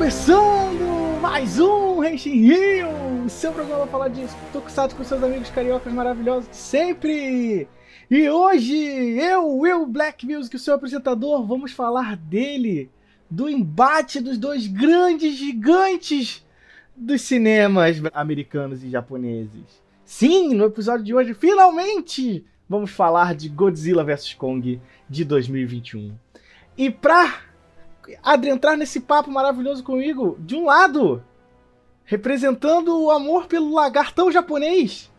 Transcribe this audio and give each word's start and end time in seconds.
começando 0.00 1.20
mais 1.20 1.60
um 1.60 2.02
Henshin 2.02 2.40
Rio, 2.40 3.28
seu 3.28 3.52
programa 3.52 3.82
para 3.82 3.90
falar 3.90 4.08
de 4.08 4.24
Tokusatsu 4.50 4.96
com 4.96 5.04
seus 5.04 5.22
amigos 5.22 5.50
cariocas 5.50 5.92
maravilhosos 5.92 6.48
de 6.48 6.56
sempre. 6.56 7.68
E 8.10 8.30
hoje, 8.30 8.74
eu, 8.74 9.58
Will 9.58 9.84
Black 9.84 10.26
Music, 10.26 10.56
o 10.56 10.58
seu 10.58 10.72
apresentador, 10.72 11.46
vamos 11.46 11.72
falar 11.72 12.16
dele, 12.16 12.88
do 13.28 13.46
embate 13.46 14.22
dos 14.22 14.38
dois 14.38 14.66
grandes 14.66 15.34
gigantes 15.34 16.46
dos 16.96 17.20
cinemas 17.20 18.00
americanos 18.14 18.82
e 18.82 18.88
japoneses. 18.88 19.82
Sim, 20.02 20.54
no 20.54 20.64
episódio 20.64 21.04
de 21.04 21.14
hoje, 21.14 21.34
finalmente, 21.34 22.42
vamos 22.66 22.90
falar 22.90 23.34
de 23.34 23.50
Godzilla 23.50 24.02
vs 24.02 24.32
Kong 24.32 24.80
de 25.10 25.24
2021. 25.26 26.14
E 26.74 26.88
pra 26.88 27.49
adentrar 28.22 28.76
nesse 28.76 29.00
papo 29.00 29.30
maravilhoso 29.30 29.82
comigo, 29.82 30.36
de 30.40 30.54
um 30.54 30.66
lado, 30.66 31.22
representando 32.04 32.98
o 33.00 33.10
amor 33.10 33.46
pelo 33.46 33.72
lagartão 33.72 34.30
japonês, 34.30 35.10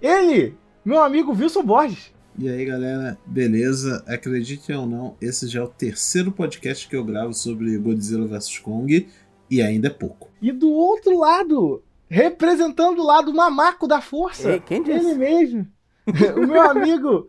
ele, 0.00 0.56
meu 0.84 1.02
amigo 1.02 1.32
Wilson 1.32 1.62
Borges. 1.62 2.12
E 2.38 2.48
aí, 2.48 2.64
galera, 2.64 3.18
beleza? 3.26 4.04
Acreditem 4.06 4.76
ou 4.76 4.86
não, 4.86 5.16
esse 5.20 5.48
já 5.48 5.60
é 5.60 5.62
o 5.64 5.68
terceiro 5.68 6.30
podcast 6.30 6.88
que 6.88 6.94
eu 6.94 7.04
gravo 7.04 7.34
sobre 7.34 7.76
Godzilla 7.76 8.26
vs 8.28 8.58
Kong 8.60 9.08
e 9.50 9.60
ainda 9.60 9.88
é 9.88 9.90
pouco. 9.90 10.30
E 10.40 10.52
do 10.52 10.70
outro 10.70 11.18
lado, 11.18 11.82
representando 12.08 13.00
o 13.00 13.06
lado 13.06 13.34
mamaco 13.34 13.88
da 13.88 14.00
força, 14.00 14.52
Ei, 14.52 14.60
quem 14.60 14.82
disse? 14.82 15.04
ele 15.04 15.14
mesmo, 15.14 15.66
o 16.36 16.46
meu 16.46 16.62
amigo 16.62 17.28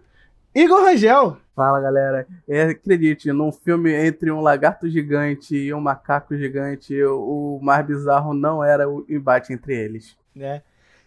Igor 0.54 0.84
Rangel. 0.84 1.38
Fala 1.60 1.82
galera, 1.82 2.26
é, 2.48 2.62
acredite, 2.62 3.34
num 3.34 3.52
filme 3.52 3.92
entre 3.92 4.32
um 4.32 4.40
lagarto 4.40 4.90
gigante 4.90 5.58
e 5.58 5.74
um 5.74 5.82
macaco 5.82 6.34
gigante, 6.38 6.96
o 7.04 7.60
mais 7.62 7.86
bizarro 7.86 8.34
não 8.34 8.64
era 8.64 8.90
o 8.90 9.06
embate 9.10 9.52
entre 9.52 9.76
eles. 9.76 10.16
né? 10.34 10.62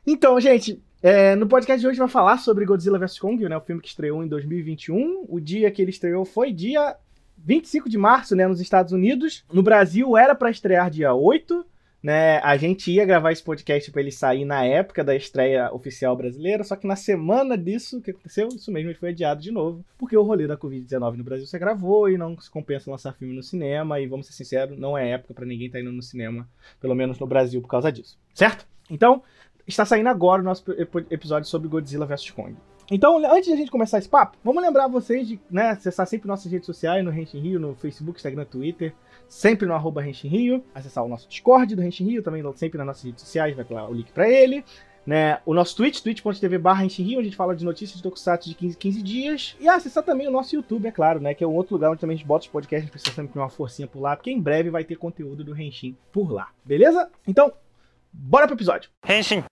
Então, 0.06 0.38
gente, 0.38 0.78
é, 1.02 1.34
no 1.36 1.46
podcast 1.46 1.80
de 1.80 1.86
hoje 1.86 1.98
vai 1.98 2.06
falar 2.06 2.36
sobre 2.36 2.66
Godzilla 2.66 2.98
vs 2.98 3.18
Kong, 3.18 3.48
né, 3.48 3.56
o 3.56 3.62
filme 3.62 3.80
que 3.80 3.88
estreou 3.88 4.22
em 4.22 4.28
2021. 4.28 5.24
O 5.26 5.40
dia 5.40 5.70
que 5.70 5.80
ele 5.80 5.90
estreou 5.90 6.26
foi 6.26 6.52
dia 6.52 6.96
25 7.38 7.88
de 7.88 7.96
março, 7.96 8.36
né, 8.36 8.46
nos 8.46 8.60
Estados 8.60 8.92
Unidos. 8.92 9.46
No 9.50 9.62
Brasil 9.62 10.18
era 10.18 10.34
para 10.34 10.50
estrear 10.50 10.90
dia 10.90 11.14
8, 11.14 11.64
né? 12.02 12.38
A 12.38 12.56
gente 12.56 12.90
ia 12.90 13.04
gravar 13.04 13.30
esse 13.30 13.42
podcast 13.42 13.90
para 13.90 14.00
ele 14.00 14.10
sair 14.10 14.44
na 14.44 14.64
época 14.64 15.04
da 15.04 15.14
estreia 15.14 15.72
oficial 15.72 16.16
brasileira, 16.16 16.64
só 16.64 16.74
que 16.74 16.86
na 16.86 16.96
semana 16.96 17.56
disso, 17.56 17.98
o 17.98 18.02
que 18.02 18.10
aconteceu? 18.10 18.48
Isso 18.48 18.72
mesmo, 18.72 18.90
ele 18.90 18.98
foi 18.98 19.10
adiado 19.10 19.40
de 19.40 19.52
novo, 19.52 19.84
porque 19.96 20.16
o 20.16 20.22
rolê 20.22 20.46
da 20.46 20.56
Covid-19 20.56 21.16
no 21.16 21.24
Brasil 21.24 21.46
se 21.46 21.54
agravou 21.54 22.10
e 22.10 22.18
não 22.18 22.38
se 22.40 22.50
compensa 22.50 22.90
lançar 22.90 23.12
filme 23.12 23.34
no 23.34 23.42
cinema, 23.42 24.00
e 24.00 24.06
vamos 24.06 24.26
ser 24.26 24.32
sinceros, 24.32 24.78
não 24.78 24.98
é 24.98 25.10
época 25.10 25.34
para 25.34 25.46
ninguém 25.46 25.68
estar 25.68 25.80
indo 25.80 25.92
no 25.92 26.02
cinema, 26.02 26.48
pelo 26.80 26.94
menos 26.94 27.18
no 27.18 27.26
Brasil, 27.26 27.60
por 27.60 27.68
causa 27.68 27.92
disso, 27.92 28.18
certo? 28.34 28.66
Então, 28.90 29.22
está 29.66 29.84
saindo 29.84 30.08
agora 30.08 30.42
o 30.42 30.44
nosso 30.44 30.64
episódio 31.10 31.48
sobre 31.48 31.68
Godzilla 31.68 32.06
vs 32.06 32.30
Kong. 32.30 32.56
Então, 32.90 33.16
antes 33.32 33.46
de 33.46 33.52
a 33.52 33.56
gente 33.56 33.70
começar 33.70 33.98
esse 33.98 34.08
papo, 34.08 34.36
vamos 34.42 34.62
lembrar 34.62 34.88
vocês 34.88 35.26
de 35.26 35.40
né, 35.50 35.70
acessar 35.70 36.06
sempre 36.06 36.28
nossas 36.28 36.50
redes 36.50 36.66
sociais, 36.66 37.04
no 37.04 37.10
Renshin 37.10 37.40
Rio, 37.40 37.60
no 37.60 37.74
Facebook, 37.74 38.18
Instagram, 38.18 38.44
Twitter, 38.44 38.92
sempre 39.32 39.66
no 39.66 39.72
arroba 39.72 40.02
Renshin 40.02 40.28
Rio, 40.28 40.62
acessar 40.74 41.02
o 41.02 41.08
nosso 41.08 41.26
Discord 41.26 41.74
do 41.74 41.80
Renshin 41.80 42.04
Rio, 42.04 42.22
também 42.22 42.42
sempre 42.54 42.76
nas 42.76 42.86
nossas 42.86 43.02
redes 43.02 43.22
sociais, 43.22 43.56
vai 43.56 43.64
lá 43.70 43.88
o 43.88 43.94
link 43.94 44.12
pra 44.12 44.28
ele. 44.28 44.62
Né, 45.04 45.40
o 45.44 45.52
nosso 45.52 45.74
Twitch, 45.74 46.00
twitch.tv 46.00 46.58
barra 46.58 46.82
Renshin 46.82 47.02
onde 47.02 47.18
a 47.18 47.22
gente 47.24 47.36
fala 47.36 47.56
de 47.56 47.64
notícias 47.64 47.96
de 47.96 48.02
Tokusatsu 48.04 48.50
de 48.50 48.54
15 48.54 48.76
em 48.76 48.78
15 48.78 49.02
dias. 49.02 49.56
E 49.58 49.66
acessar 49.68 50.04
também 50.04 50.28
o 50.28 50.30
nosso 50.30 50.54
YouTube, 50.54 50.86
é 50.86 50.92
claro, 50.92 51.18
né, 51.18 51.32
que 51.34 51.42
é 51.42 51.46
um 51.46 51.54
outro 51.54 51.74
lugar 51.74 51.90
onde 51.90 52.00
também 52.00 52.14
a 52.14 52.18
gente 52.18 52.26
bota 52.26 52.44
os 52.44 52.52
podcasts, 52.52 52.82
a 52.82 52.84
gente 52.84 52.92
precisa 52.92 53.16
sempre 53.16 53.32
de 53.32 53.38
uma 53.38 53.48
forcinha 53.48 53.88
por 53.88 54.00
lá, 54.00 54.14
porque 54.14 54.30
em 54.30 54.40
breve 54.40 54.68
vai 54.68 54.84
ter 54.84 54.96
conteúdo 54.96 55.42
do 55.42 55.54
Renshin 55.54 55.96
por 56.12 56.30
lá, 56.30 56.50
beleza? 56.62 57.10
Então, 57.26 57.52
bora 58.12 58.46
pro 58.46 58.54
episódio. 58.54 58.90
Henshin. 59.08 59.42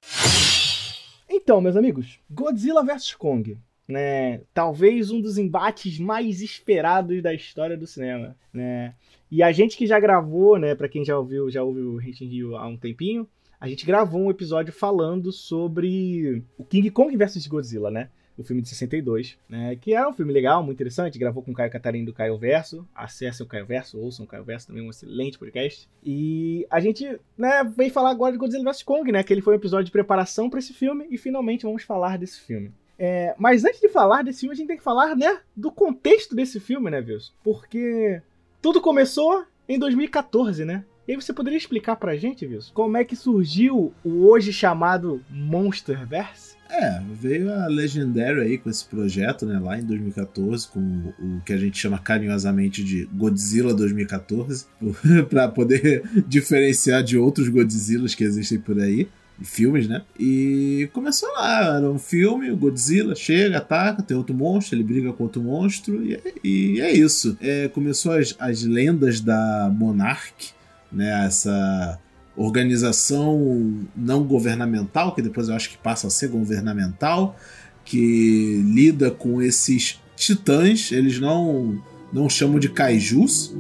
Então, 1.29 1.61
meus 1.61 1.75
amigos, 1.75 2.21
Godzilla 2.31 2.85
vs 2.85 3.15
Kong, 3.15 3.59
né? 3.89 4.43
Talvez 4.53 5.11
um 5.11 5.21
dos 5.21 5.39
embates 5.39 5.99
mais 5.99 6.43
esperados 6.43 7.23
da 7.23 7.33
história 7.33 7.79
do 7.79 7.87
cinema, 7.87 8.37
né? 8.53 8.93
E 9.31 9.43
a 9.43 9.53
gente 9.53 9.77
que 9.77 9.87
já 9.87 10.01
gravou, 10.01 10.59
né, 10.59 10.75
para 10.75 10.89
quem 10.89 11.05
já 11.05 11.17
ouviu, 11.17 11.51
já 11.51 11.63
ouviu 11.63 11.93
o 11.93 12.03
Henshin 12.03 12.27
Rio 12.27 12.57
há 12.57 12.67
um 12.67 12.77
tempinho, 12.77 13.29
a 13.61 13.69
gente 13.69 13.85
gravou 13.85 14.23
um 14.23 14.31
episódio 14.31 14.73
falando 14.73 15.31
sobre 15.31 16.43
o 16.57 16.65
King 16.65 16.91
Kong 16.91 17.15
vs 17.15 17.47
Godzilla, 17.47 17.91
né? 17.91 18.09
O 18.39 18.43
filme 18.43 18.63
de 18.63 18.71
62, 18.71 19.37
né? 19.47 19.77
Que 19.77 19.93
é 19.93 20.09
um 20.09 20.15
filme 20.15 20.33
legal, 20.33 20.63
muito 20.63 20.77
interessante. 20.77 21.19
Gravou 21.19 21.43
com 21.43 21.51
o 21.51 21.55
Caio 21.55 21.71
Catarino 21.71 22.07
do 22.07 22.15
Caio 22.15 22.39
Verso. 22.39 22.89
Acessem 22.95 23.45
o 23.45 23.49
Caio 23.49 23.67
Verso, 23.67 23.99
ouçam 23.99 24.25
o 24.25 24.29
Caio 24.29 24.45
Verso, 24.45 24.69
também 24.69 24.83
um 24.83 24.89
excelente 24.89 25.39
podcast. 25.39 25.87
E 26.03 26.67
a 26.71 26.81
gente, 26.81 27.21
né, 27.37 27.63
vem 27.77 27.91
falar 27.91 28.13
agora 28.13 28.33
de 28.33 28.39
Godzilla 28.39 28.65
vs 28.65 28.83
Kong, 28.83 29.13
né? 29.13 29.23
Que 29.23 29.35
ele 29.35 29.43
foi 29.43 29.53
um 29.53 29.59
episódio 29.59 29.85
de 29.85 29.93
preparação 29.93 30.49
para 30.49 30.59
esse 30.59 30.73
filme 30.73 31.07
e 31.11 31.19
finalmente 31.19 31.67
vamos 31.67 31.83
falar 31.83 32.17
desse 32.17 32.41
filme. 32.41 32.73
É, 32.99 33.35
mas 33.39 33.65
antes 33.65 33.81
de 33.81 33.91
falar 33.91 34.23
desse 34.23 34.41
filme, 34.41 34.55
a 34.55 34.57
gente 34.57 34.69
tem 34.69 34.77
que 34.77 34.83
falar, 34.83 35.17
né, 35.17 35.41
do 35.57 35.71
contexto 35.71 36.35
desse 36.35 36.61
filme, 36.61 36.91
né, 36.91 37.01
Wilson? 37.01 37.33
Porque 37.43 38.23
tudo 38.61 38.81
começou 38.81 39.45
em 39.69 39.79
2014, 39.79 40.65
né? 40.65 40.85
E 41.09 41.13
aí 41.13 41.21
você 41.21 41.33
poderia 41.33 41.57
explicar 41.57 41.97
pra 41.97 42.17
gente, 42.17 42.47
Wilson, 42.47 42.73
como 42.73 42.97
é 42.97 43.05
que 43.05 43.17
surgiu 43.17 43.93
o 44.05 44.27
hoje 44.29 44.53
chamado 44.53 45.21
Monsterverse? 45.29 46.55
É, 46.71 47.03
veio 47.13 47.53
a 47.53 47.67
Legendary 47.67 48.41
aí 48.43 48.59
com 48.59 48.71
esse 48.71 48.85
projeto, 48.85 49.45
né, 49.45 49.59
lá 49.59 49.77
em 49.77 49.83
2014, 49.83 50.69
com 50.69 51.13
o, 51.19 51.41
que 51.45 51.53
a 51.53 51.57
gente 51.57 51.77
chama 51.77 51.99
carinhosamente 51.99 52.85
de 52.85 53.07
Godzilla 53.07 53.75
2014, 53.75 54.67
pra 55.29 55.49
poder 55.49 56.05
diferenciar 56.29 57.03
de 57.03 57.19
outros 57.19 57.49
Godzillas 57.49 58.15
que 58.15 58.23
existem 58.23 58.61
por 58.61 58.79
aí, 58.79 59.09
filmes, 59.43 59.89
né? 59.89 60.03
E 60.19 60.89
começou 60.93 61.29
lá, 61.33 61.77
era 61.77 61.91
um 61.91 61.99
filme, 61.99 62.51
o 62.51 62.57
Godzilla 62.57 63.15
chega, 63.15 63.59
ataca, 63.59 64.03
tem 64.03 64.17
outro 64.17 64.35
monstro, 64.35 64.77
ele 64.77 64.85
briga 64.85 65.13
com 65.13 65.25
outro 65.25 65.43
monstro, 65.43 66.05
e 66.05 66.15
é, 66.15 66.21
e 66.45 66.81
é 66.81 66.93
isso. 66.93 67.37
É, 67.41 67.69
começou 67.69 68.13
as, 68.13 68.35
as 68.39 68.63
lendas 68.63 69.21
da 69.21 69.73
Monarch, 69.75 70.53
né, 70.93 71.27
essa 71.27 71.99
organização 72.37 73.87
não 73.97 74.25
governamental, 74.25 75.15
que 75.15 75.23
depois 75.23 75.49
eu 75.49 75.55
acho 75.55 75.71
que 75.71 75.79
passa 75.79 76.07
a 76.07 76.11
ser 76.11 76.29
governamental, 76.29 77.37
que 77.85 78.63
lida 78.65 79.11
com 79.11 79.43
esses 79.43 80.01
titãs, 80.17 80.93
eles 80.93 81.19
não, 81.19 81.83
não 82.13 82.29
chamam 82.29 82.59
de 82.59 82.69
kaijus 82.69 83.55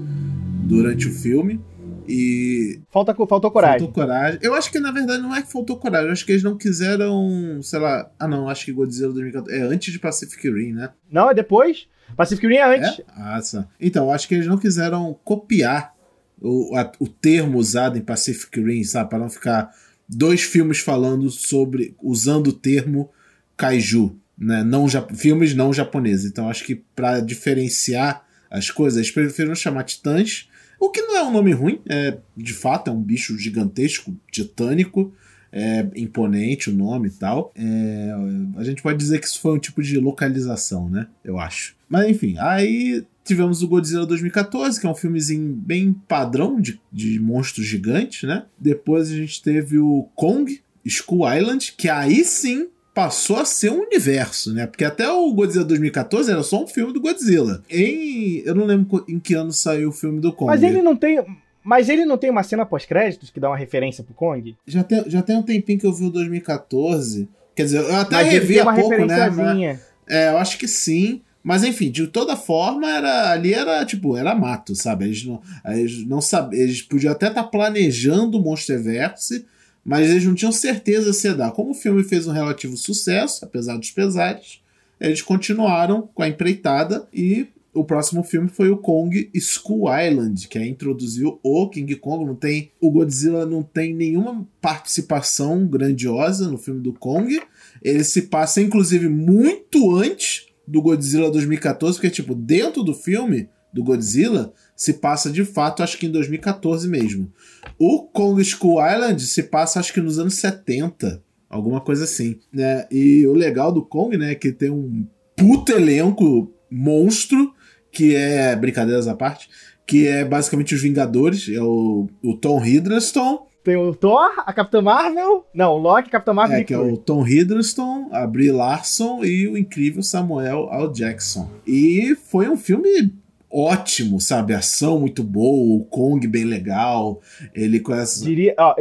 durante 0.64 1.08
o 1.08 1.12
filme. 1.12 1.60
E 2.10 2.80
Falta, 2.90 3.14
faltou 3.14 3.50
coragem. 3.50 3.78
faltou 3.80 3.92
coragem. 4.04 4.38
Eu 4.42 4.54
acho 4.54 4.70
que 4.72 4.80
na 4.80 4.90
verdade 4.90 5.22
não 5.22 5.34
é 5.34 5.42
que 5.42 5.50
faltou 5.52 5.76
coragem, 5.78 6.06
eu 6.08 6.12
acho 6.12 6.24
que 6.26 6.32
eles 6.32 6.42
não 6.42 6.56
quiseram, 6.58 7.60
sei 7.62 7.78
lá. 7.78 8.10
Ah, 8.18 8.26
não, 8.26 8.48
acho 8.48 8.64
que 8.64 8.72
Godzilla 8.72 9.12
2014 9.12 9.56
é 9.58 9.62
antes 9.62 9.92
de 9.92 9.98
Pacific 9.98 10.48
Rim, 10.50 10.72
né? 10.72 10.90
Não, 11.10 11.30
é 11.30 11.34
depois. 11.34 11.86
Pacific 12.16 12.46
Rim 12.46 12.56
é 12.56 12.76
antes. 12.76 12.98
É? 12.98 13.04
Ah, 13.16 13.40
sim. 13.40 13.64
Então, 13.80 14.06
eu 14.06 14.12
acho 14.12 14.26
que 14.26 14.34
eles 14.34 14.46
não 14.46 14.58
quiseram 14.58 15.16
copiar 15.24 15.94
o, 16.40 16.74
a- 16.76 16.90
o 16.98 17.06
termo 17.06 17.58
usado 17.58 17.96
em 17.96 18.02
Pacific 18.02 18.60
Rim, 18.60 18.82
sabe? 18.82 19.08
Para 19.10 19.18
não 19.20 19.30
ficar 19.30 19.70
dois 20.08 20.42
filmes 20.42 20.80
falando 20.80 21.30
sobre. 21.30 21.94
usando 22.02 22.48
o 22.48 22.52
termo 22.52 23.10
kaiju, 23.56 24.16
né? 24.36 24.64
Não, 24.64 24.86
filmes 25.14 25.54
não 25.54 25.72
japoneses. 25.72 26.30
Então, 26.30 26.48
acho 26.50 26.64
que 26.64 26.74
para 26.74 27.20
diferenciar 27.20 28.24
as 28.50 28.70
coisas, 28.70 28.96
eles 28.98 29.10
preferiram 29.12 29.54
chamar 29.54 29.84
titãs. 29.84 30.48
O 30.80 30.88
que 30.88 31.02
não 31.02 31.14
é 31.14 31.22
um 31.22 31.30
nome 31.30 31.52
ruim, 31.52 31.78
é, 31.86 32.16
de 32.34 32.54
fato, 32.54 32.88
é 32.88 32.92
um 32.92 33.02
bicho 33.02 33.36
gigantesco, 33.36 34.16
titânico, 34.32 35.12
é 35.52 35.86
imponente 35.94 36.70
o 36.70 36.74
nome 36.74 37.08
e 37.08 37.12
tal. 37.12 37.52
É, 37.54 38.14
a 38.56 38.64
gente 38.64 38.80
pode 38.80 38.96
dizer 38.96 39.20
que 39.20 39.26
isso 39.26 39.40
foi 39.40 39.52
um 39.52 39.58
tipo 39.58 39.82
de 39.82 39.98
localização, 39.98 40.88
né? 40.88 41.06
Eu 41.22 41.38
acho. 41.38 41.76
Mas 41.86 42.08
enfim, 42.08 42.36
aí 42.38 43.04
tivemos 43.22 43.62
o 43.62 43.68
Godzilla 43.68 44.06
2014, 44.06 44.80
que 44.80 44.86
é 44.86 44.90
um 44.90 44.94
filmezinho 44.94 45.52
bem 45.54 45.92
padrão 45.92 46.58
de, 46.58 46.80
de 46.90 47.20
monstros 47.20 47.66
gigantes, 47.66 48.22
né? 48.22 48.44
Depois 48.58 49.10
a 49.10 49.14
gente 49.14 49.42
teve 49.42 49.78
o 49.78 50.08
Kong, 50.14 50.62
Skull 50.84 51.30
Island, 51.30 51.74
que 51.76 51.90
aí 51.90 52.24
sim 52.24 52.68
passou 52.94 53.36
a 53.36 53.44
ser 53.44 53.70
um 53.70 53.82
universo, 53.82 54.52
né? 54.52 54.66
Porque 54.66 54.84
até 54.84 55.08
o 55.08 55.32
Godzilla 55.32 55.64
2014 55.64 56.30
era 56.30 56.42
só 56.42 56.62
um 56.62 56.66
filme 56.66 56.92
do 56.92 57.00
Godzilla. 57.00 57.62
Em, 57.70 58.42
eu 58.44 58.54
não 58.54 58.66
lembro 58.66 59.04
em 59.08 59.18
que 59.18 59.34
ano 59.34 59.52
saiu 59.52 59.90
o 59.90 59.92
filme 59.92 60.20
do 60.20 60.32
Kong. 60.32 60.50
Mas 60.50 60.62
ele 60.62 60.82
não 60.82 60.96
tem. 60.96 61.24
Mas 61.62 61.88
ele 61.88 62.04
não 62.04 62.16
tem 62.16 62.30
uma 62.30 62.42
cena 62.42 62.64
pós-créditos 62.64 63.30
que 63.30 63.38
dá 63.38 63.48
uma 63.48 63.56
referência 63.56 64.02
pro 64.02 64.14
Kong? 64.14 64.56
Já 64.66 64.82
tem, 64.82 65.04
já 65.08 65.22
tem 65.22 65.36
um 65.36 65.42
tempinho 65.42 65.78
que 65.78 65.86
eu 65.86 65.92
vi 65.92 66.06
o 66.06 66.10
2014. 66.10 67.28
Quer 67.54 67.64
dizer, 67.64 67.78
eu 67.78 67.96
até 67.96 68.16
Mas 68.16 68.28
revi 68.28 68.60
há 68.60 68.72
pouco, 68.72 69.04
né? 69.04 69.30
Mas-. 69.30 69.80
É, 70.08 70.30
eu 70.30 70.38
acho 70.38 70.58
que 70.58 70.66
sim. 70.66 71.20
Mas 71.42 71.64
enfim, 71.64 71.90
de 71.90 72.06
toda 72.06 72.36
forma, 72.36 72.88
era, 72.90 73.30
ali 73.30 73.54
era 73.54 73.84
tipo, 73.84 74.16
era 74.16 74.34
mato, 74.34 74.74
sabe? 74.74 75.06
Eles 75.06 75.24
não, 75.24 75.40
eles 75.64 76.06
não 76.06 76.20
sabiam. 76.20 76.60
Eles 76.62 76.82
podiam 76.82 77.12
até 77.12 77.28
estar 77.28 77.44
planejando 77.44 78.38
o 78.38 78.42
Monsterverse, 78.42 79.46
mas 79.84 80.10
eles 80.10 80.24
não 80.24 80.34
tinham 80.34 80.52
certeza 80.52 81.12
se 81.12 81.26
ia 81.26 81.34
dar. 81.34 81.52
Como 81.52 81.70
o 81.70 81.74
filme 81.74 82.02
fez 82.02 82.26
um 82.26 82.32
relativo 82.32 82.76
sucesso, 82.76 83.44
apesar 83.44 83.76
dos 83.76 83.90
pesares, 83.90 84.60
eles 85.00 85.22
continuaram 85.22 86.08
com 86.14 86.22
a 86.22 86.28
empreitada 86.28 87.08
e 87.12 87.48
o 87.72 87.84
próximo 87.84 88.22
filme 88.22 88.48
foi 88.48 88.68
o 88.68 88.76
Kong 88.76 89.30
School 89.40 89.84
Island, 89.96 90.48
que 90.48 90.58
é 90.58 90.66
introduziu 90.66 91.38
o 91.42 91.68
King 91.68 91.94
Kong. 91.96 92.24
Não 92.24 92.34
tem, 92.34 92.72
o 92.80 92.90
Godzilla 92.90 93.46
não 93.46 93.62
tem 93.62 93.94
nenhuma 93.94 94.46
participação 94.60 95.66
grandiosa 95.66 96.50
no 96.50 96.58
filme 96.58 96.80
do 96.80 96.92
Kong. 96.92 97.40
Ele 97.82 98.02
se 98.02 98.22
passa, 98.22 98.60
inclusive, 98.60 99.08
muito 99.08 99.96
antes 99.96 100.46
do 100.66 100.82
Godzilla 100.82 101.30
2014, 101.30 101.96
porque, 101.96 102.10
tipo, 102.10 102.34
dentro 102.34 102.82
do 102.82 102.92
filme 102.92 103.48
do 103.72 103.84
Godzilla 103.84 104.52
se 104.80 104.94
passa 104.94 105.30
de 105.30 105.44
fato, 105.44 105.82
acho 105.82 105.98
que 105.98 106.06
em 106.06 106.10
2014 106.10 106.88
mesmo. 106.88 107.30
O 107.78 108.04
Kong 108.04 108.42
School 108.42 108.80
Island 108.82 109.20
se 109.20 109.42
passa, 109.42 109.78
acho 109.78 109.92
que 109.92 110.00
nos 110.00 110.18
anos 110.18 110.36
70, 110.36 111.22
alguma 111.50 111.82
coisa 111.82 112.04
assim, 112.04 112.38
né? 112.50 112.86
E 112.90 113.26
o 113.26 113.34
legal 113.34 113.70
do 113.70 113.84
Kong, 113.84 114.16
né, 114.16 114.32
é 114.32 114.34
que 114.34 114.50
tem 114.50 114.70
um 114.70 115.06
puto 115.36 115.70
elenco 115.70 116.50
monstro 116.70 117.52
que 117.92 118.16
é, 118.16 118.56
brincadeiras 118.56 119.06
à 119.06 119.14
parte, 119.14 119.50
que 119.86 120.06
é 120.06 120.24
basicamente 120.24 120.74
os 120.74 120.80
Vingadores, 120.80 121.46
é 121.50 121.60
o, 121.60 122.08
o 122.24 122.34
Tom 122.34 122.64
Hiddleston. 122.64 123.48
Tem 123.62 123.76
o 123.76 123.94
Thor, 123.94 124.32
a 124.38 124.52
Capitã 124.54 124.80
Marvel. 124.80 125.44
Não, 125.52 125.72
o 125.72 125.78
Loki, 125.78 126.08
Capitã 126.08 126.32
Marvel. 126.32 126.56
É, 126.56 126.64
que 126.64 126.72
é 126.72 126.78
o 126.78 126.96
Tom 126.96 127.26
Hiddleston, 127.26 128.08
a 128.12 128.26
Brie 128.26 128.50
Larson 128.50 129.22
e 129.22 129.46
o 129.46 129.58
incrível 129.58 130.02
Samuel 130.02 130.70
L. 130.72 130.90
Jackson. 130.90 131.50
E 131.66 132.16
foi 132.30 132.48
um 132.48 132.56
filme 132.56 133.12
ótimo, 133.52 134.20
sabe? 134.20 134.54
Ação 134.54 135.00
muito 135.00 135.22
boa, 135.22 135.76
o 135.80 135.84
Kong 135.84 136.26
bem 136.26 136.44
legal. 136.44 137.20
Ele 137.54 137.80
com 137.80 137.94
essa. 137.94 138.24
Diria, 138.24 138.54
ó, 138.58 138.74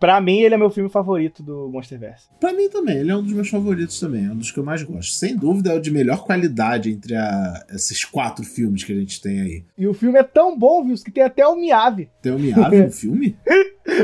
pra 0.00 0.20
mim, 0.20 0.40
ele 0.40 0.54
é 0.54 0.58
meu 0.58 0.70
filme 0.70 0.90
favorito 0.90 1.42
do 1.42 1.68
Monsterverse. 1.68 2.28
Pra 2.40 2.52
mim 2.52 2.68
também, 2.68 2.98
ele 2.98 3.10
é 3.10 3.16
um 3.16 3.22
dos 3.22 3.32
meus 3.32 3.48
favoritos 3.48 3.98
também, 4.00 4.26
é 4.26 4.30
um 4.30 4.36
dos 4.36 4.50
que 4.50 4.58
eu 4.58 4.64
mais 4.64 4.82
gosto. 4.82 5.12
Sem 5.12 5.36
dúvida, 5.36 5.72
é 5.72 5.76
o 5.76 5.80
de 5.80 5.90
melhor 5.90 6.24
qualidade 6.24 6.90
entre 6.90 7.14
a, 7.14 7.64
esses 7.70 8.04
quatro 8.04 8.44
filmes 8.44 8.82
que 8.84 8.92
a 8.92 8.96
gente 8.96 9.20
tem 9.20 9.40
aí. 9.40 9.64
E 9.78 9.86
o 9.86 9.94
filme 9.94 10.18
é 10.18 10.22
tão 10.22 10.58
bom, 10.58 10.84
viu? 10.84 10.94
Que 10.96 11.10
tem 11.10 11.22
até 11.22 11.46
o 11.46 11.56
Miyavi. 11.56 12.08
Tem 12.22 12.32
o 12.32 12.38
Miyavi 12.38 12.82
no 12.82 12.90
filme? 12.92 13.36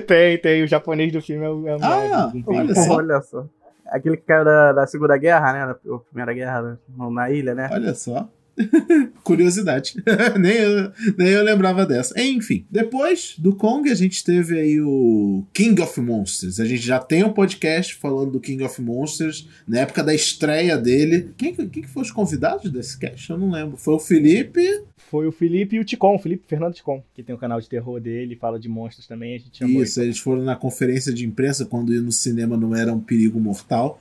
tem, 0.07 0.39
tem. 0.39 0.63
O 0.63 0.69
japonês 0.69 1.13
do 1.13 1.21
filme 1.21 1.45
é 1.45 1.49
o, 1.51 1.69
é 1.69 1.77
o 1.77 1.79
Ah, 1.83 2.01
Miyavi. 2.33 2.45
olha 2.47 2.75
só. 2.75 2.95
Olha 2.97 3.21
só. 3.23 3.47
Aquele 3.87 4.17
que 4.17 4.25
caiu 4.25 4.45
da, 4.45 4.73
da 4.73 4.87
Segunda 4.87 5.19
Guerra, 5.19 5.53
né? 5.53 5.67
Da 5.67 5.99
Primeira 5.99 6.33
Guerra 6.33 6.79
na 6.97 7.31
ilha, 7.31 7.55
né? 7.55 7.69
Olha 7.71 7.95
só. 7.95 8.27
Curiosidade. 9.22 9.94
nem, 10.38 10.52
eu, 10.52 10.93
nem 11.16 11.28
eu 11.28 11.43
lembrava 11.43 11.87
dessa. 11.87 12.20
Enfim, 12.20 12.66
depois 12.70 13.34
do 13.38 13.54
Kong, 13.54 13.90
a 13.90 13.94
gente 13.94 14.22
teve 14.22 14.58
aí 14.58 14.81
o 14.81 15.44
King 15.52 15.81
of 15.81 16.00
Monsters. 16.00 16.60
A 16.60 16.64
gente 16.64 16.82
já 16.82 16.99
tem 16.99 17.25
um 17.25 17.32
podcast 17.32 17.94
falando 17.94 18.32
do 18.32 18.40
King 18.40 18.62
of 18.64 18.81
Monsters 18.81 19.49
na 19.66 19.81
época 19.81 20.02
da 20.02 20.14
estreia 20.14 20.76
dele. 20.76 21.31
Quem, 21.37 21.54
quem 21.54 21.82
que 21.82 21.88
foi 21.88 22.02
os 22.02 22.10
convidados 22.10 22.70
desse 22.70 22.99
cast? 22.99 23.31
Eu 23.31 23.38
não 23.38 23.50
lembro. 23.50 23.76
Foi 23.76 23.94
o 23.94 23.99
Felipe. 23.99 24.82
Foi 25.10 25.26
o 25.26 25.32
Felipe 25.32 25.76
e 25.76 25.78
o 25.78 25.84
Ticon, 25.84 26.14
o 26.14 26.19
Felipe 26.19 26.46
Fernando 26.49 26.72
Ticon, 26.72 27.04
que 27.14 27.22
tem 27.22 27.34
o 27.34 27.37
um 27.37 27.40
canal 27.40 27.60
de 27.60 27.69
terror 27.69 28.00
dele, 28.00 28.34
fala 28.34 28.58
de 28.58 28.66
monstros 28.66 29.06
também. 29.06 29.34
A 29.34 29.38
gente 29.38 29.58
chamou 29.58 29.82
Isso, 29.82 30.00
eles 30.00 30.19
foram 30.19 30.43
na 30.43 30.56
conferência 30.56 31.12
de 31.12 31.26
imprensa 31.26 31.66
quando 31.66 31.93
ir 31.93 32.00
no 32.00 32.10
cinema 32.10 32.56
não 32.56 32.75
era 32.75 32.94
um 32.94 33.00
perigo 33.00 33.38
mortal. 33.38 34.00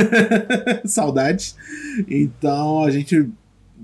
Saudades. 0.84 1.56
Então 2.06 2.84
a 2.84 2.90
gente 2.90 3.30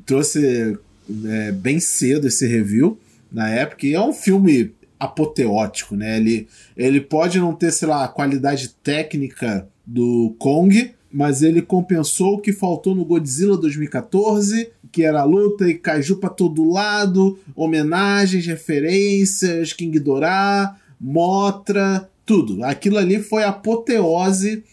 trouxe 0.07 0.79
é, 1.27 1.53
bem 1.53 1.81
cedo 1.81 2.29
esse 2.29 2.47
review 2.47 2.99
na 3.31 3.51
época. 3.51 3.87
E 3.87 3.95
é 3.95 4.01
um 4.01 4.13
filme 4.13 4.73
apoteótico, 4.99 5.95
né? 5.95 6.17
Ele, 6.17 6.49
ele 6.77 7.01
pode 7.01 7.39
não 7.39 7.55
ter, 7.55 7.73
sei 7.73 7.89
lá, 7.89 8.05
a 8.05 8.09
qualidade 8.09 8.69
técnica 8.83 9.69
do 9.85 10.35
Kong, 10.39 10.93
mas 11.13 11.43
ele 11.43 11.61
compensou 11.61 12.35
o 12.35 12.41
que 12.41 12.53
faltou 12.53 12.95
no 12.95 13.05
Godzilla 13.05 13.57
2014, 13.57 14.71
que 14.91 15.03
era 15.03 15.25
luta 15.25 15.69
e 15.69 15.75
kaiju 15.75 16.17
pra 16.17 16.31
todo 16.31 16.71
lado, 16.71 17.39
homenagens, 17.55 18.47
referências, 18.47 19.73
King 19.73 19.99
Dorá, 19.99 20.77
Motra, 20.99 22.09
tudo. 22.25 22.65
Aquilo 22.65 22.97
ali 22.97 23.21
foi 23.21 23.45
a 23.45 23.51
apoteose 23.51 24.65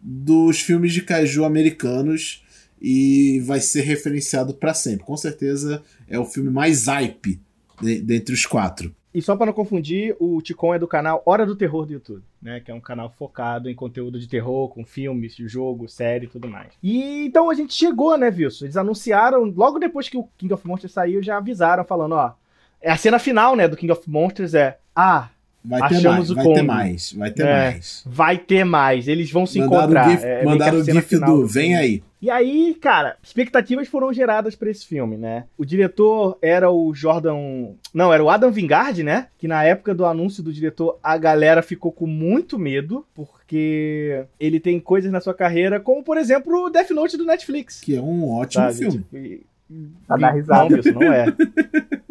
dos 0.00 0.60
filmes 0.60 0.92
de 0.92 1.02
kaiju 1.02 1.44
americanos 1.44 2.42
e 2.82 3.38
vai 3.40 3.60
ser 3.60 3.82
referenciado 3.82 4.52
para 4.52 4.74
sempre. 4.74 5.06
Com 5.06 5.16
certeza 5.16 5.82
é 6.08 6.18
o 6.18 6.24
filme 6.24 6.50
mais 6.50 6.86
hype 6.86 7.40
de, 7.80 8.00
dentre 8.00 8.34
os 8.34 8.44
quatro. 8.44 8.92
E 9.14 9.20
só 9.20 9.36
para 9.36 9.46
não 9.46 9.52
confundir, 9.52 10.16
o 10.18 10.40
Ticon 10.40 10.74
é 10.74 10.78
do 10.78 10.88
canal 10.88 11.22
Hora 11.26 11.44
do 11.44 11.54
Terror 11.54 11.84
do 11.84 11.92
YouTube, 11.92 12.24
né? 12.40 12.60
Que 12.60 12.70
é 12.70 12.74
um 12.74 12.80
canal 12.80 13.10
focado 13.10 13.68
em 13.68 13.74
conteúdo 13.74 14.18
de 14.18 14.26
terror, 14.26 14.68
com 14.70 14.84
filmes, 14.84 15.36
jogo, 15.36 15.86
série 15.86 16.24
e 16.24 16.28
tudo 16.28 16.48
mais. 16.48 16.72
E 16.82 17.26
então 17.26 17.50
a 17.50 17.54
gente 17.54 17.74
chegou, 17.74 18.16
né, 18.16 18.28
Wilson? 18.28 18.64
Eles 18.64 18.76
anunciaram, 18.76 19.44
logo 19.44 19.78
depois 19.78 20.08
que 20.08 20.16
o 20.16 20.26
King 20.38 20.54
of 20.54 20.66
Monsters 20.66 20.94
saiu, 20.94 21.22
já 21.22 21.36
avisaram, 21.36 21.84
falando, 21.84 22.12
ó. 22.12 22.32
É 22.80 22.90
a 22.90 22.96
cena 22.96 23.18
final, 23.18 23.54
né, 23.54 23.68
do 23.68 23.76
King 23.76 23.92
of 23.92 24.08
Monsters 24.08 24.54
é. 24.54 24.78
Ah, 24.96 25.28
Vai 25.64 25.88
ter 25.88 26.00
mais, 26.00 26.30
vai 26.30 26.44
ter 26.44 26.62
mais, 26.62 27.12
vai 27.12 27.30
ter 27.30 27.46
é, 27.46 27.70
mais. 27.70 28.04
Vai 28.04 28.38
ter 28.38 28.64
mais, 28.64 29.08
eles 29.08 29.30
vão 29.30 29.46
se 29.46 29.60
mandaram 29.60 29.84
encontrar. 29.84 30.08
O 30.08 30.10
GIF, 30.10 30.24
é, 30.24 30.44
mandaram 30.44 30.78
o 30.78 30.84
GIF 30.84 31.18
do, 31.18 31.24
do 31.24 31.46
Vem 31.46 31.76
aí. 31.76 32.02
E 32.20 32.30
aí, 32.30 32.76
cara, 32.80 33.16
expectativas 33.20 33.88
foram 33.88 34.12
geradas 34.12 34.54
para 34.54 34.70
esse 34.70 34.86
filme, 34.86 35.16
né? 35.16 35.44
O 35.58 35.64
diretor 35.64 36.38
era 36.40 36.70
o 36.70 36.94
Jordan. 36.94 37.74
Não, 37.92 38.12
era 38.12 38.22
o 38.22 38.30
Adam 38.30 38.50
Vingard, 38.50 39.02
né? 39.02 39.26
Que 39.36 39.48
na 39.48 39.64
época 39.64 39.92
do 39.92 40.06
anúncio 40.06 40.40
do 40.40 40.52
diretor, 40.52 40.98
a 41.02 41.16
galera 41.16 41.62
ficou 41.62 41.90
com 41.90 42.06
muito 42.06 42.58
medo, 42.60 43.04
porque 43.12 44.24
ele 44.38 44.60
tem 44.60 44.78
coisas 44.78 45.10
na 45.10 45.20
sua 45.20 45.34
carreira, 45.34 45.80
como 45.80 46.04
por 46.04 46.16
exemplo 46.16 46.66
o 46.66 46.70
Death 46.70 46.90
Note 46.90 47.16
do 47.16 47.24
Netflix. 47.24 47.80
Que 47.80 47.96
é 47.96 48.00
um 48.00 48.30
ótimo 48.30 48.64
sabe? 48.64 48.78
filme. 48.78 48.98
Tipo, 48.98 49.46
Pra 50.06 50.16
dar 50.16 50.30
risada. 50.30 50.68
Não, 50.68 50.76
Wilson, 50.76 50.90
não 50.92 51.12
é. 51.12 51.26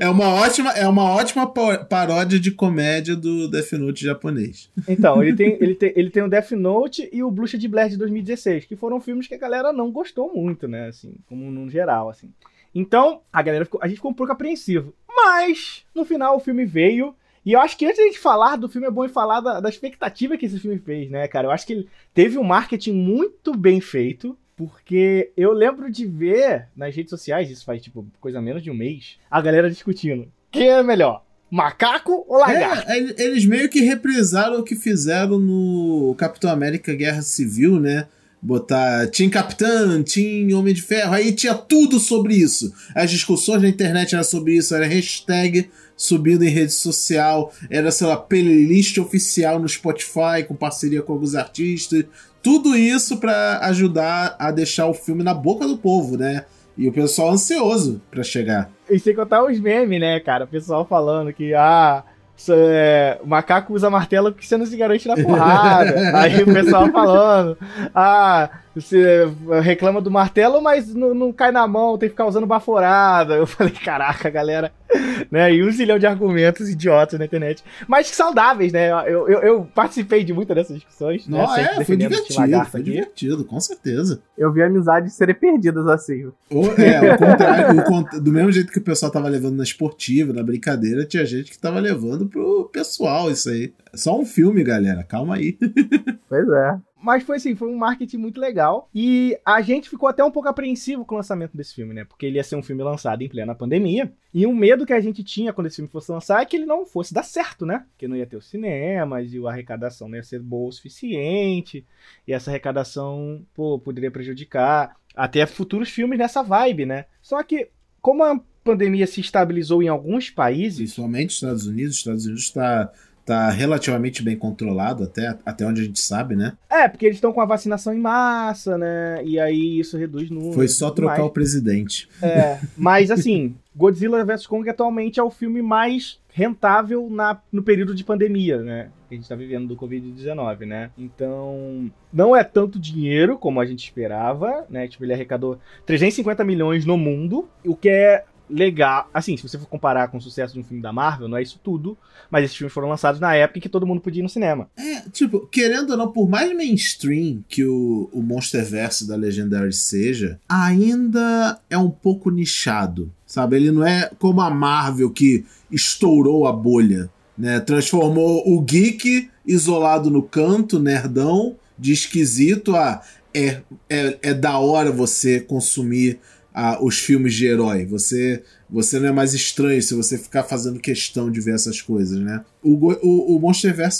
É 0.00 0.08
uma 0.08 0.28
ótima, 0.28 0.72
é 0.72 0.86
uma 0.88 1.04
ótima 1.04 1.46
pa- 1.46 1.78
paródia 1.84 2.40
de 2.40 2.50
comédia 2.50 3.14
do 3.14 3.48
Death 3.48 3.72
Note 3.74 4.04
japonês. 4.04 4.68
Então, 4.88 5.22
ele 5.22 5.36
tem, 5.36 5.56
ele, 5.60 5.76
tem, 5.76 5.92
ele 5.94 6.10
tem 6.10 6.24
o 6.24 6.28
Death 6.28 6.50
Note 6.52 7.08
e 7.12 7.22
o 7.22 7.30
Bruxa 7.30 7.56
de 7.56 7.68
Blair 7.68 7.88
de 7.88 7.96
2016, 7.96 8.64
que 8.64 8.74
foram 8.74 9.00
filmes 9.00 9.28
que 9.28 9.34
a 9.34 9.38
galera 9.38 9.72
não 9.72 9.92
gostou 9.92 10.34
muito, 10.34 10.66
né? 10.66 10.88
Assim, 10.88 11.14
como 11.28 11.48
no 11.52 11.70
geral, 11.70 12.10
assim. 12.10 12.32
Então, 12.74 13.20
a 13.32 13.40
galera 13.42 13.64
ficou, 13.64 13.80
a 13.80 13.86
gente 13.86 13.96
ficou 13.98 14.10
um 14.10 14.14
pouco 14.14 14.32
apreensivo. 14.32 14.92
Mas, 15.08 15.84
no 15.94 16.04
final, 16.04 16.36
o 16.36 16.40
filme 16.40 16.64
veio. 16.64 17.14
E 17.46 17.52
eu 17.52 17.60
acho 17.60 17.76
que 17.78 17.84
antes 17.84 17.96
de 17.96 18.02
a 18.02 18.06
gente 18.06 18.18
falar 18.18 18.56
do 18.56 18.68
filme, 18.68 18.88
é 18.88 18.90
bom 18.90 19.08
falar 19.08 19.40
da, 19.40 19.60
da 19.60 19.68
expectativa 19.68 20.36
que 20.36 20.46
esse 20.46 20.58
filme 20.58 20.78
fez, 20.78 21.08
né, 21.08 21.28
cara? 21.28 21.46
Eu 21.46 21.52
acho 21.52 21.64
que 21.64 21.72
ele 21.74 21.88
teve 22.12 22.36
um 22.38 22.44
marketing 22.44 22.92
muito 22.92 23.56
bem 23.56 23.80
feito. 23.80 24.36
Porque 24.66 25.32
eu 25.38 25.52
lembro 25.52 25.90
de 25.90 26.04
ver 26.04 26.66
nas 26.76 26.94
redes 26.94 27.08
sociais, 27.08 27.50
isso 27.50 27.64
faz 27.64 27.80
tipo 27.80 28.06
coisa 28.20 28.42
menos 28.42 28.62
de 28.62 28.70
um 28.70 28.74
mês, 28.74 29.16
a 29.30 29.40
galera 29.40 29.70
discutindo. 29.70 30.28
Quem 30.52 30.68
é 30.68 30.82
melhor? 30.82 31.24
Macaco 31.50 32.26
ou 32.28 32.36
lagarto? 32.38 32.90
É, 32.90 32.98
ele- 32.98 33.14
eles 33.16 33.46
meio 33.46 33.70
que 33.70 33.80
reprisaram 33.80 34.60
o 34.60 34.62
que 34.62 34.76
fizeram 34.76 35.38
no 35.38 36.14
Capitão 36.18 36.50
América 36.50 36.94
Guerra 36.94 37.22
Civil, 37.22 37.80
né? 37.80 38.06
Botar 38.42 39.06
Team 39.08 39.30
Capitão, 39.30 40.02
Team 40.02 40.56
Homem 40.58 40.74
de 40.74 40.82
Ferro, 40.82 41.12
aí 41.14 41.32
tinha 41.32 41.54
tudo 41.54 41.98
sobre 41.98 42.34
isso. 42.34 42.72
As 42.94 43.10
discussões 43.10 43.62
na 43.62 43.68
internet 43.68 44.14
eram 44.14 44.24
sobre 44.24 44.54
isso, 44.56 44.74
era 44.74 44.86
hashtag 44.86 45.70
subindo 45.96 46.42
em 46.44 46.48
rede 46.48 46.72
social, 46.72 47.52
era, 47.68 47.90
sei 47.90 48.06
lá, 48.06 48.16
playlist 48.16 48.96
oficial 48.98 49.58
no 49.58 49.68
Spotify 49.68 50.42
com 50.48 50.54
parceria 50.54 51.02
com 51.02 51.12
alguns 51.12 51.34
artistas. 51.34 52.04
Tudo 52.42 52.76
isso 52.76 53.18
pra 53.18 53.58
ajudar 53.64 54.36
a 54.38 54.50
deixar 54.50 54.86
o 54.86 54.94
filme 54.94 55.22
na 55.22 55.34
boca 55.34 55.66
do 55.66 55.76
povo, 55.76 56.16
né? 56.16 56.44
E 56.76 56.88
o 56.88 56.92
pessoal 56.92 57.30
ansioso 57.30 58.00
pra 58.10 58.22
chegar. 58.22 58.70
E 58.88 58.98
sem 58.98 59.14
contar 59.14 59.44
os 59.44 59.60
memes, 59.60 60.00
né, 60.00 60.18
cara? 60.20 60.44
O 60.44 60.48
pessoal 60.48 60.84
falando 60.86 61.32
que, 61.32 61.52
ah, 61.54 62.02
é, 62.48 63.18
o 63.22 63.26
macaco 63.26 63.74
usa 63.74 63.90
martelo 63.90 64.32
porque 64.32 64.46
você 64.46 64.56
não 64.56 64.64
se 64.64 64.76
garante 64.76 65.06
na 65.06 65.16
porrada. 65.16 65.94
Aí 66.18 66.42
o 66.42 66.46
pessoal 66.46 66.88
falando, 66.88 67.58
ah, 67.94 68.48
você 68.74 69.28
reclama 69.62 70.00
do 70.00 70.10
martelo, 70.10 70.62
mas 70.62 70.94
não, 70.94 71.12
não 71.12 71.32
cai 71.32 71.52
na 71.52 71.66
mão, 71.66 71.98
tem 71.98 72.08
que 72.08 72.14
ficar 72.14 72.26
usando 72.26 72.46
baforada. 72.46 73.34
Eu 73.34 73.46
falei, 73.46 73.74
caraca, 73.74 74.30
galera. 74.30 74.72
Né? 75.30 75.54
E 75.54 75.62
um 75.62 75.70
zilhão 75.70 75.98
de 75.98 76.06
argumentos 76.06 76.68
idiotas 76.68 77.18
na 77.18 77.24
internet. 77.26 77.62
Mas 77.86 78.08
saudáveis, 78.08 78.72
né? 78.72 78.90
Eu, 79.06 79.28
eu, 79.28 79.38
eu 79.42 79.64
participei 79.74 80.24
de 80.24 80.32
muitas 80.32 80.56
dessas 80.56 80.76
discussões. 80.76 81.28
né? 81.28 81.38
Não, 81.38 81.46
Sempre 81.46 81.62
é, 81.82 81.84
foi 81.84 81.96
divertido, 81.96 82.64
foi 82.64 82.82
divertido, 82.82 83.44
com 83.44 83.60
certeza. 83.60 84.20
Eu 84.36 84.50
vi 84.52 84.62
amizades 84.62 85.12
serem 85.12 85.34
perdidas 85.34 85.86
assim. 85.86 86.30
Ou, 86.50 86.64
é, 86.74 87.14
o 87.14 87.18
contrário, 87.18 87.78
o 87.80 87.84
cont- 87.84 88.18
do 88.20 88.32
mesmo 88.32 88.50
jeito 88.50 88.72
que 88.72 88.78
o 88.78 88.82
pessoal 88.82 89.12
tava 89.12 89.28
levando 89.28 89.56
na 89.56 89.62
esportiva, 89.62 90.32
na 90.32 90.42
brincadeira, 90.42 91.04
tinha 91.04 91.24
gente 91.24 91.50
que 91.50 91.58
tava 91.58 91.78
levando 91.78 92.26
pro 92.26 92.68
pessoal 92.72 93.30
isso 93.30 93.50
aí. 93.50 93.72
É 93.92 93.96
só 93.96 94.18
um 94.18 94.24
filme, 94.24 94.64
galera, 94.64 95.04
calma 95.04 95.36
aí. 95.36 95.56
Pois 96.28 96.48
é. 96.48 96.76
Mas 97.02 97.22
foi 97.22 97.36
assim, 97.36 97.54
foi 97.54 97.68
um 97.68 97.76
marketing 97.76 98.18
muito 98.18 98.40
legal. 98.40 98.88
E 98.94 99.38
a 99.44 99.60
gente 99.62 99.88
ficou 99.88 100.08
até 100.08 100.22
um 100.22 100.30
pouco 100.30 100.48
apreensivo 100.48 101.04
com 101.04 101.14
o 101.14 101.18
lançamento 101.18 101.56
desse 101.56 101.74
filme, 101.74 101.94
né? 101.94 102.04
Porque 102.04 102.26
ele 102.26 102.36
ia 102.36 102.44
ser 102.44 102.56
um 102.56 102.62
filme 102.62 102.82
lançado 102.82 103.22
em 103.22 103.28
plena 103.28 103.54
pandemia. 103.54 104.12
E 104.32 104.46
o 104.46 104.54
medo 104.54 104.84
que 104.84 104.92
a 104.92 105.00
gente 105.00 105.24
tinha 105.24 105.52
quando 105.52 105.66
esse 105.66 105.76
filme 105.76 105.90
fosse 105.90 106.12
lançar 106.12 106.42
é 106.42 106.44
que 106.44 106.56
ele 106.56 106.66
não 106.66 106.84
fosse 106.84 107.14
dar 107.14 107.22
certo, 107.22 107.64
né? 107.64 107.86
Que 107.96 108.06
não 108.06 108.16
ia 108.16 108.26
ter 108.26 108.36
os 108.36 108.48
cinemas 108.48 109.32
e 109.32 109.38
a 109.44 109.48
arrecadação 109.50 110.08
não 110.08 110.16
ia 110.16 110.22
ser 110.22 110.40
boa 110.40 110.68
o 110.68 110.72
suficiente. 110.72 111.84
E 112.26 112.32
essa 112.32 112.50
arrecadação, 112.50 113.44
pô, 113.54 113.78
poderia 113.78 114.10
prejudicar 114.10 114.96
até 115.16 115.46
futuros 115.46 115.88
filmes 115.88 116.18
nessa 116.18 116.42
vibe, 116.42 116.86
né? 116.86 117.06
Só 117.22 117.42
que 117.42 117.68
como 118.00 118.22
a 118.24 118.38
pandemia 118.62 119.06
se 119.06 119.20
estabilizou 119.20 119.82
em 119.82 119.88
alguns 119.88 120.30
países. 120.30 120.78
Principalmente 120.78 121.34
Estados 121.34 121.66
Unidos, 121.66 121.96
Estados 121.96 122.24
Unidos 122.24 122.44
está 122.44 122.92
tá 123.30 123.48
relativamente 123.48 124.24
bem 124.24 124.36
controlado, 124.36 125.04
até, 125.04 125.38
até 125.46 125.64
onde 125.64 125.82
a 125.82 125.84
gente 125.84 126.00
sabe, 126.00 126.34
né? 126.34 126.54
É, 126.68 126.88
porque 126.88 127.06
eles 127.06 127.18
estão 127.18 127.32
com 127.32 127.40
a 127.40 127.44
vacinação 127.44 127.94
em 127.94 128.00
massa, 128.00 128.76
né? 128.76 129.22
E 129.24 129.38
aí 129.38 129.78
isso 129.78 129.96
reduz 129.96 130.28
números. 130.28 130.56
Foi 130.56 130.66
só 130.66 130.90
trocar 130.90 131.18
mais. 131.18 131.26
o 131.26 131.30
presidente. 131.30 132.08
É, 132.20 132.58
mas 132.76 133.08
assim, 133.08 133.54
Godzilla 133.72 134.24
vs 134.24 134.48
Kong 134.48 134.68
atualmente 134.68 135.20
é 135.20 135.22
o 135.22 135.30
filme 135.30 135.62
mais 135.62 136.18
rentável 136.32 137.08
na, 137.08 137.40
no 137.52 137.62
período 137.62 137.94
de 137.94 138.02
pandemia, 138.02 138.58
né? 138.62 138.88
Que 139.08 139.14
a 139.14 139.18
gente 139.18 139.28
tá 139.28 139.36
vivendo 139.36 139.68
do 139.68 139.76
Covid-19, 139.76 140.66
né? 140.66 140.90
Então, 140.98 141.88
não 142.12 142.34
é 142.34 142.42
tanto 142.42 142.80
dinheiro 142.80 143.38
como 143.38 143.60
a 143.60 143.64
gente 143.64 143.84
esperava, 143.84 144.66
né? 144.68 144.88
Tipo, 144.88 145.04
ele 145.04 145.12
arrecadou 145.12 145.56
350 145.86 146.42
milhões 146.42 146.84
no 146.84 146.96
mundo, 146.96 147.48
o 147.64 147.76
que 147.76 147.88
é 147.88 148.24
legal. 148.50 149.08
Assim, 149.12 149.36
se 149.36 149.42
você 149.42 149.58
for 149.58 149.66
comparar 149.66 150.08
com 150.08 150.18
o 150.18 150.20
sucesso 150.20 150.54
de 150.54 150.60
um 150.60 150.64
filme 150.64 150.82
da 150.82 150.92
Marvel, 150.92 151.28
não 151.28 151.36
é 151.36 151.42
isso 151.42 151.60
tudo. 151.62 151.96
Mas 152.30 152.44
esses 152.44 152.56
filmes 152.56 152.72
foram 152.72 152.88
lançados 152.88 153.20
na 153.20 153.34
época 153.34 153.58
em 153.58 153.62
que 153.62 153.68
todo 153.68 153.86
mundo 153.86 154.00
podia 154.00 154.20
ir 154.20 154.22
no 154.22 154.28
cinema. 154.28 154.68
É, 154.76 155.00
tipo, 155.10 155.46
querendo 155.46 155.90
ou 155.90 155.96
não, 155.96 156.12
por 156.12 156.28
mais 156.28 156.54
mainstream 156.54 157.44
que 157.48 157.64
o, 157.64 158.08
o 158.12 158.22
Monsterverse 158.22 159.06
da 159.06 159.16
Legendary 159.16 159.72
seja, 159.72 160.38
ainda 160.48 161.60
é 161.68 161.76
um 161.76 161.90
pouco 161.90 162.30
nichado. 162.30 163.10
Sabe? 163.26 163.56
Ele 163.56 163.70
não 163.70 163.84
é 163.84 164.10
como 164.18 164.40
a 164.40 164.50
Marvel 164.50 165.10
que 165.10 165.44
estourou 165.70 166.46
a 166.46 166.52
bolha. 166.52 167.10
Né? 167.36 167.60
Transformou 167.60 168.42
o 168.46 168.60
geek 168.60 169.30
isolado 169.46 170.10
no 170.10 170.22
canto, 170.22 170.78
nerdão, 170.78 171.56
de 171.78 171.92
esquisito 171.92 172.76
a. 172.76 173.02
É, 173.32 173.60
é, 173.88 174.18
é 174.22 174.34
da 174.34 174.58
hora 174.58 174.90
você 174.90 175.38
consumir 175.38 176.18
a, 176.60 176.84
os 176.84 176.98
filmes 176.98 177.34
de 177.34 177.46
herói. 177.46 177.86
Você 177.86 178.42
você 178.68 179.00
não 179.00 179.08
é 179.08 179.12
mais 179.12 179.34
estranho 179.34 179.82
se 179.82 179.94
você 179.94 180.16
ficar 180.16 180.44
fazendo 180.44 180.78
questão 180.78 181.30
de 181.30 181.40
ver 181.40 181.54
essas 181.54 181.80
coisas, 181.80 182.20
né? 182.20 182.44
O, 182.62 182.74
o, 183.02 183.36
o 183.36 183.52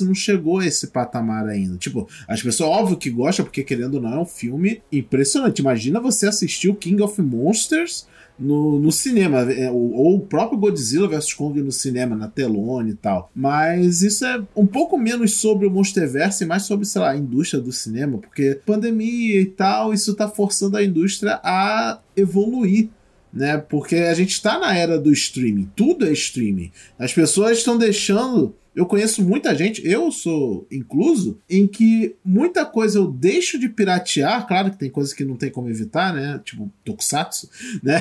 não 0.05 0.15
chegou 0.15 0.59
a 0.59 0.67
esse 0.67 0.89
patamar 0.89 1.49
ainda. 1.49 1.77
Tipo, 1.77 2.07
as 2.29 2.41
pessoas, 2.41 2.71
óbvio 2.71 2.97
que 2.97 3.11
gostam, 3.11 3.45
porque 3.45 3.65
querendo 3.65 3.95
ou 3.95 4.01
não, 4.01 4.13
é 4.13 4.21
um 4.21 4.27
filme 4.27 4.81
impressionante. 4.93 5.59
Imagina 5.59 5.99
você 5.99 6.29
assistir 6.29 6.69
o 6.69 6.75
King 6.75 7.03
of 7.03 7.21
Monsters 7.21 8.07
no, 8.41 8.79
no 8.79 8.91
cinema, 8.91 9.41
é, 9.53 9.71
ou, 9.71 10.17
o 10.17 10.21
próprio 10.21 10.59
Godzilla 10.59 11.07
vs 11.07 11.35
Kong 11.35 11.61
no 11.63 11.71
cinema, 11.71 12.17
na 12.17 12.27
telone 12.27 12.93
e 12.93 12.95
tal. 12.95 13.31
Mas 13.35 14.01
isso 14.01 14.25
é 14.25 14.43
um 14.57 14.67
pouco 14.67 14.97
menos 14.97 15.35
sobre 15.35 15.67
o 15.67 15.71
Monsterverse 15.71 16.45
e 16.45 16.47
mais 16.47 16.63
sobre, 16.63 16.87
sei 16.87 17.01
lá, 17.03 17.11
a 17.11 17.17
indústria 17.17 17.63
do 17.63 17.71
cinema, 17.71 18.19
porque 18.19 18.59
pandemia 18.65 19.41
e 19.41 19.47
tal, 19.47 19.93
isso 19.93 20.15
tá 20.15 20.27
forçando 20.27 20.77
a 20.77 20.83
indústria 20.83 21.39
a 21.45 22.01
evoluir 22.17 22.89
né? 23.33 23.59
Porque 23.59 23.97
a 23.97 24.15
gente 24.15 24.33
está 24.33 24.59
na 24.59 24.77
era 24.77 24.99
do 24.99 25.13
streaming, 25.13 25.71
tudo 25.77 26.07
é 26.07 26.13
streaming. 26.13 26.73
As 26.99 27.13
pessoas 27.13 27.59
estão 27.59 27.79
deixando. 27.79 28.55
Eu 28.75 28.87
conheço 28.87 29.23
muita 29.23 29.55
gente, 29.55 29.87
eu 29.87 30.11
sou 30.13 30.67
incluso, 30.71 31.39
em 31.49 31.67
que 31.67 32.15
muita 32.25 32.65
coisa 32.65 32.99
eu 32.99 33.07
deixo 33.09 33.59
de 33.59 33.69
piratear. 33.69 34.47
Claro 34.47 34.71
que 34.71 34.79
tem 34.79 34.91
coisas 34.91 35.13
que 35.13 35.25
não 35.25 35.37
tem 35.37 35.51
como 35.51 35.69
evitar, 35.69 36.15
né? 36.15 36.41
Tipo 36.45 36.71
Tokusatsu, 36.85 37.49
né? 37.83 38.01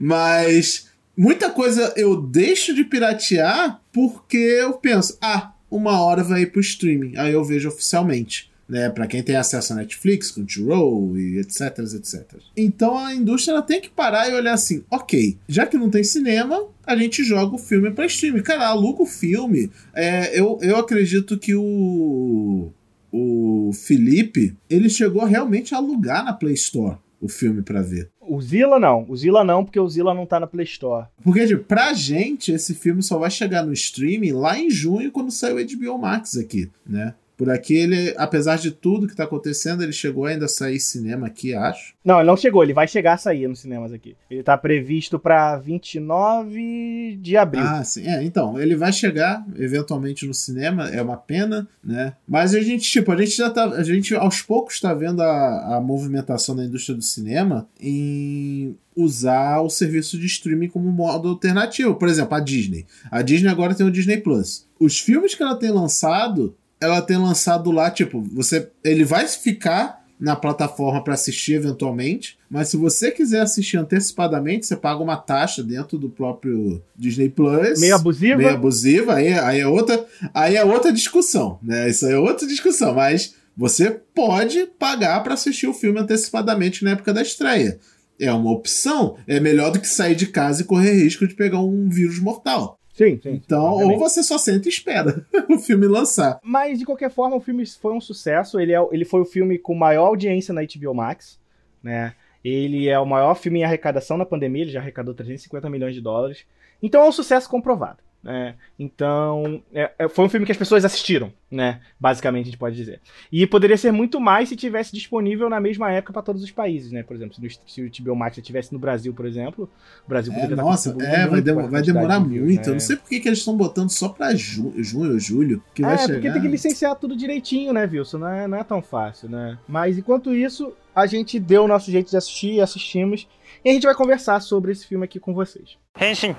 Mas 0.00 0.88
muita 1.16 1.50
coisa 1.50 1.92
eu 1.96 2.20
deixo 2.20 2.74
de 2.74 2.84
piratear 2.84 3.80
porque 3.92 4.36
eu 4.36 4.74
penso, 4.74 5.18
ah, 5.20 5.52
uma 5.70 6.00
hora 6.00 6.24
vai 6.24 6.42
ir 6.42 6.52
pro 6.52 6.60
streaming. 6.60 7.16
Aí 7.16 7.32
eu 7.32 7.44
vejo 7.44 7.68
oficialmente 7.68 8.47
né, 8.68 8.90
para 8.90 9.06
quem 9.06 9.22
tem 9.22 9.36
acesso 9.36 9.72
a 9.72 9.76
Netflix, 9.76 10.30
Crunchyroll 10.30 11.18
e 11.18 11.38
etc, 11.38 11.78
etc. 11.78 12.24
Então 12.56 12.98
a 12.98 13.14
indústria 13.14 13.62
tem 13.62 13.80
que 13.80 13.88
parar 13.88 14.28
e 14.28 14.34
olhar 14.34 14.52
assim, 14.52 14.84
ok, 14.90 15.38
já 15.48 15.66
que 15.66 15.78
não 15.78 15.88
tem 15.88 16.04
cinema, 16.04 16.66
a 16.86 16.96
gente 16.96 17.24
joga 17.24 17.54
o 17.54 17.58
filme 17.58 17.90
para 17.90 18.06
streaming. 18.06 18.42
Cara, 18.42 18.68
aluga 18.68 19.02
o 19.02 19.06
filme. 19.06 19.70
É, 19.94 20.38
eu, 20.38 20.58
eu 20.60 20.76
acredito 20.76 21.38
que 21.38 21.54
o 21.54 22.70
o 23.10 23.70
Felipe, 23.72 24.54
ele 24.68 24.90
chegou 24.90 25.24
realmente 25.24 25.74
a 25.74 25.78
alugar 25.78 26.24
na 26.24 26.32
Play 26.32 26.54
Store 26.54 26.98
o 27.20 27.28
filme 27.28 27.62
para 27.62 27.82
ver. 27.82 28.10
O 28.20 28.40
Zilla 28.40 28.78
não. 28.78 29.04
O 29.08 29.16
Zilla 29.16 29.42
não, 29.42 29.64
porque 29.64 29.80
o 29.80 29.88
Zilla 29.88 30.14
não 30.14 30.26
tá 30.26 30.38
na 30.38 30.46
Play 30.46 30.64
Store. 30.64 31.06
Porque, 31.22 31.46
tipo, 31.46 31.64
pra 31.64 31.92
gente, 31.92 32.52
esse 32.52 32.74
filme 32.74 33.02
só 33.02 33.18
vai 33.18 33.30
chegar 33.30 33.64
no 33.64 33.72
streaming 33.72 34.32
lá 34.32 34.58
em 34.58 34.70
junho, 34.70 35.10
quando 35.10 35.30
sair 35.30 35.54
o 35.54 35.78
HBO 35.78 35.98
Max 35.98 36.36
aqui, 36.36 36.70
né? 36.86 37.14
Por 37.38 37.48
aqui, 37.50 37.76
ele, 37.76 38.12
apesar 38.16 38.56
de 38.56 38.72
tudo 38.72 39.06
que 39.06 39.14
tá 39.14 39.22
acontecendo, 39.22 39.84
ele 39.84 39.92
chegou 39.92 40.24
ainda 40.24 40.46
a 40.46 40.48
sair 40.48 40.80
cinema 40.80 41.28
aqui, 41.28 41.54
acho. 41.54 41.94
Não, 42.04 42.18
ele 42.18 42.26
não 42.26 42.36
chegou, 42.36 42.64
ele 42.64 42.72
vai 42.72 42.88
chegar 42.88 43.12
a 43.12 43.16
sair 43.16 43.46
nos 43.46 43.60
cinemas 43.60 43.92
aqui. 43.92 44.16
Ele 44.28 44.42
tá 44.42 44.58
previsto 44.58 45.20
para 45.20 45.56
29 45.56 47.16
de 47.22 47.36
abril. 47.36 47.62
Ah, 47.62 47.84
sim. 47.84 48.04
É, 48.08 48.24
então, 48.24 48.60
ele 48.60 48.74
vai 48.74 48.92
chegar 48.92 49.46
eventualmente 49.56 50.26
no 50.26 50.34
cinema, 50.34 50.88
é 50.88 51.00
uma 51.00 51.16
pena, 51.16 51.68
né? 51.82 52.14
Mas 52.26 52.56
a 52.56 52.60
gente, 52.60 52.90
tipo, 52.90 53.12
a 53.12 53.16
gente 53.16 53.36
já 53.36 53.48
tá. 53.48 53.66
A 53.66 53.84
gente 53.84 54.16
aos 54.16 54.42
poucos 54.42 54.80
tá 54.80 54.92
vendo 54.92 55.22
a, 55.22 55.76
a 55.76 55.80
movimentação 55.80 56.56
da 56.56 56.64
indústria 56.64 56.96
do 56.96 57.02
cinema 57.02 57.68
em 57.80 58.76
usar 58.96 59.60
o 59.60 59.70
serviço 59.70 60.18
de 60.18 60.26
streaming 60.26 60.70
como 60.70 60.90
modo 60.90 61.28
alternativo. 61.28 61.94
Por 61.94 62.08
exemplo, 62.08 62.34
a 62.34 62.40
Disney. 62.40 62.84
A 63.12 63.22
Disney 63.22 63.48
agora 63.48 63.76
tem 63.76 63.86
o 63.86 63.92
Disney 63.92 64.16
Plus. 64.16 64.66
Os 64.80 64.98
filmes 64.98 65.36
que 65.36 65.42
ela 65.42 65.54
tem 65.54 65.70
lançado 65.70 66.56
ela 66.80 67.02
tem 67.02 67.16
lançado 67.16 67.70
lá, 67.70 67.90
tipo, 67.90 68.20
você 68.32 68.70
ele 68.84 69.04
vai 69.04 69.26
ficar 69.26 69.98
na 70.18 70.34
plataforma 70.34 71.02
para 71.02 71.14
assistir 71.14 71.54
eventualmente, 71.54 72.36
mas 72.50 72.68
se 72.68 72.76
você 72.76 73.10
quiser 73.10 73.40
assistir 73.40 73.76
antecipadamente, 73.76 74.66
você 74.66 74.74
paga 74.74 75.02
uma 75.02 75.16
taxa 75.16 75.62
dentro 75.62 75.96
do 75.96 76.08
próprio 76.08 76.82
Disney 76.96 77.28
Plus. 77.28 77.78
Meio 77.78 77.94
abusiva? 77.94 78.36
Meio 78.36 78.50
abusiva, 78.50 79.14
aí, 79.14 79.32
aí 79.32 79.60
é 79.60 79.66
outra, 79.66 80.04
aí 80.34 80.56
é 80.56 80.64
outra 80.64 80.92
discussão, 80.92 81.58
né? 81.62 81.88
Isso 81.88 82.04
aí 82.04 82.14
é 82.14 82.18
outra 82.18 82.48
discussão, 82.48 82.94
mas 82.94 83.34
você 83.56 83.90
pode 83.90 84.66
pagar 84.78 85.22
para 85.22 85.34
assistir 85.34 85.66
o 85.66 85.74
filme 85.74 86.00
antecipadamente 86.00 86.82
na 86.82 86.90
época 86.90 87.12
da 87.12 87.22
estreia. 87.22 87.78
É 88.18 88.32
uma 88.32 88.50
opção, 88.50 89.16
é 89.26 89.38
melhor 89.38 89.70
do 89.70 89.80
que 89.80 89.86
sair 89.86 90.16
de 90.16 90.26
casa 90.26 90.62
e 90.62 90.64
correr 90.64 90.92
risco 90.92 91.26
de 91.26 91.34
pegar 91.34 91.60
um 91.60 91.88
vírus 91.88 92.18
mortal. 92.18 92.77
Sim, 92.98 93.20
sim. 93.22 93.30
Então, 93.30 93.62
obviamente. 93.62 93.94
ou 93.94 94.00
você 94.00 94.24
só 94.24 94.36
senta 94.36 94.66
e 94.66 94.70
espera 94.70 95.24
o 95.48 95.56
filme 95.56 95.86
lançar. 95.86 96.40
Mas, 96.42 96.80
de 96.80 96.84
qualquer 96.84 97.12
forma, 97.12 97.36
o 97.36 97.40
filme 97.40 97.64
foi 97.64 97.92
um 97.92 98.00
sucesso. 98.00 98.58
Ele, 98.58 98.74
é, 98.74 98.88
ele 98.90 99.04
foi 99.04 99.20
o 99.20 99.24
filme 99.24 99.56
com 99.56 99.72
maior 99.72 100.06
audiência 100.06 100.52
na 100.52 100.62
HBO 100.62 100.92
Max, 100.92 101.38
né? 101.80 102.14
Ele 102.44 102.88
é 102.88 102.98
o 102.98 103.06
maior 103.06 103.36
filme 103.36 103.60
em 103.60 103.64
arrecadação 103.64 104.16
na 104.16 104.26
pandemia, 104.26 104.62
ele 104.62 104.72
já 104.72 104.80
arrecadou 104.80 105.14
350 105.14 105.70
milhões 105.70 105.94
de 105.94 106.00
dólares. 106.00 106.44
Então 106.82 107.04
é 107.04 107.08
um 107.08 107.12
sucesso 107.12 107.48
comprovado. 107.48 107.98
É, 108.30 108.52
então, 108.78 109.62
é, 109.72 109.90
é, 109.98 110.06
foi 110.06 110.26
um 110.26 110.28
filme 110.28 110.44
que 110.44 110.52
as 110.52 110.58
pessoas 110.58 110.84
assistiram, 110.84 111.32
né? 111.50 111.80
Basicamente, 111.98 112.42
a 112.42 112.50
gente 112.50 112.58
pode 112.58 112.76
dizer. 112.76 113.00
E 113.32 113.46
poderia 113.46 113.76
ser 113.78 113.90
muito 113.90 114.20
mais 114.20 114.50
se 114.50 114.56
tivesse 114.56 114.92
disponível 114.92 115.48
na 115.48 115.58
mesma 115.58 115.90
época 115.90 116.12
para 116.12 116.20
todos 116.20 116.42
os 116.42 116.50
países, 116.50 116.92
né? 116.92 117.02
Por 117.02 117.16
exemplo, 117.16 117.34
se, 117.34 117.40
no, 117.40 117.48
se 117.66 117.82
o 117.82 117.90
TBO 117.90 118.14
Max 118.14 118.36
estivesse 118.36 118.70
no 118.70 118.78
Brasil, 118.78 119.14
por 119.14 119.24
exemplo, 119.24 119.70
o 120.04 120.08
Brasil 120.08 120.30
poderia 120.30 120.52
é, 120.52 120.56
Nossa, 120.56 120.94
é, 121.00 121.26
vai, 121.26 121.40
dem 121.40 121.54
vai 121.54 121.80
demorar 121.80 122.18
de 122.18 122.28
muito. 122.28 122.60
Né? 122.60 122.68
Eu 122.68 122.72
não 122.72 122.80
sei 122.80 122.96
por 122.96 123.08
que, 123.08 123.18
que 123.18 123.28
eles 123.30 123.38
estão 123.38 123.56
botando 123.56 123.88
só 123.88 124.10
para 124.10 124.34
ju 124.34 124.74
junho 124.76 125.12
ou 125.12 125.18
julho. 125.18 125.62
Que 125.74 125.80
vai 125.80 125.94
é, 125.94 125.98
chegar... 125.98 126.12
porque 126.12 126.30
tem 126.30 126.42
que 126.42 126.48
licenciar 126.48 126.96
tudo 126.96 127.16
direitinho, 127.16 127.72
né, 127.72 127.88
Wilson? 127.90 128.18
Não 128.18 128.28
é, 128.28 128.46
não 128.46 128.58
é 128.58 128.64
tão 128.64 128.82
fácil, 128.82 129.30
né? 129.30 129.56
Mas 129.66 129.96
enquanto 129.96 130.34
isso, 130.34 130.74
a 130.94 131.06
gente 131.06 131.40
deu 131.40 131.64
o 131.64 131.68
nosso 131.68 131.90
jeito 131.90 132.10
de 132.10 132.16
assistir, 132.18 132.60
assistimos, 132.60 133.26
e 133.64 133.70
a 133.70 133.72
gente 133.72 133.84
vai 133.84 133.94
conversar 133.94 134.38
sobre 134.40 134.72
esse 134.72 134.86
filme 134.86 135.06
aqui 135.06 135.18
com 135.18 135.32
vocês. 135.32 135.78
Henshin. 135.98 136.36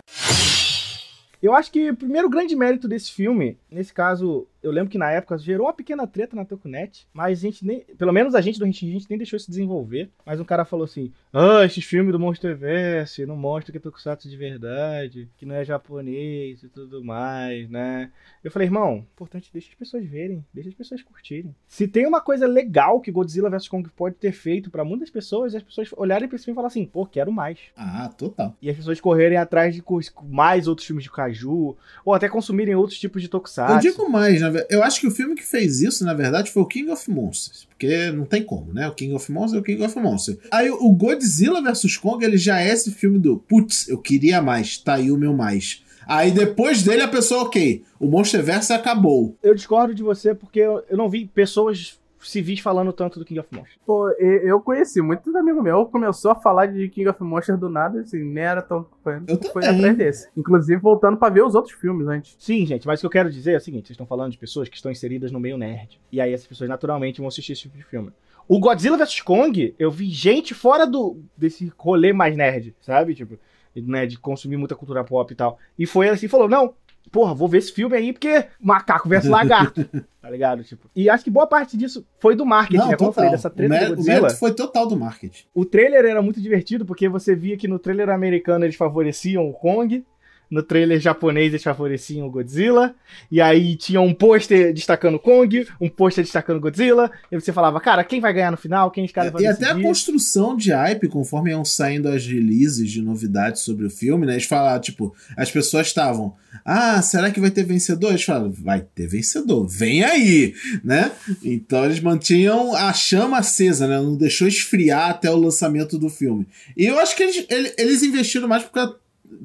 Eu 1.41 1.53
acho 1.53 1.71
que 1.71 1.91
o 1.91 1.95
primeiro 1.95 2.29
grande 2.29 2.55
mérito 2.55 2.87
desse 2.87 3.11
filme, 3.11 3.57
nesse 3.71 3.93
caso, 3.93 4.47
eu 4.61 4.71
lembro 4.71 4.89
que 4.89 4.97
na 4.97 5.11
época 5.11 5.37
gerou 5.37 5.67
uma 5.67 5.73
pequena 5.73 6.05
treta 6.07 6.35
na 6.35 6.45
Tokunet, 6.45 7.07
mas 7.13 7.39
a 7.39 7.41
gente 7.41 7.65
nem, 7.65 7.81
pelo 7.97 8.11
menos 8.11 8.35
a 8.35 8.41
gente 8.41 8.59
do 8.59 8.65
Henshin, 8.65 8.89
a 8.89 8.93
gente 8.93 9.09
nem 9.09 9.17
deixou 9.17 9.37
isso 9.37 9.49
desenvolver. 9.49 10.09
Mas 10.25 10.39
um 10.39 10.45
cara 10.45 10.65
falou 10.65 10.85
assim: 10.85 11.11
"Ah, 11.31 11.63
esses 11.65 11.83
filmes 11.83 12.11
do 12.11 12.19
Monsterverse 12.19 13.25
não 13.25 13.35
mostram 13.35 13.71
que 13.71 13.77
é 13.77 13.81
Tokusatsu 13.81 14.29
de 14.29 14.37
verdade, 14.37 15.29
que 15.37 15.45
não 15.45 15.55
é 15.55 15.63
japonês 15.63 16.63
e 16.63 16.69
tudo 16.69 17.03
mais, 17.03 17.69
né?" 17.69 18.11
Eu 18.43 18.51
falei: 18.51 18.67
"Irmão, 18.67 19.05
importante 19.13 19.49
deixa 19.51 19.69
as 19.69 19.75
pessoas 19.75 20.05
verem, 20.05 20.43
deixa 20.53 20.69
as 20.69 20.75
pessoas 20.75 21.01
curtirem. 21.01 21.53
Se 21.67 21.87
tem 21.87 22.07
uma 22.07 22.21
coisa 22.21 22.47
legal 22.47 22.99
que 22.99 23.11
Godzilla 23.11 23.49
vs 23.49 23.67
Kong 23.67 23.87
pode 23.95 24.15
ter 24.15 24.31
feito 24.31 24.69
para 24.71 24.83
muitas 24.83 25.09
pessoas, 25.09 25.53
é 25.53 25.57
as 25.57 25.63
pessoas 25.63 25.89
olharem 25.95 26.27
para 26.27 26.35
esse 26.35 26.45
filme 26.45 26.55
e 26.55 26.59
falar 26.59 26.67
assim: 26.67 26.85
"Pô, 26.85 27.05
quero 27.05 27.31
mais". 27.31 27.59
Ah, 27.77 28.09
total. 28.17 28.55
E 28.61 28.69
as 28.69 28.75
pessoas 28.75 28.99
correrem 28.99 29.37
atrás 29.37 29.75
de 29.75 29.83
mais 30.23 30.67
outros 30.67 30.87
filmes 30.87 31.03
de 31.03 31.11
Kaiju 31.11 31.77
ou 32.05 32.13
até 32.13 32.27
consumirem 32.27 32.75
outros 32.75 32.99
tipos 32.99 33.21
de 33.21 33.27
Tokusatsu. 33.27 33.58
Eu 33.67 33.79
digo 33.79 34.09
mais? 34.09 34.41
Eu 34.69 34.83
acho 34.83 34.99
que 34.99 35.07
o 35.07 35.11
filme 35.11 35.35
que 35.35 35.43
fez 35.43 35.81
isso, 35.81 36.05
na 36.05 36.13
verdade, 36.13 36.51
foi 36.51 36.63
o 36.63 36.67
King 36.67 36.89
of 36.91 37.09
Monsters. 37.09 37.67
Porque 37.69 38.11
não 38.11 38.25
tem 38.25 38.43
como, 38.43 38.73
né? 38.73 38.87
O 38.87 38.93
King 38.93 39.13
of 39.13 39.31
Monsters 39.31 39.57
é 39.57 39.59
o 39.59 39.63
King 39.63 39.83
of 39.83 39.99
Monsters. 39.99 40.37
Aí 40.51 40.69
o 40.69 40.91
Godzilla 40.91 41.61
vs 41.61 41.97
Kong, 41.97 42.23
ele 42.23 42.37
já 42.37 42.61
é 42.61 42.69
esse 42.69 42.91
filme 42.91 43.19
do 43.19 43.37
putz, 43.37 43.87
eu 43.87 43.97
queria 43.97 44.41
mais, 44.41 44.77
tá 44.77 44.95
aí 44.95 45.11
o 45.11 45.17
meu 45.17 45.33
mais. 45.33 45.83
Aí 46.07 46.31
depois 46.31 46.81
dele 46.81 47.03
a 47.03 47.07
pessoa, 47.07 47.43
ok, 47.43 47.83
o 47.99 48.07
Monsterverse 48.07 48.73
acabou. 48.73 49.37
Eu 49.43 49.53
discordo 49.53 49.93
de 49.93 50.01
você 50.01 50.33
porque 50.33 50.59
eu 50.59 50.83
não 50.91 51.07
vi 51.07 51.27
pessoas 51.27 51.98
civis 52.21 52.59
falando 52.59 52.91
tanto 52.91 53.17
do 53.19 53.25
King 53.25 53.39
of 53.39 53.49
Monsters. 53.51 53.79
Pô, 53.85 54.09
eu 54.11 54.59
conheci 54.59 55.01
muitos 55.01 55.33
amigos 55.35 55.63
meus, 55.63 55.89
começou 55.89 56.31
a 56.31 56.35
falar 56.35 56.65
de 56.67 56.89
King 56.89 57.07
of 57.09 57.23
Monsters 57.23 57.59
do 57.59 57.69
nada, 57.69 58.01
assim, 58.01 58.23
nem 58.23 58.43
era 58.43 58.61
tão. 58.61 58.85
Foi, 59.03 59.15
Eu 59.27 59.37
foi 59.51 59.61
também. 59.61 59.79
atrás 59.79 59.97
desse. 59.97 60.29
Inclusive 60.35 60.81
voltando 60.81 61.17
pra 61.17 61.29
ver 61.29 61.43
os 61.43 61.55
outros 61.55 61.73
filmes 61.75 62.07
antes. 62.07 62.35
Sim, 62.39 62.65
gente, 62.65 62.85
mas 62.85 62.99
o 62.99 63.01
que 63.01 63.05
eu 63.07 63.11
quero 63.11 63.29
dizer 63.31 63.53
é 63.53 63.57
o 63.57 63.61
seguinte: 63.61 63.87
vocês 63.87 63.95
estão 63.95 64.05
falando 64.07 64.31
de 64.31 64.37
pessoas 64.37 64.67
que 64.69 64.75
estão 64.75 64.91
inseridas 64.91 65.31
no 65.31 65.39
meio 65.39 65.57
nerd. 65.57 65.99
E 66.11 66.19
aí 66.19 66.33
essas 66.33 66.47
pessoas 66.47 66.69
naturalmente 66.69 67.19
vão 67.19 67.27
assistir 67.27 67.53
esse 67.53 67.61
tipo 67.63 67.77
de 67.77 67.83
filme. 67.83 68.11
O 68.47 68.59
Godzilla 68.59 68.97
vs 68.97 69.21
Kong, 69.21 69.75
eu 69.77 69.91
vi 69.91 70.09
gente 70.09 70.53
fora 70.55 70.85
do 70.87 71.21
desse 71.37 71.71
rolê 71.77 72.11
mais 72.11 72.35
nerd, 72.35 72.75
sabe? 72.81 73.13
Tipo, 73.13 73.37
né, 73.75 74.05
de 74.07 74.17
consumir 74.17 74.57
muita 74.57 74.75
cultura 74.75 75.03
pop 75.03 75.31
e 75.31 75.35
tal. 75.35 75.57
E 75.77 75.85
foi 75.85 76.09
assim, 76.09 76.27
falou: 76.27 76.49
"Não, 76.49 76.73
porra, 77.11 77.33
vou 77.33 77.47
ver 77.47 77.57
esse 77.59 77.71
filme 77.71 77.95
aí 77.95 78.13
porque 78.13 78.45
macaco 78.61 79.07
versus 79.09 79.29
lagarto". 79.31 79.83
tá 80.21 80.29
ligado? 80.29 80.63
Tipo. 80.63 80.89
E 80.95 81.09
acho 81.09 81.23
que 81.23 81.31
boa 81.31 81.47
parte 81.47 81.75
disso 81.77 82.05
foi 82.19 82.35
do 82.35 82.45
marketing, 82.45 82.77
Não, 82.77 82.87
né? 82.89 82.95
Como 82.97 83.09
eu 83.09 83.13
falei, 83.13 83.31
dessa 83.31 83.47
O, 83.47 83.51
treta 83.51 83.73
mé- 83.73 83.85
do 83.87 83.93
o 83.93 83.95
Godzilla. 83.95 84.29
foi 84.31 84.53
total 84.53 84.87
do 84.87 84.97
marketing. 84.97 85.45
O 85.53 85.65
trailer 85.65 86.05
era 86.05 86.21
muito 86.21 86.39
divertido 86.41 86.85
porque 86.85 87.07
você 87.09 87.35
via 87.35 87.57
que 87.57 87.67
no 87.67 87.79
trailer 87.79 88.09
americano 88.09 88.65
eles 88.65 88.75
favoreciam 88.75 89.47
o 89.49 89.53
Kong, 89.53 90.05
no 90.49 90.63
trailer 90.63 90.99
japonês 90.99 91.49
eles 91.53 91.63
favoreciam 91.63 92.27
o 92.27 92.31
Godzilla, 92.31 92.95
e 93.31 93.39
aí 93.39 93.75
tinha 93.75 94.01
um 94.01 94.13
pôster 94.13 94.73
destacando 94.73 95.19
Kong, 95.19 95.67
um 95.79 95.87
pôster 95.89 96.23
destacando 96.23 96.59
Godzilla, 96.59 97.11
e 97.31 97.39
você 97.39 97.53
falava, 97.53 97.79
cara, 97.79 98.03
quem 98.03 98.19
vai 98.19 98.33
ganhar 98.33 98.51
no 98.51 98.57
final? 98.57 98.89
Quem 98.91 99.05
os 99.05 99.11
caras 99.11 99.31
vão 99.31 99.39
É, 99.41 99.43
E 99.43 99.47
até 99.47 99.65
a 99.65 99.67
decidir? 99.69 99.83
construção 99.83 100.55
de 100.55 100.71
hype, 100.71 101.07
conforme 101.07 101.51
iam 101.51 101.63
saindo 101.63 102.07
as 102.09 102.25
releases 102.25 102.89
de 102.89 103.01
novidades 103.01 103.61
sobre 103.61 103.85
o 103.85 103.89
filme, 103.89 104.25
né? 104.25 104.33
Eles 104.33 104.45
falaram, 104.45 104.81
tipo, 104.81 105.13
as 105.37 105.51
pessoas 105.51 105.87
estavam, 105.87 106.33
ah, 106.65 107.01
será 107.01 107.29
que 107.31 107.39
vai 107.39 107.51
ter 107.51 107.63
vencedor? 107.63 108.09
Eles 108.09 108.23
falaram, 108.23 108.51
vai 108.51 108.81
ter 108.81 109.07
vencedor, 109.07 109.67
vem 109.67 110.03
aí, 110.03 110.53
né? 110.83 111.11
Então 111.43 111.85
eles 111.85 111.99
mantinham 111.99 112.75
a 112.75 112.91
chama 112.93 113.37
acesa, 113.37 113.87
né? 113.87 113.97
Não 113.97 114.15
deixou 114.17 114.47
esfriar 114.47 115.09
até 115.11 115.29
o 115.29 115.35
lançamento 115.35 115.97
do 115.97 116.09
filme. 116.09 116.47
E 116.75 116.85
eu 116.85 116.97
acho 116.99 117.15
que 117.15 117.23
eles, 117.23 117.45
ele- 117.49 117.73
eles 117.77 118.03
investiram 118.03 118.47
mais 118.47 118.63
por 118.63 118.71
causa 118.71 118.93
de 118.93 118.97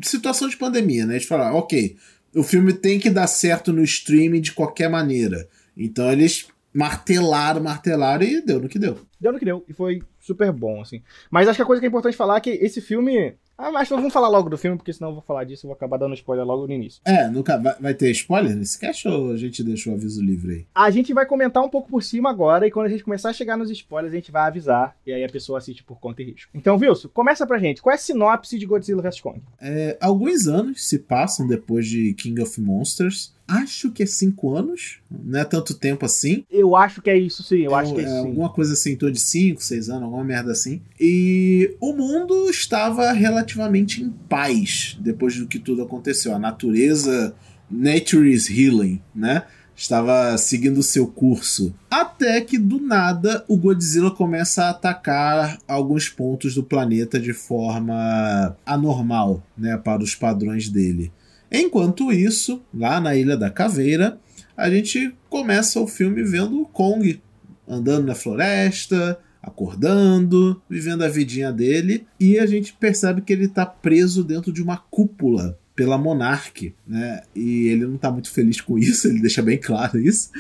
situação 0.03 0.49
de 0.49 0.57
pandemia, 0.57 1.07
né? 1.07 1.15
Eles 1.15 1.27
falaram, 1.27 1.57
ok, 1.57 1.97
o 2.35 2.43
filme 2.43 2.73
tem 2.73 2.99
que 2.99 3.11
dar 3.11 3.27
certo 3.27 3.73
no 3.73 3.83
streaming 3.83 4.41
de 4.41 4.53
qualquer 4.53 4.89
maneira. 4.89 5.49
Então 5.77 6.11
eles 6.11 6.49
martelaram, 6.73 7.63
martelaram 7.63 8.25
e 8.25 8.41
deu 8.41 8.61
no 8.61 8.69
que 8.69 8.79
deu. 8.79 8.99
Deu 9.21 9.33
no 9.33 9.39
que 9.39 9.45
deu, 9.45 9.65
e 9.69 9.73
foi 9.73 10.03
super 10.21 10.51
bom, 10.51 10.81
assim. 10.81 11.03
Mas 11.31 11.47
acho 11.47 11.57
que 11.57 11.63
a 11.63 11.67
coisa 11.67 11.81
que 11.81 11.87
é 11.87 11.89
importante 11.89 12.17
falar 12.17 12.39
é 12.39 12.41
que 12.41 12.51
esse 12.51 12.81
filme... 12.81 13.35
Ah, 13.57 13.71
mas 13.71 13.89
vamos 13.89 14.13
falar 14.13 14.29
logo 14.29 14.51
do 14.51 14.59
filme, 14.59 14.77
porque 14.77 14.93
senão 14.93 15.11
eu 15.11 15.15
vou 15.15 15.23
falar 15.23 15.45
disso 15.45 15.65
e 15.65 15.69
vou 15.69 15.75
acabar 15.75 15.97
dando 15.97 16.15
spoiler 16.15 16.45
logo 16.45 16.67
no 16.67 16.73
início. 16.73 17.01
É, 17.05 17.29
nunca 17.29 17.57
vai, 17.81 17.95
ter 17.95 18.11
spoiler 18.11 18.55
nesse 18.55 18.79
cast 18.79 19.07
ou 19.07 19.33
a 19.33 19.37
gente 19.37 19.63
deixa 19.63 19.91
o 19.91 19.95
aviso 19.95 20.23
livre 20.23 20.53
aí? 20.53 20.67
A 20.75 20.91
gente 20.91 21.15
vai 21.15 21.25
comentar 21.25 21.63
um 21.63 21.69
pouco 21.69 21.89
por 21.89 22.03
cima 22.03 22.31
agora, 22.31 22.67
e 22.67 22.71
quando 22.71 22.87
a 22.87 22.89
gente 22.89 23.05
começar 23.05 23.31
a 23.31 23.33
chegar 23.33 23.57
nos 23.57 23.71
spoilers, 23.71 24.13
a 24.13 24.17
gente 24.17 24.33
vai 24.33 24.49
avisar, 24.49 24.97
e 25.07 25.13
aí 25.13 25.25
a 25.25 25.29
pessoa 25.29 25.59
assiste 25.59 25.85
por 25.85 26.01
conta 26.01 26.23
e 26.23 26.27
risco. 26.33 26.51
Então, 26.55 26.77
Wilson, 26.77 27.09
começa 27.09 27.47
pra 27.47 27.59
gente. 27.59 27.81
Qual 27.81 27.93
é 27.93 27.97
a 27.97 27.99
sinopse 27.99 28.59
de 28.59 28.67
Godzilla 28.67 29.03
vs 29.03 29.21
Kong? 29.21 29.41
É, 29.61 29.97
alguns 30.01 30.47
anos 30.47 30.85
se 30.87 30.99
passam 30.99 31.47
depois 31.47 31.87
de 31.87 32.13
King 32.15 32.41
of 32.43 32.61
Monsters. 32.61 33.34
Acho 33.47 33.91
que 33.91 34.03
é 34.03 34.07
cinco 34.07 34.57
anos. 34.57 34.99
Não 35.11 35.39
é 35.39 35.45
tanto 35.45 35.75
tempo 35.75 36.07
assim. 36.07 36.45
Eu 36.51 36.75
acho 36.75 37.03
que 37.03 37.11
é 37.11 37.19
isso 37.19 37.43
sim, 37.43 37.59
eu 37.59 37.77
É, 37.77 37.81
acho 37.81 37.95
que 37.95 38.01
é 38.01 38.09
sim. 38.09 38.19
Alguma 38.19 38.49
coisa 38.49 38.73
assim, 38.73 38.97
torno 38.97 39.15
de 39.15 39.21
5, 39.21 39.63
6 39.63 39.89
anos, 39.91 40.03
alguma 40.05 40.25
merda 40.25 40.53
assim. 40.53 40.81
E 40.99 41.77
o 41.81 41.93
mundo 41.93 42.49
estava 42.49 43.13
relativamente 43.13 44.03
em 44.03 44.09
paz 44.11 44.97
depois 45.01 45.37
do 45.37 45.47
que 45.47 45.59
tudo 45.59 45.83
aconteceu. 45.83 46.35
A 46.35 46.39
natureza, 46.39 47.35
nature 47.71 48.33
is 48.33 48.49
healing, 48.49 49.01
né? 49.15 49.43
Estava 49.77 50.39
seguindo 50.39 50.79
o 50.79 50.83
seu 50.85 51.07
curso. 51.07 51.75
Até 51.91 52.41
que 52.41 52.57
do 52.57 52.81
nada 52.81 53.45
o 53.49 53.57
Godzilla 53.57 54.11
começa 54.11 54.65
a 54.65 54.71
atacar 54.71 55.59
alguns 55.67 56.09
pontos 56.09 56.55
do 56.55 56.63
planeta 56.63 57.19
de 57.19 57.33
forma 57.33 58.57
anormal, 58.65 59.43
né? 59.59 59.77
Para 59.77 60.03
os 60.03 60.15
padrões 60.15 60.69
dele. 60.69 61.13
Enquanto 61.55 62.13
isso, 62.13 62.63
lá 62.73 63.01
na 63.01 63.15
Ilha 63.15 63.37
da 63.37 63.51
Caveira, 63.51 64.19
a 64.57 64.69
gente 64.69 65.15
começa 65.29 65.81
o 65.81 65.87
filme 65.87 66.23
vendo 66.23 66.61
o 66.61 66.67
Kong 66.67 67.21
andando 67.67 68.07
na 68.07 68.15
floresta, 68.15 69.19
acordando, 69.43 70.61
vivendo 70.69 71.03
a 71.03 71.09
vidinha 71.09 71.53
dele, 71.53 72.07
e 72.19 72.39
a 72.39 72.47
gente 72.47 72.73
percebe 72.73 73.21
que 73.21 73.33
ele 73.33 73.49
tá 73.49 73.65
preso 73.65 74.25
dentro 74.25 74.53
de 74.53 74.63
uma 74.63 74.77
cúpula 74.77 75.59
pela 75.75 75.99
Monarch, 75.99 76.75
né? 76.87 77.23
E 77.35 77.69
ele 77.69 77.87
não 77.87 77.97
tá 77.97 78.11
muito 78.11 78.31
feliz 78.31 78.61
com 78.61 78.79
isso, 78.79 79.09
ele 79.09 79.21
deixa 79.21 79.43
bem 79.43 79.59
claro 79.59 79.99
isso. 79.99 80.31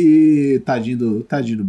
E 0.00 0.60
tadinho 0.64 0.96
do, 0.96 1.22
tadinho 1.24 1.64
do. 1.64 1.66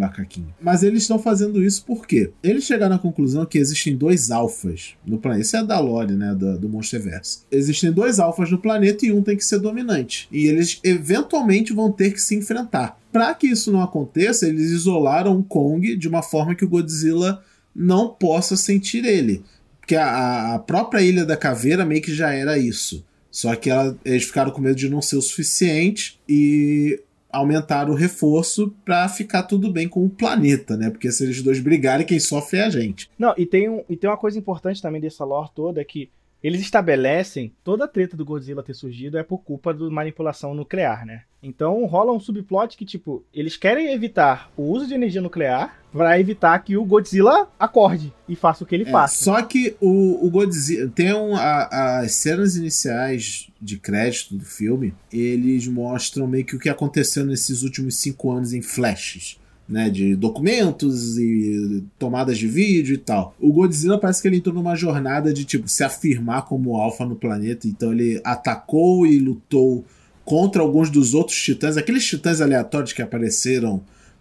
Mas 0.62 0.84
eles 0.84 1.02
estão 1.02 1.18
fazendo 1.18 1.64
isso 1.64 1.84
por 1.84 2.06
quê? 2.06 2.30
Eles 2.44 2.64
chegaram 2.64 2.96
à 2.96 3.00
conclusão 3.00 3.44
que 3.46 3.58
existem 3.58 3.96
dois 3.96 4.30
alfas 4.30 4.94
no 5.04 5.18
planeta. 5.18 5.42
Isso 5.42 5.58
é 5.58 5.64
da 5.64 5.80
lore, 5.80 6.14
né? 6.14 6.36
Do, 6.36 6.60
do 6.60 6.70
Monsterverse. 6.70 7.40
Existem 7.52 7.92
dois 7.92 8.20
alfas 8.20 8.52
no 8.52 8.60
planeta 8.60 9.04
e 9.06 9.12
um 9.12 9.24
tem 9.24 9.36
que 9.36 9.44
ser 9.44 9.58
dominante. 9.60 10.28
E 10.32 10.46
eles 10.46 10.80
eventualmente 10.84 11.74
vão 11.74 11.92
ter 11.92 12.12
que 12.14 12.22
se 12.22 12.36
enfrentar. 12.36 13.00
Para 13.12 13.34
que 13.34 13.48
isso 13.48 13.72
não 13.72 13.82
aconteça, 13.82 14.48
eles 14.48 14.70
isolaram 14.70 15.36
o 15.40 15.44
Kong 15.44 15.96
de 15.96 16.08
uma 16.08 16.22
forma 16.22 16.54
que 16.54 16.64
o 16.66 16.70
Godzilla 16.70 17.44
não 17.76 18.10
possa 18.10 18.56
sentir 18.56 19.04
ele. 19.06 19.42
Porque 19.80 19.96
a, 19.96 20.54
a 20.54 20.60
própria 20.60 21.02
Ilha 21.02 21.26
da 21.26 21.36
Caveira 21.36 21.84
meio 21.84 22.02
que 22.02 22.14
já 22.14 22.32
era 22.32 22.60
isso. 22.60 23.04
Só 23.32 23.56
que 23.56 23.70
ela- 23.70 23.98
eles 24.06 24.24
ficaram 24.26 24.52
com 24.52 24.62
medo 24.62 24.76
de 24.76 24.88
não 24.90 25.02
ser 25.02 25.16
o 25.18 25.22
suficiente 25.22 26.20
e 26.30 27.00
aumentaram 27.32 27.92
o 27.92 27.96
reforço 27.96 28.74
pra 28.84 29.08
ficar 29.08 29.44
tudo 29.44 29.72
bem 29.72 29.88
com 29.88 30.04
o 30.04 30.10
planeta, 30.10 30.76
né? 30.76 30.90
Porque 30.90 31.12
se 31.12 31.24
eles 31.24 31.42
dois 31.42 31.60
brigarem, 31.60 32.06
quem 32.06 32.20
sofre 32.20 32.60
é 32.60 32.64
a 32.64 32.70
gente. 32.70 33.10
Não, 33.18 33.34
e 33.38 33.46
tem, 33.46 33.70
um, 33.70 33.84
e 33.90 33.96
tem 33.96 34.10
uma 34.10 34.18
coisa 34.18 34.38
importante 34.38 34.82
também 34.82 35.00
dessa 35.00 35.24
lore 35.24 35.50
toda, 35.54 35.80
é 35.80 35.84
que 35.84 36.10
eles 36.42 36.62
estabelecem 36.62 37.54
toda 37.64 37.86
a 37.86 37.88
treta 37.88 38.16
do 38.16 38.26
Godzilla 38.26 38.64
ter 38.64 38.74
surgido 38.74 39.18
é 39.18 39.24
por 39.24 39.40
culpa 39.40 39.74
da 39.74 39.90
manipulação 39.90 40.54
nuclear, 40.54 41.06
né? 41.06 41.24
Então 41.44 41.86
rola 41.86 42.14
um 42.14 42.20
subplot 42.20 42.78
que, 42.78 42.86
tipo, 42.86 43.24
eles 43.34 43.58
querem 43.58 43.92
evitar 43.92 44.52
o 44.56 44.64
uso 44.64 44.88
de 44.88 44.94
energia 44.94 45.22
nuclear 45.22 45.79
pra 45.92 46.20
evitar 46.20 46.58
que 46.60 46.78
o 46.78 46.86
Godzilla 46.86 47.48
acorde 47.60 48.14
e 48.28 48.36
faça 48.36 48.64
o 48.64 48.68
que 48.68 48.76
ele 48.76 48.84
É, 48.88 48.92
faça. 48.92 49.24
só 49.24 49.42
que 49.42 49.76
o, 49.82 50.26
o 50.26 50.30
Godzilla. 50.30 50.90
Tem 50.94 51.14
um, 51.14 51.36
a- 51.36 52.00
as 52.02 52.14
cenas 52.14 52.56
iniciais 52.56 53.48
de 53.62 53.78
crédito 53.78 54.36
do 54.36 54.46
filme, 54.46 54.94
eles 55.12 55.68
mostram 55.68 56.28
meio 56.28 56.46
que 56.46 56.56
o 56.56 56.60
que 56.60 56.70
aconteceu 56.70 57.26
nesses 57.26 57.64
últimos 57.64 57.96
cinco 57.98 58.32
anos 58.32 58.54
em 58.54 58.62
flashes. 58.62 59.38
Né, 59.68 59.88
de 59.88 60.16
documentos 60.16 61.16
e 61.20 61.84
tomadas 62.00 62.40
de 62.40 62.48
vídeo 62.48 62.96
e 62.96 62.98
tal. 62.98 63.36
O 63.40 63.54
Godzilla 63.54 64.00
parece 64.00 64.20
que 64.20 64.28
ele 64.28 64.38
entrou 64.38 64.56
numa 64.56 64.76
jornada 64.76 65.32
de 65.32 65.46
tipo 65.46 65.68
se 65.70 65.84
afirmar 65.84 66.46
como 66.46 66.76
alfa 66.76 67.06
no 67.06 67.16
planeta, 67.16 67.68
então 67.68 67.92
ele 67.94 68.20
atacou 68.24 69.06
e 69.06 69.20
lutou 69.20 69.86
contra 70.26 70.64
alguns 70.64 70.90
dos 70.90 71.14
outros 71.14 71.40
titãs, 71.40 71.78
aqueles 71.78 72.04
titãs 72.04 72.42
aleatórios 72.42 72.94
que 72.94 73.02
apareceram 73.04 73.80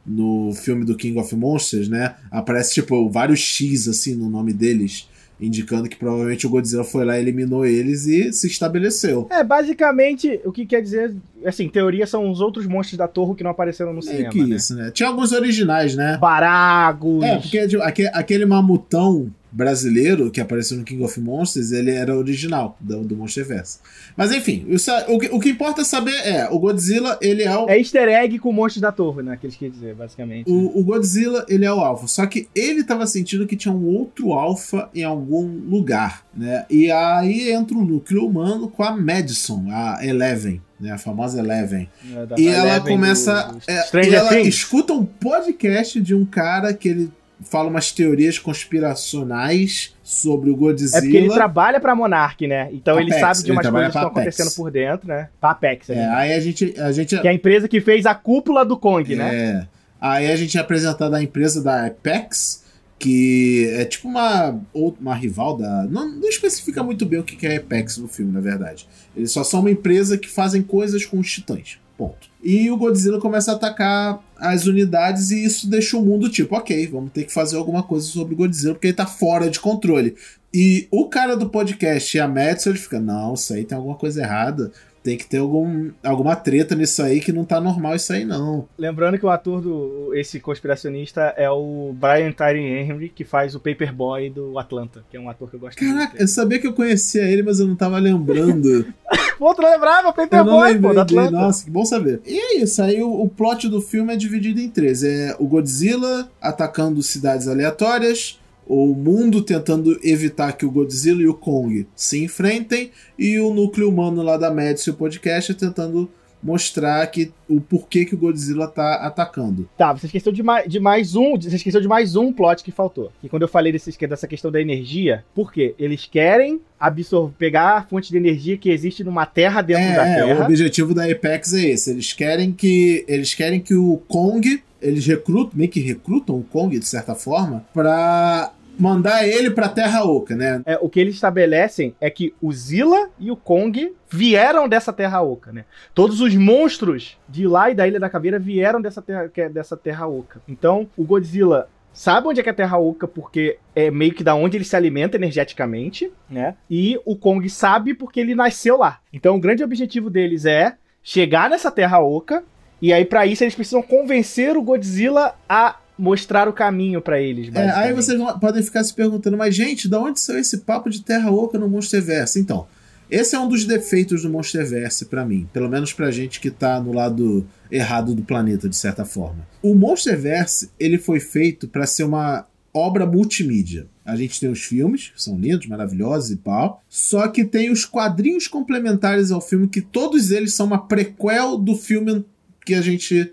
no 0.08 0.52
filme 0.54 0.84
do 0.84 0.96
King 0.96 1.18
of 1.18 1.34
Monsters, 1.36 1.88
né? 1.88 2.14
Aparece 2.30 2.74
tipo 2.74 3.08
vários 3.10 3.40
X 3.40 3.86
assim 3.88 4.14
no 4.14 4.28
nome 4.30 4.52
deles, 4.52 5.08
indicando 5.40 5.88
que 5.88 5.96
provavelmente 5.96 6.46
o 6.46 6.50
Godzilla 6.50 6.82
foi 6.82 7.04
lá, 7.04 7.18
eliminou 7.18 7.64
eles 7.64 8.06
e 8.06 8.32
se 8.32 8.46
estabeleceu. 8.46 9.28
É, 9.30 9.44
basicamente, 9.44 10.40
o 10.44 10.50
que 10.50 10.66
quer 10.66 10.80
dizer, 10.82 11.14
assim, 11.44 11.64
em 11.64 11.68
teoria 11.68 12.06
são 12.06 12.30
os 12.30 12.40
outros 12.40 12.66
monstros 12.66 12.98
da 12.98 13.06
torre 13.06 13.34
que 13.36 13.44
não 13.44 13.50
apareceram 13.52 13.92
no 13.92 14.00
É 14.00 14.02
cinema, 14.02 14.30
que 14.30 14.44
né? 14.44 14.56
isso, 14.56 14.74
né? 14.74 14.90
Tinha 14.92 15.08
alguns 15.08 15.30
originais, 15.32 15.94
né? 15.94 16.16
Baragos. 16.20 17.22
É, 17.22 17.36
porque 17.38 17.68
tipo, 17.68 17.82
aque- 17.82 18.10
aquele 18.12 18.44
mamutão 18.46 19.30
brasileiro 19.50 20.30
que 20.30 20.40
apareceu 20.40 20.76
no 20.78 20.84
King 20.84 21.02
of 21.02 21.20
Monsters, 21.20 21.72
ele 21.72 21.90
era 21.90 22.16
original 22.16 22.76
do, 22.80 23.02
do 23.02 23.16
Monsterverse. 23.16 23.78
Mas 24.16 24.32
enfim, 24.32 24.64
isso 24.68 24.90
é- 24.90 25.06
o, 25.08 25.18
que, 25.18 25.26
o 25.28 25.38
que 25.40 25.50
importa 25.50 25.84
saber 25.84 26.14
é, 26.24 26.48
o 26.50 26.58
Godzilla, 26.58 27.18
ele 27.20 27.42
é 27.42 27.56
o, 27.56 27.68
É 27.68 27.78
easter 27.78 28.08
egg 28.08 28.38
com 28.38 28.52
monstros 28.52 28.80
da 28.82 28.92
torre, 28.92 29.22
né? 29.22 29.36
Que 29.40 29.46
eles 29.46 29.56
querem 29.56 29.72
dizer, 29.72 29.94
basicamente. 29.94 30.50
O, 30.50 30.78
o 30.78 30.84
Godzilla, 30.84 31.44
ele 31.48 31.64
é 31.64 31.72
o 31.72 31.80
alfa. 31.80 32.06
Só 32.06 32.26
que 32.26 32.48
ele 32.54 32.84
tava 32.84 33.06
sentindo 33.06 33.46
que 33.46 33.56
tinha 33.56 33.72
um 33.72 33.84
outro 33.86 34.32
alfa 34.32 34.88
em 34.94 35.02
algum 35.04 35.46
lugar, 35.46 36.24
né? 36.36 36.64
E 36.70 36.90
aí 36.90 37.50
entra 37.50 37.76
o 37.76 37.84
núcleo 37.84 38.26
humano 38.26 38.68
com 38.68 38.82
a 38.82 38.96
Madison, 38.96 39.66
a 39.70 39.98
Eleven, 40.04 40.60
né? 40.80 40.92
A 40.92 40.98
famosa 40.98 41.38
Eleven. 41.40 41.88
né, 42.04 42.26
da 42.26 42.36
E 42.38 42.48
ela 42.48 42.68
Eleven 42.70 42.94
começa... 42.94 43.42
do- 43.44 43.54
do 43.54 43.62
é, 43.66 44.06
e 44.08 44.14
ela 44.14 44.28
Things. 44.30 44.48
escuta 44.48 44.92
um 44.92 45.04
podcast 45.04 46.00
de 46.00 46.14
um 46.14 46.24
cara 46.24 46.72
que 46.74 46.88
ele 46.88 47.10
fala 47.42 47.68
umas 47.68 47.92
teorias 47.92 48.38
conspiracionais 48.38 49.94
sobre 50.02 50.50
o 50.50 50.56
Godzilla. 50.56 50.98
É 50.98 51.00
porque 51.00 51.16
ele 51.16 51.28
trabalha 51.28 51.78
pra 51.80 51.94
Monark, 51.94 52.46
né? 52.46 52.68
Então 52.72 52.98
ele 52.98 53.12
sabe 53.12 53.42
de 53.42 53.52
umas 53.52 53.68
coisas 53.68 53.92
que 53.92 53.98
estão 53.98 54.10
acontecendo 54.10 54.50
por 54.56 54.70
dentro, 54.70 55.06
né? 55.08 55.28
Pra 55.40 55.50
Apex, 55.50 55.90
É, 55.90 55.94
né? 55.94 56.08
aí 56.10 56.34
a 56.34 56.40
gente... 56.40 56.74
A 56.80 56.92
gente 56.92 57.18
Que 57.18 57.26
é 57.26 57.30
a 57.30 57.34
empresa 57.34 57.68
que 57.68 57.80
fez 57.80 58.06
a 58.06 58.14
cúpula 58.14 58.64
do 58.64 58.76
Kong, 58.76 59.14
né? 59.14 59.34
É. 59.34 59.66
Aí 60.00 60.30
a 60.30 60.36
gente 60.36 60.56
é 60.56 60.60
apresentado 60.60 61.14
a 61.14 61.22
empresa 61.22 61.62
da 61.62 61.86
Apex, 61.86 62.64
que 62.98 63.68
é 63.74 63.84
tipo 63.84 64.08
uma, 64.08 64.60
uma 64.74 65.14
rival 65.14 65.56
da. 65.56 65.84
Não, 65.84 66.08
não 66.08 66.28
especifica 66.28 66.82
muito 66.82 67.04
bem 67.06 67.18
o 67.18 67.24
que 67.24 67.36
que 67.36 67.46
é 67.46 67.56
a 67.56 67.58
Apex 67.58 67.98
no 67.98 68.08
filme, 68.08 68.32
na 68.32 68.40
verdade. 68.40 68.88
Eles 69.16 69.32
só 69.32 69.42
são 69.42 69.60
uma 69.60 69.70
empresa 69.70 70.16
que 70.16 70.28
fazem 70.28 70.62
coisas 70.62 71.04
com 71.04 71.18
os 71.18 71.30
titãs. 71.30 71.78
Ponto. 71.98 72.28
E 72.42 72.70
o 72.70 72.76
Godzilla 72.76 73.20
começa 73.20 73.50
a 73.50 73.56
atacar 73.56 74.22
as 74.36 74.66
unidades 74.66 75.32
e 75.32 75.44
isso 75.44 75.68
deixa 75.68 75.96
o 75.96 76.04
mundo 76.04 76.28
tipo, 76.28 76.54
ok, 76.54 76.86
vamos 76.86 77.10
ter 77.10 77.24
que 77.24 77.32
fazer 77.32 77.56
alguma 77.56 77.82
coisa 77.82 78.06
sobre 78.06 78.34
o 78.34 78.36
Godzilla 78.36 78.72
porque 78.74 78.86
ele 78.86 78.94
tá 78.94 79.04
fora 79.04 79.50
de 79.50 79.58
controle. 79.58 80.14
E 80.54 80.86
o 80.92 81.08
cara 81.08 81.36
do 81.36 81.50
podcast 81.50 82.16
e 82.16 82.20
a 82.20 82.28
Madison, 82.28 82.70
ele 82.70 82.78
fica, 82.78 83.00
não, 83.00 83.34
isso 83.34 83.52
aí 83.52 83.64
tem 83.64 83.76
alguma 83.76 83.96
coisa 83.96 84.22
errada. 84.22 84.70
Tem 85.02 85.16
que 85.16 85.26
ter 85.26 85.38
algum, 85.38 85.90
alguma 86.02 86.36
treta 86.36 86.74
nisso 86.74 87.02
aí 87.02 87.20
que 87.20 87.32
não 87.32 87.44
tá 87.44 87.60
normal 87.60 87.94
isso 87.94 88.12
aí, 88.12 88.24
não. 88.24 88.68
Lembrando 88.76 89.18
que 89.18 89.24
o 89.24 89.30
ator 89.30 89.60
do 89.60 90.14
esse 90.14 90.40
conspiracionista 90.40 91.34
é 91.36 91.50
o 91.50 91.94
Brian 91.94 92.32
Tyree 92.32 92.80
Henry, 92.80 93.08
que 93.08 93.24
faz 93.24 93.54
o 93.54 93.60
Paperboy 93.60 94.30
do 94.30 94.58
Atlanta, 94.58 95.04
que 95.10 95.16
é 95.16 95.20
um 95.20 95.28
ator 95.28 95.48
que 95.48 95.56
eu 95.56 95.60
gosto 95.60 95.78
Caraca, 95.78 96.08
muito. 96.10 96.20
eu 96.20 96.28
sabia 96.28 96.58
que 96.58 96.66
eu 96.66 96.72
conhecia 96.72 97.22
ele, 97.22 97.42
mas 97.42 97.60
eu 97.60 97.66
não 97.66 97.76
tava 97.76 97.98
lembrando. 97.98 98.86
Pô, 99.38 99.54
tu 99.54 99.62
não 99.62 99.70
lembrava? 99.70 100.12
Paperboy, 100.12 100.78
pô, 100.78 100.92
do. 100.92 101.00
Atlanta. 101.00 101.30
Nossa, 101.30 101.64
que 101.64 101.70
bom 101.70 101.84
saber. 101.84 102.20
E 102.26 102.36
é 102.36 102.56
isso, 102.58 102.82
aí 102.82 103.00
o, 103.00 103.22
o 103.22 103.28
plot 103.28 103.68
do 103.68 103.80
filme 103.80 104.12
é 104.12 104.16
dividido 104.16 104.60
em 104.60 104.68
três. 104.68 105.04
É 105.04 105.36
o 105.38 105.46
Godzilla 105.46 106.28
atacando 106.40 107.00
cidades 107.02 107.46
aleatórias, 107.46 108.40
o 108.68 108.94
mundo 108.94 109.42
tentando 109.42 109.98
evitar 110.02 110.52
que 110.52 110.66
o 110.66 110.70
Godzilla 110.70 111.22
e 111.22 111.26
o 111.26 111.34
Kong 111.34 111.86
se 111.96 112.22
enfrentem, 112.22 112.90
e 113.18 113.40
o 113.40 113.52
núcleo 113.52 113.88
humano 113.88 114.22
lá 114.22 114.36
da 114.36 114.52
Madison 114.52 114.92
Podcast 114.92 115.54
tentando 115.54 116.10
mostrar 116.40 117.04
que 117.08 117.32
o 117.48 117.60
porquê 117.60 118.04
que 118.04 118.14
o 118.14 118.18
Godzilla 118.18 118.68
tá 118.68 118.94
atacando. 118.96 119.68
Tá, 119.76 119.92
você 119.92 120.06
esqueceu 120.06 120.32
de 120.32 120.42
mais, 120.42 120.70
de 120.70 120.78
mais 120.78 121.16
um. 121.16 121.34
Você 121.36 121.56
esqueceu 121.56 121.80
de 121.80 121.88
mais 121.88 122.14
um 122.14 122.32
plot 122.32 122.62
que 122.62 122.70
faltou. 122.70 123.10
E 123.22 123.28
quando 123.28 123.42
eu 123.42 123.48
falei 123.48 123.72
desse, 123.72 123.90
dessa 124.06 124.28
questão 124.28 124.50
da 124.50 124.60
energia, 124.60 125.24
por 125.34 125.52
quê? 125.52 125.74
Eles 125.78 126.06
querem 126.06 126.60
absorver, 126.78 127.34
pegar 127.36 127.78
a 127.78 127.82
fonte 127.82 128.10
de 128.10 128.16
energia 128.16 128.56
que 128.56 128.70
existe 128.70 129.02
numa 129.02 129.26
terra 129.26 129.62
dentro 129.62 129.82
da 129.96 130.06
É, 130.06 130.20
é, 130.20 130.24
o 130.24 130.26
terra. 130.28 130.44
objetivo 130.44 130.94
da 130.94 131.10
Apex 131.10 131.52
é 131.54 131.70
esse. 131.70 131.90
Eles 131.90 132.12
querem 132.12 132.52
que 132.52 133.04
eles 133.08 133.34
querem 133.34 133.58
que 133.60 133.74
o 133.74 134.00
Kong, 134.06 134.62
eles 134.80 135.04
recrutam, 135.06 135.50
meio 135.54 135.70
que 135.70 135.80
recrutam 135.80 136.36
o 136.38 136.44
Kong 136.44 136.78
de 136.78 136.86
certa 136.86 137.16
forma 137.16 137.66
pra 137.74 138.52
mandar 138.78 139.26
ele 139.26 139.50
pra 139.50 139.68
Terra 139.68 140.04
Oca, 140.04 140.36
né? 140.36 140.62
É, 140.64 140.78
o 140.80 140.88
que 140.88 141.00
eles 141.00 141.14
estabelecem 141.14 141.94
é 142.00 142.08
que 142.08 142.34
o 142.40 142.52
Zilla 142.52 143.10
e 143.18 143.30
o 143.30 143.36
Kong 143.36 143.92
vieram 144.10 144.68
dessa 144.68 144.92
terra 144.92 145.20
oca, 145.20 145.52
né? 145.52 145.64
Todos 145.94 146.20
os 146.20 146.34
monstros 146.34 147.18
de 147.28 147.46
lá 147.46 147.70
e 147.70 147.74
da 147.74 147.86
Ilha 147.86 148.00
da 148.00 148.08
Caveira 148.08 148.38
vieram 148.38 148.80
dessa 148.80 149.02
terra, 149.02 149.30
é 149.36 149.48
dessa 149.48 149.76
terra 149.76 150.06
oca. 150.06 150.40
Então, 150.48 150.88
o 150.96 151.04
Godzilla 151.04 151.68
sabe 151.92 152.28
onde 152.28 152.40
é 152.40 152.42
que 152.42 152.48
é 152.48 152.52
a 152.52 152.54
terra 152.54 152.78
oca 152.78 153.06
porque 153.06 153.58
é 153.74 153.90
meio 153.90 154.14
que 154.14 154.24
da 154.24 154.34
onde 154.34 154.56
ele 154.56 154.64
se 154.64 154.76
alimenta 154.76 155.16
energeticamente, 155.16 156.10
né? 156.30 156.54
E 156.70 156.98
o 157.04 157.16
Kong 157.16 157.48
sabe 157.50 157.92
porque 157.92 158.20
ele 158.20 158.34
nasceu 158.34 158.78
lá. 158.78 159.00
Então, 159.12 159.36
o 159.36 159.40
grande 159.40 159.64
objetivo 159.64 160.08
deles 160.08 160.44
é 160.46 160.76
chegar 161.02 161.50
nessa 161.50 161.70
terra 161.70 162.00
oca 162.00 162.44
e 162.80 162.92
aí 162.92 163.04
para 163.04 163.26
isso 163.26 163.42
eles 163.42 163.54
precisam 163.54 163.82
convencer 163.82 164.56
o 164.56 164.62
Godzilla 164.62 165.34
a 165.48 165.76
mostrar 165.98 166.48
o 166.48 166.52
caminho 166.52 167.00
pra 167.02 167.20
eles. 167.20 167.50
É, 167.54 167.70
aí 167.70 167.92
vocês 167.92 168.16
vão- 168.18 168.38
podem 168.38 168.62
ficar 168.62 168.84
se 168.84 168.94
perguntando, 168.94 169.36
mas 169.36 169.54
gente, 169.54 169.88
da 169.88 170.00
onde 170.00 170.20
saiu 170.20 170.38
esse 170.38 170.58
papo 170.58 170.88
de 170.88 171.02
Terra 171.02 171.30
Oca 171.30 171.58
no 171.58 171.68
Monsterverse? 171.68 172.38
Então, 172.38 172.66
esse 173.10 173.34
é 173.34 173.38
um 173.40 173.48
dos 173.48 173.64
defeitos 173.64 174.22
do 174.22 174.30
Monsterverse 174.30 175.06
pra 175.06 175.24
mim, 175.24 175.48
pelo 175.52 175.68
menos 175.68 175.92
pra 175.92 176.10
gente 176.10 176.40
que 176.40 176.50
tá 176.50 176.80
no 176.80 176.92
lado 176.92 177.46
errado 177.70 178.14
do 178.14 178.22
planeta 178.22 178.68
de 178.68 178.76
certa 178.76 179.04
forma. 179.04 179.46
O 179.62 179.74
Monsterverse, 179.74 180.70
ele 180.78 180.98
foi 180.98 181.18
feito 181.20 181.66
pra 181.68 181.86
ser 181.86 182.04
uma 182.04 182.46
obra 182.72 183.04
multimídia. 183.06 183.86
A 184.04 184.14
gente 184.14 184.38
tem 184.38 184.48
os 184.48 184.62
filmes, 184.62 185.10
que 185.14 185.22
são 185.22 185.38
lindos, 185.38 185.66
maravilhosos 185.66 186.30
e 186.30 186.36
tal, 186.36 186.82
só 186.88 187.26
que 187.28 187.44
tem 187.44 187.70
os 187.70 187.84
quadrinhos 187.84 188.46
complementares 188.46 189.30
ao 189.30 189.40
filme 189.40 189.68
que 189.68 189.80
todos 189.82 190.30
eles 190.30 190.54
são 190.54 190.66
uma 190.66 190.86
prequel 190.86 191.58
do 191.58 191.74
filme 191.74 192.24
que 192.64 192.74
a 192.74 192.80
gente 192.82 193.32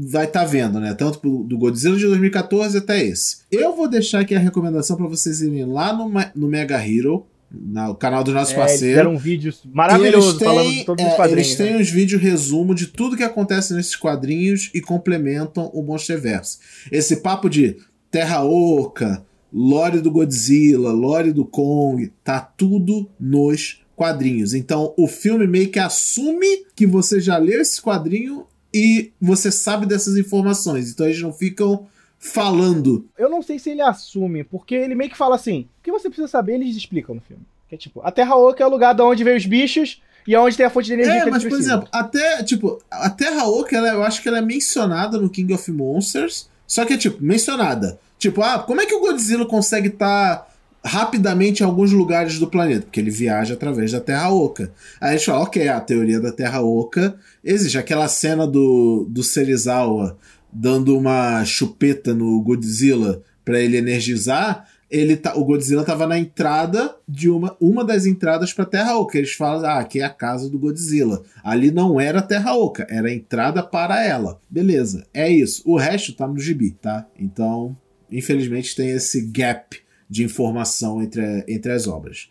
vai 0.00 0.26
estar 0.26 0.44
vendo, 0.44 0.78
né? 0.78 0.94
Tanto 0.94 1.18
do 1.42 1.58
Godzilla 1.58 1.96
de 1.96 2.06
2014 2.06 2.78
até 2.78 3.02
esse. 3.04 3.38
Eu 3.50 3.74
vou 3.74 3.88
deixar 3.88 4.20
aqui 4.20 4.34
a 4.34 4.38
recomendação 4.38 4.96
para 4.96 5.08
vocês 5.08 5.40
irem 5.42 5.64
lá 5.64 5.92
no, 5.92 6.08
no 6.36 6.46
Mega 6.48 6.76
Hero, 6.76 7.26
no 7.50 7.94
canal 7.94 8.22
dos 8.22 8.32
nossos 8.34 8.54
É, 8.54 8.56
eles 8.56 8.66
parceiros. 8.70 8.88
fizeram 8.90 9.14
um 9.14 9.18
vídeo 9.18 9.52
maravilhoso 9.72 10.28
Eles 10.28 10.38
têm- 10.38 10.48
falando 10.48 10.70
de 10.72 10.84
todos 10.84 11.04
é, 11.04 11.08
os 11.08 11.14
quadrinhos. 11.16 11.46
Eles 11.48 11.56
têm 11.58 11.72
né? 11.76 11.80
os 11.82 11.90
vídeos 11.90 12.22
resumo 12.22 12.74
de 12.74 12.86
tudo 12.86 13.16
que 13.16 13.24
acontece 13.24 13.74
nesses 13.74 13.96
quadrinhos 13.96 14.70
e 14.74 14.80
complementam 14.80 15.70
o 15.74 15.82
Monsterverse. 15.82 16.58
Esse 16.92 17.16
papo 17.16 17.48
de 17.48 17.76
Terra 18.10 18.44
Oca, 18.44 19.24
lore 19.52 20.00
do 20.00 20.10
Godzilla, 20.10 20.92
lore 20.92 21.32
do 21.32 21.44
Kong, 21.44 22.12
tá 22.22 22.38
tudo 22.40 23.08
nos 23.18 23.82
quadrinhos. 23.96 24.54
Então 24.54 24.94
o 24.96 25.08
filme 25.08 25.46
meio 25.46 25.70
que 25.70 25.78
assume 25.78 26.66
que 26.76 26.86
você 26.86 27.18
já 27.20 27.36
leu 27.38 27.60
esse 27.60 27.80
quadrinho 27.82 28.44
e 28.78 29.12
você 29.20 29.50
sabe 29.50 29.86
dessas 29.86 30.16
informações. 30.16 30.90
Então 30.90 31.06
eles 31.06 31.20
não 31.20 31.32
ficam 31.32 31.88
falando. 32.16 33.04
Eu 33.18 33.28
não 33.28 33.42
sei 33.42 33.58
se 33.58 33.70
ele 33.70 33.82
assume, 33.82 34.44
porque 34.44 34.74
ele 34.74 34.94
meio 34.94 35.10
que 35.10 35.16
fala 35.16 35.34
assim: 35.34 35.68
o 35.80 35.82
que 35.82 35.90
você 35.90 36.08
precisa 36.08 36.28
saber, 36.28 36.54
eles 36.54 36.76
explicam 36.76 37.16
no 37.16 37.20
filme. 37.20 37.42
Que 37.68 37.74
é 37.74 37.78
tipo, 37.78 38.00
a 38.02 38.12
Terra 38.12 38.36
Oca 38.36 38.62
é 38.62 38.66
o 38.66 38.70
lugar 38.70 38.94
de 38.94 39.02
onde 39.02 39.24
vem 39.24 39.36
os 39.36 39.44
bichos 39.44 40.00
e 40.26 40.34
é 40.34 40.40
onde 40.40 40.56
tem 40.56 40.64
a 40.64 40.70
fonte 40.70 40.86
de 40.86 40.92
energia 40.94 41.14
É, 41.14 41.24
que 41.24 41.30
mas 41.30 41.44
por 41.44 41.58
exemplo, 41.58 41.88
até, 41.90 42.42
tipo, 42.44 42.80
a 42.90 43.10
Terra 43.10 43.44
Oca, 43.48 43.76
ela, 43.76 43.88
eu 43.88 44.02
acho 44.02 44.22
que 44.22 44.28
ela 44.28 44.38
é 44.38 44.42
mencionada 44.42 45.18
no 45.18 45.28
King 45.28 45.52
of 45.52 45.70
Monsters, 45.72 46.48
só 46.66 46.84
que 46.84 46.94
é, 46.94 46.96
tipo, 46.96 47.22
mencionada. 47.22 47.98
Tipo, 48.16 48.42
ah, 48.42 48.58
como 48.60 48.80
é 48.80 48.86
que 48.86 48.94
o 48.94 49.00
Godzilla 49.00 49.46
consegue 49.46 49.88
estar 49.88 50.47
rapidamente 50.88 51.62
em 51.62 51.66
alguns 51.66 51.92
lugares 51.92 52.38
do 52.38 52.48
planeta? 52.48 52.82
Porque 52.82 52.98
ele 52.98 53.10
viaja 53.10 53.54
através 53.54 53.92
da 53.92 54.00
Terra 54.00 54.30
Oca. 54.30 54.72
Aí 55.00 55.10
a 55.10 55.16
gente 55.16 55.26
fala, 55.26 55.42
ok, 55.44 55.68
a 55.68 55.80
teoria 55.80 56.20
da 56.20 56.32
Terra 56.32 56.60
Oca 56.60 57.16
existe. 57.44 57.78
Aquela 57.78 58.08
cena 58.08 58.46
do, 58.46 59.06
do 59.08 59.22
Serizawa 59.22 60.18
dando 60.52 60.96
uma 60.96 61.44
chupeta 61.44 62.14
no 62.14 62.40
Godzilla 62.42 63.22
pra 63.44 63.60
ele 63.60 63.76
energizar, 63.76 64.66
ele 64.90 65.16
tá, 65.16 65.36
o 65.36 65.44
Godzilla 65.44 65.84
tava 65.84 66.06
na 66.06 66.18
entrada 66.18 66.96
de 67.06 67.28
uma, 67.28 67.54
uma 67.60 67.84
das 67.84 68.06
entradas 68.06 68.52
pra 68.52 68.64
Terra 68.64 68.96
Oca. 68.96 69.18
Eles 69.18 69.32
falam, 69.32 69.64
ah, 69.66 69.78
aqui 69.78 70.00
é 70.00 70.04
a 70.04 70.10
casa 70.10 70.48
do 70.48 70.58
Godzilla. 70.58 71.22
Ali 71.44 71.70
não 71.70 72.00
era 72.00 72.22
Terra 72.22 72.54
Oca, 72.54 72.86
era 72.88 73.08
a 73.08 73.12
entrada 73.12 73.62
para 73.62 74.02
ela. 74.02 74.40
Beleza, 74.48 75.06
é 75.12 75.28
isso. 75.30 75.62
O 75.66 75.76
resto 75.76 76.14
tá 76.14 76.26
no 76.26 76.38
gibi, 76.38 76.70
tá? 76.70 77.06
Então, 77.18 77.76
infelizmente 78.10 78.74
tem 78.74 78.90
esse 78.90 79.20
gap 79.30 79.78
de 80.08 80.24
informação 80.24 81.02
entre, 81.02 81.44
entre 81.46 81.72
as 81.72 81.86
obras. 81.86 82.28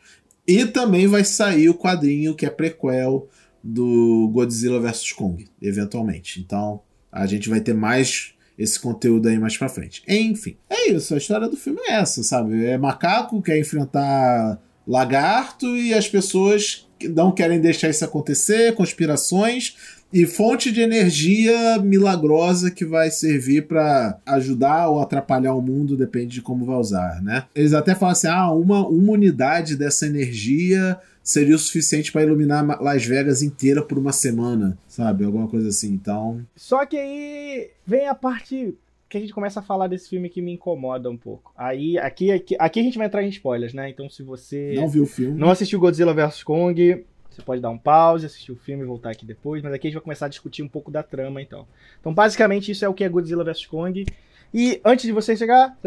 E 0.47 0.65
também 0.65 1.07
vai 1.07 1.23
sair 1.23 1.69
o 1.69 1.77
quadrinho 1.77 2.35
que 2.35 2.45
é 2.45 2.49
prequel 2.49 3.27
do 3.63 4.29
Godzilla 4.33 4.79
vs 4.79 5.11
Kong, 5.11 5.45
eventualmente. 5.61 6.39
Então, 6.39 6.81
a 7.11 7.25
gente 7.25 7.49
vai 7.49 7.59
ter 7.59 7.73
mais 7.73 8.33
esse 8.57 8.79
conteúdo 8.79 9.27
aí 9.27 9.37
mais 9.37 9.57
pra 9.57 9.69
frente. 9.69 10.01
Enfim, 10.07 10.57
é 10.69 10.89
isso. 10.89 11.13
A 11.13 11.17
história 11.17 11.47
do 11.47 11.57
filme 11.57 11.79
é 11.87 11.93
essa, 11.93 12.23
sabe? 12.23 12.65
É 12.65 12.77
macaco 12.77 13.41
quer 13.41 13.59
enfrentar 13.59 14.59
lagarto 14.87 15.77
e 15.77 15.93
as 15.93 16.07
pessoas 16.07 16.87
não 17.09 17.31
querem 17.31 17.59
deixar 17.59 17.89
isso 17.89 18.03
acontecer, 18.03 18.73
conspirações 18.73 19.75
e 20.11 20.25
fonte 20.25 20.71
de 20.71 20.81
energia 20.81 21.79
milagrosa 21.79 22.71
que 22.71 22.85
vai 22.85 23.11
servir 23.11 23.67
pra 23.67 24.19
ajudar 24.25 24.87
ou 24.89 25.01
atrapalhar 25.01 25.53
o 25.53 25.61
mundo, 25.61 25.97
depende 25.97 26.35
de 26.35 26.41
como 26.41 26.65
vai 26.65 26.77
usar, 26.77 27.21
né? 27.21 27.45
Eles 27.53 27.73
até 27.73 27.93
falam 27.93 28.13
assim: 28.13 28.27
ah, 28.27 28.51
uma, 28.51 28.87
uma 28.87 29.13
unidade 29.13 29.75
dessa 29.75 30.05
energia 30.05 30.97
seria 31.21 31.55
o 31.55 31.59
suficiente 31.59 32.11
para 32.11 32.23
iluminar 32.23 32.81
Las 32.81 33.05
Vegas 33.05 33.41
inteira 33.41 33.81
por 33.81 33.97
uma 33.97 34.13
semana, 34.13 34.77
sabe? 34.87 35.25
Alguma 35.25 35.47
coisa 35.47 35.67
assim. 35.67 35.89
Então, 35.89 36.45
Só 36.55 36.85
que 36.85 36.97
aí 36.97 37.69
vem 37.85 38.07
a 38.07 38.15
parte 38.15 38.73
que 39.09 39.17
a 39.17 39.21
gente 39.21 39.33
começa 39.33 39.59
a 39.59 39.63
falar 39.63 39.87
desse 39.87 40.09
filme 40.09 40.29
que 40.29 40.41
me 40.41 40.53
incomoda 40.53 41.09
um 41.09 41.17
pouco. 41.17 41.53
Aí, 41.57 41.97
aqui, 41.97 42.31
aqui, 42.31 42.55
aqui 42.59 42.79
a 42.79 42.83
gente 42.83 42.97
vai 42.97 43.07
entrar 43.07 43.23
em 43.23 43.29
spoilers, 43.29 43.73
né? 43.73 43.89
Então, 43.89 44.09
se 44.09 44.23
você 44.23 44.73
não 44.75 44.87
viu 44.87 45.03
o 45.03 45.07
filme. 45.07 45.37
não 45.39 45.49
assistiu 45.49 45.79
Godzilla 45.79 46.13
vs 46.13 46.43
Kong, 46.43 47.05
você 47.37 47.41
pode 47.43 47.61
dar 47.61 47.69
um 47.69 47.77
pause, 47.77 48.25
assistir 48.25 48.51
o 48.51 48.55
filme 48.55 48.83
e 48.83 48.85
voltar 48.85 49.11
aqui 49.11 49.25
depois. 49.25 49.63
Mas 49.63 49.73
aqui 49.73 49.87
a 49.87 49.89
gente 49.89 49.95
vai 49.95 50.03
começar 50.03 50.25
a 50.25 50.29
discutir 50.29 50.61
um 50.63 50.67
pouco 50.67 50.91
da 50.91 51.01
trama, 51.01 51.41
então. 51.41 51.65
Então, 51.99 52.13
basicamente, 52.13 52.71
isso 52.71 52.83
é 52.83 52.89
o 52.89 52.93
que 52.93 53.03
é 53.03 53.09
Godzilla 53.09 53.43
vs 53.43 53.65
Kong. 53.65 54.05
E 54.53 54.79
antes 54.85 55.05
de 55.05 55.11
você 55.11 55.35
chegar, 55.35 55.77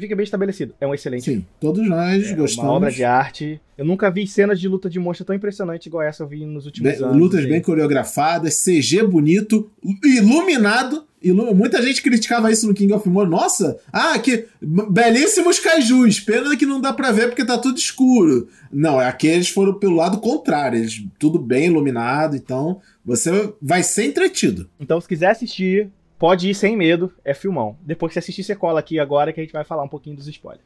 fica 0.00 0.16
bem 0.16 0.24
estabelecido. 0.24 0.74
É 0.80 0.86
um 0.86 0.92
excelente 0.92 1.22
Sim, 1.24 1.46
todos 1.60 1.88
nós 1.88 2.32
É 2.32 2.34
gostamos. 2.34 2.68
uma 2.68 2.72
obra 2.76 2.90
de 2.90 3.04
arte. 3.04 3.60
Eu 3.76 3.84
nunca 3.84 4.10
vi 4.10 4.26
cenas 4.26 4.58
de 4.58 4.66
luta 4.68 4.90
de 4.90 4.98
monstro 4.98 5.24
tão 5.24 5.36
impressionante 5.36 5.86
igual 5.86 6.02
essa 6.02 6.24
eu 6.24 6.26
vi 6.26 6.44
nos 6.44 6.66
últimos 6.66 6.90
Bem- 6.92 7.00
anos. 7.04 7.16
lutas 7.16 7.44
bem 7.46 7.62
coreografadas, 7.62 8.56
CG 8.64 9.04
bonito, 9.04 9.70
iluminado. 10.04 11.06
Muita 11.54 11.82
gente 11.82 12.02
criticava 12.02 12.50
isso 12.50 12.66
no 12.66 12.74
King 12.74 12.92
of 12.92 13.08
Monsters. 13.08 13.30
Nossa, 13.30 13.80
ah, 13.92 14.18
que 14.18 14.46
belíssimos 14.60 15.58
kaijus. 15.58 16.20
Pena 16.20 16.56
que 16.56 16.66
não 16.66 16.80
dá 16.80 16.92
pra 16.92 17.10
ver 17.10 17.28
porque 17.28 17.44
tá 17.44 17.58
tudo 17.58 17.78
escuro. 17.78 18.48
Não, 18.72 18.98
aqui 18.98 19.26
eles 19.26 19.48
foram 19.48 19.74
pelo 19.78 19.96
lado 19.96 20.18
contrário. 20.18 20.78
Eles, 20.78 21.04
tudo 21.18 21.38
bem 21.38 21.66
iluminado, 21.66 22.36
então 22.36 22.80
você 23.04 23.52
vai 23.60 23.82
ser 23.82 24.04
entretido. 24.04 24.70
Então, 24.78 25.00
se 25.00 25.08
quiser 25.08 25.30
assistir, 25.30 25.90
pode 26.18 26.50
ir 26.50 26.54
sem 26.54 26.76
medo. 26.76 27.12
É 27.24 27.34
filmão. 27.34 27.76
Depois 27.82 28.10
que 28.10 28.14
você 28.14 28.18
assistir, 28.20 28.44
você 28.44 28.54
cola 28.54 28.80
aqui 28.80 28.98
agora 28.98 29.32
que 29.32 29.40
a 29.40 29.42
gente 29.42 29.52
vai 29.52 29.64
falar 29.64 29.82
um 29.82 29.88
pouquinho 29.88 30.16
dos 30.16 30.28
spoilers. 30.28 30.64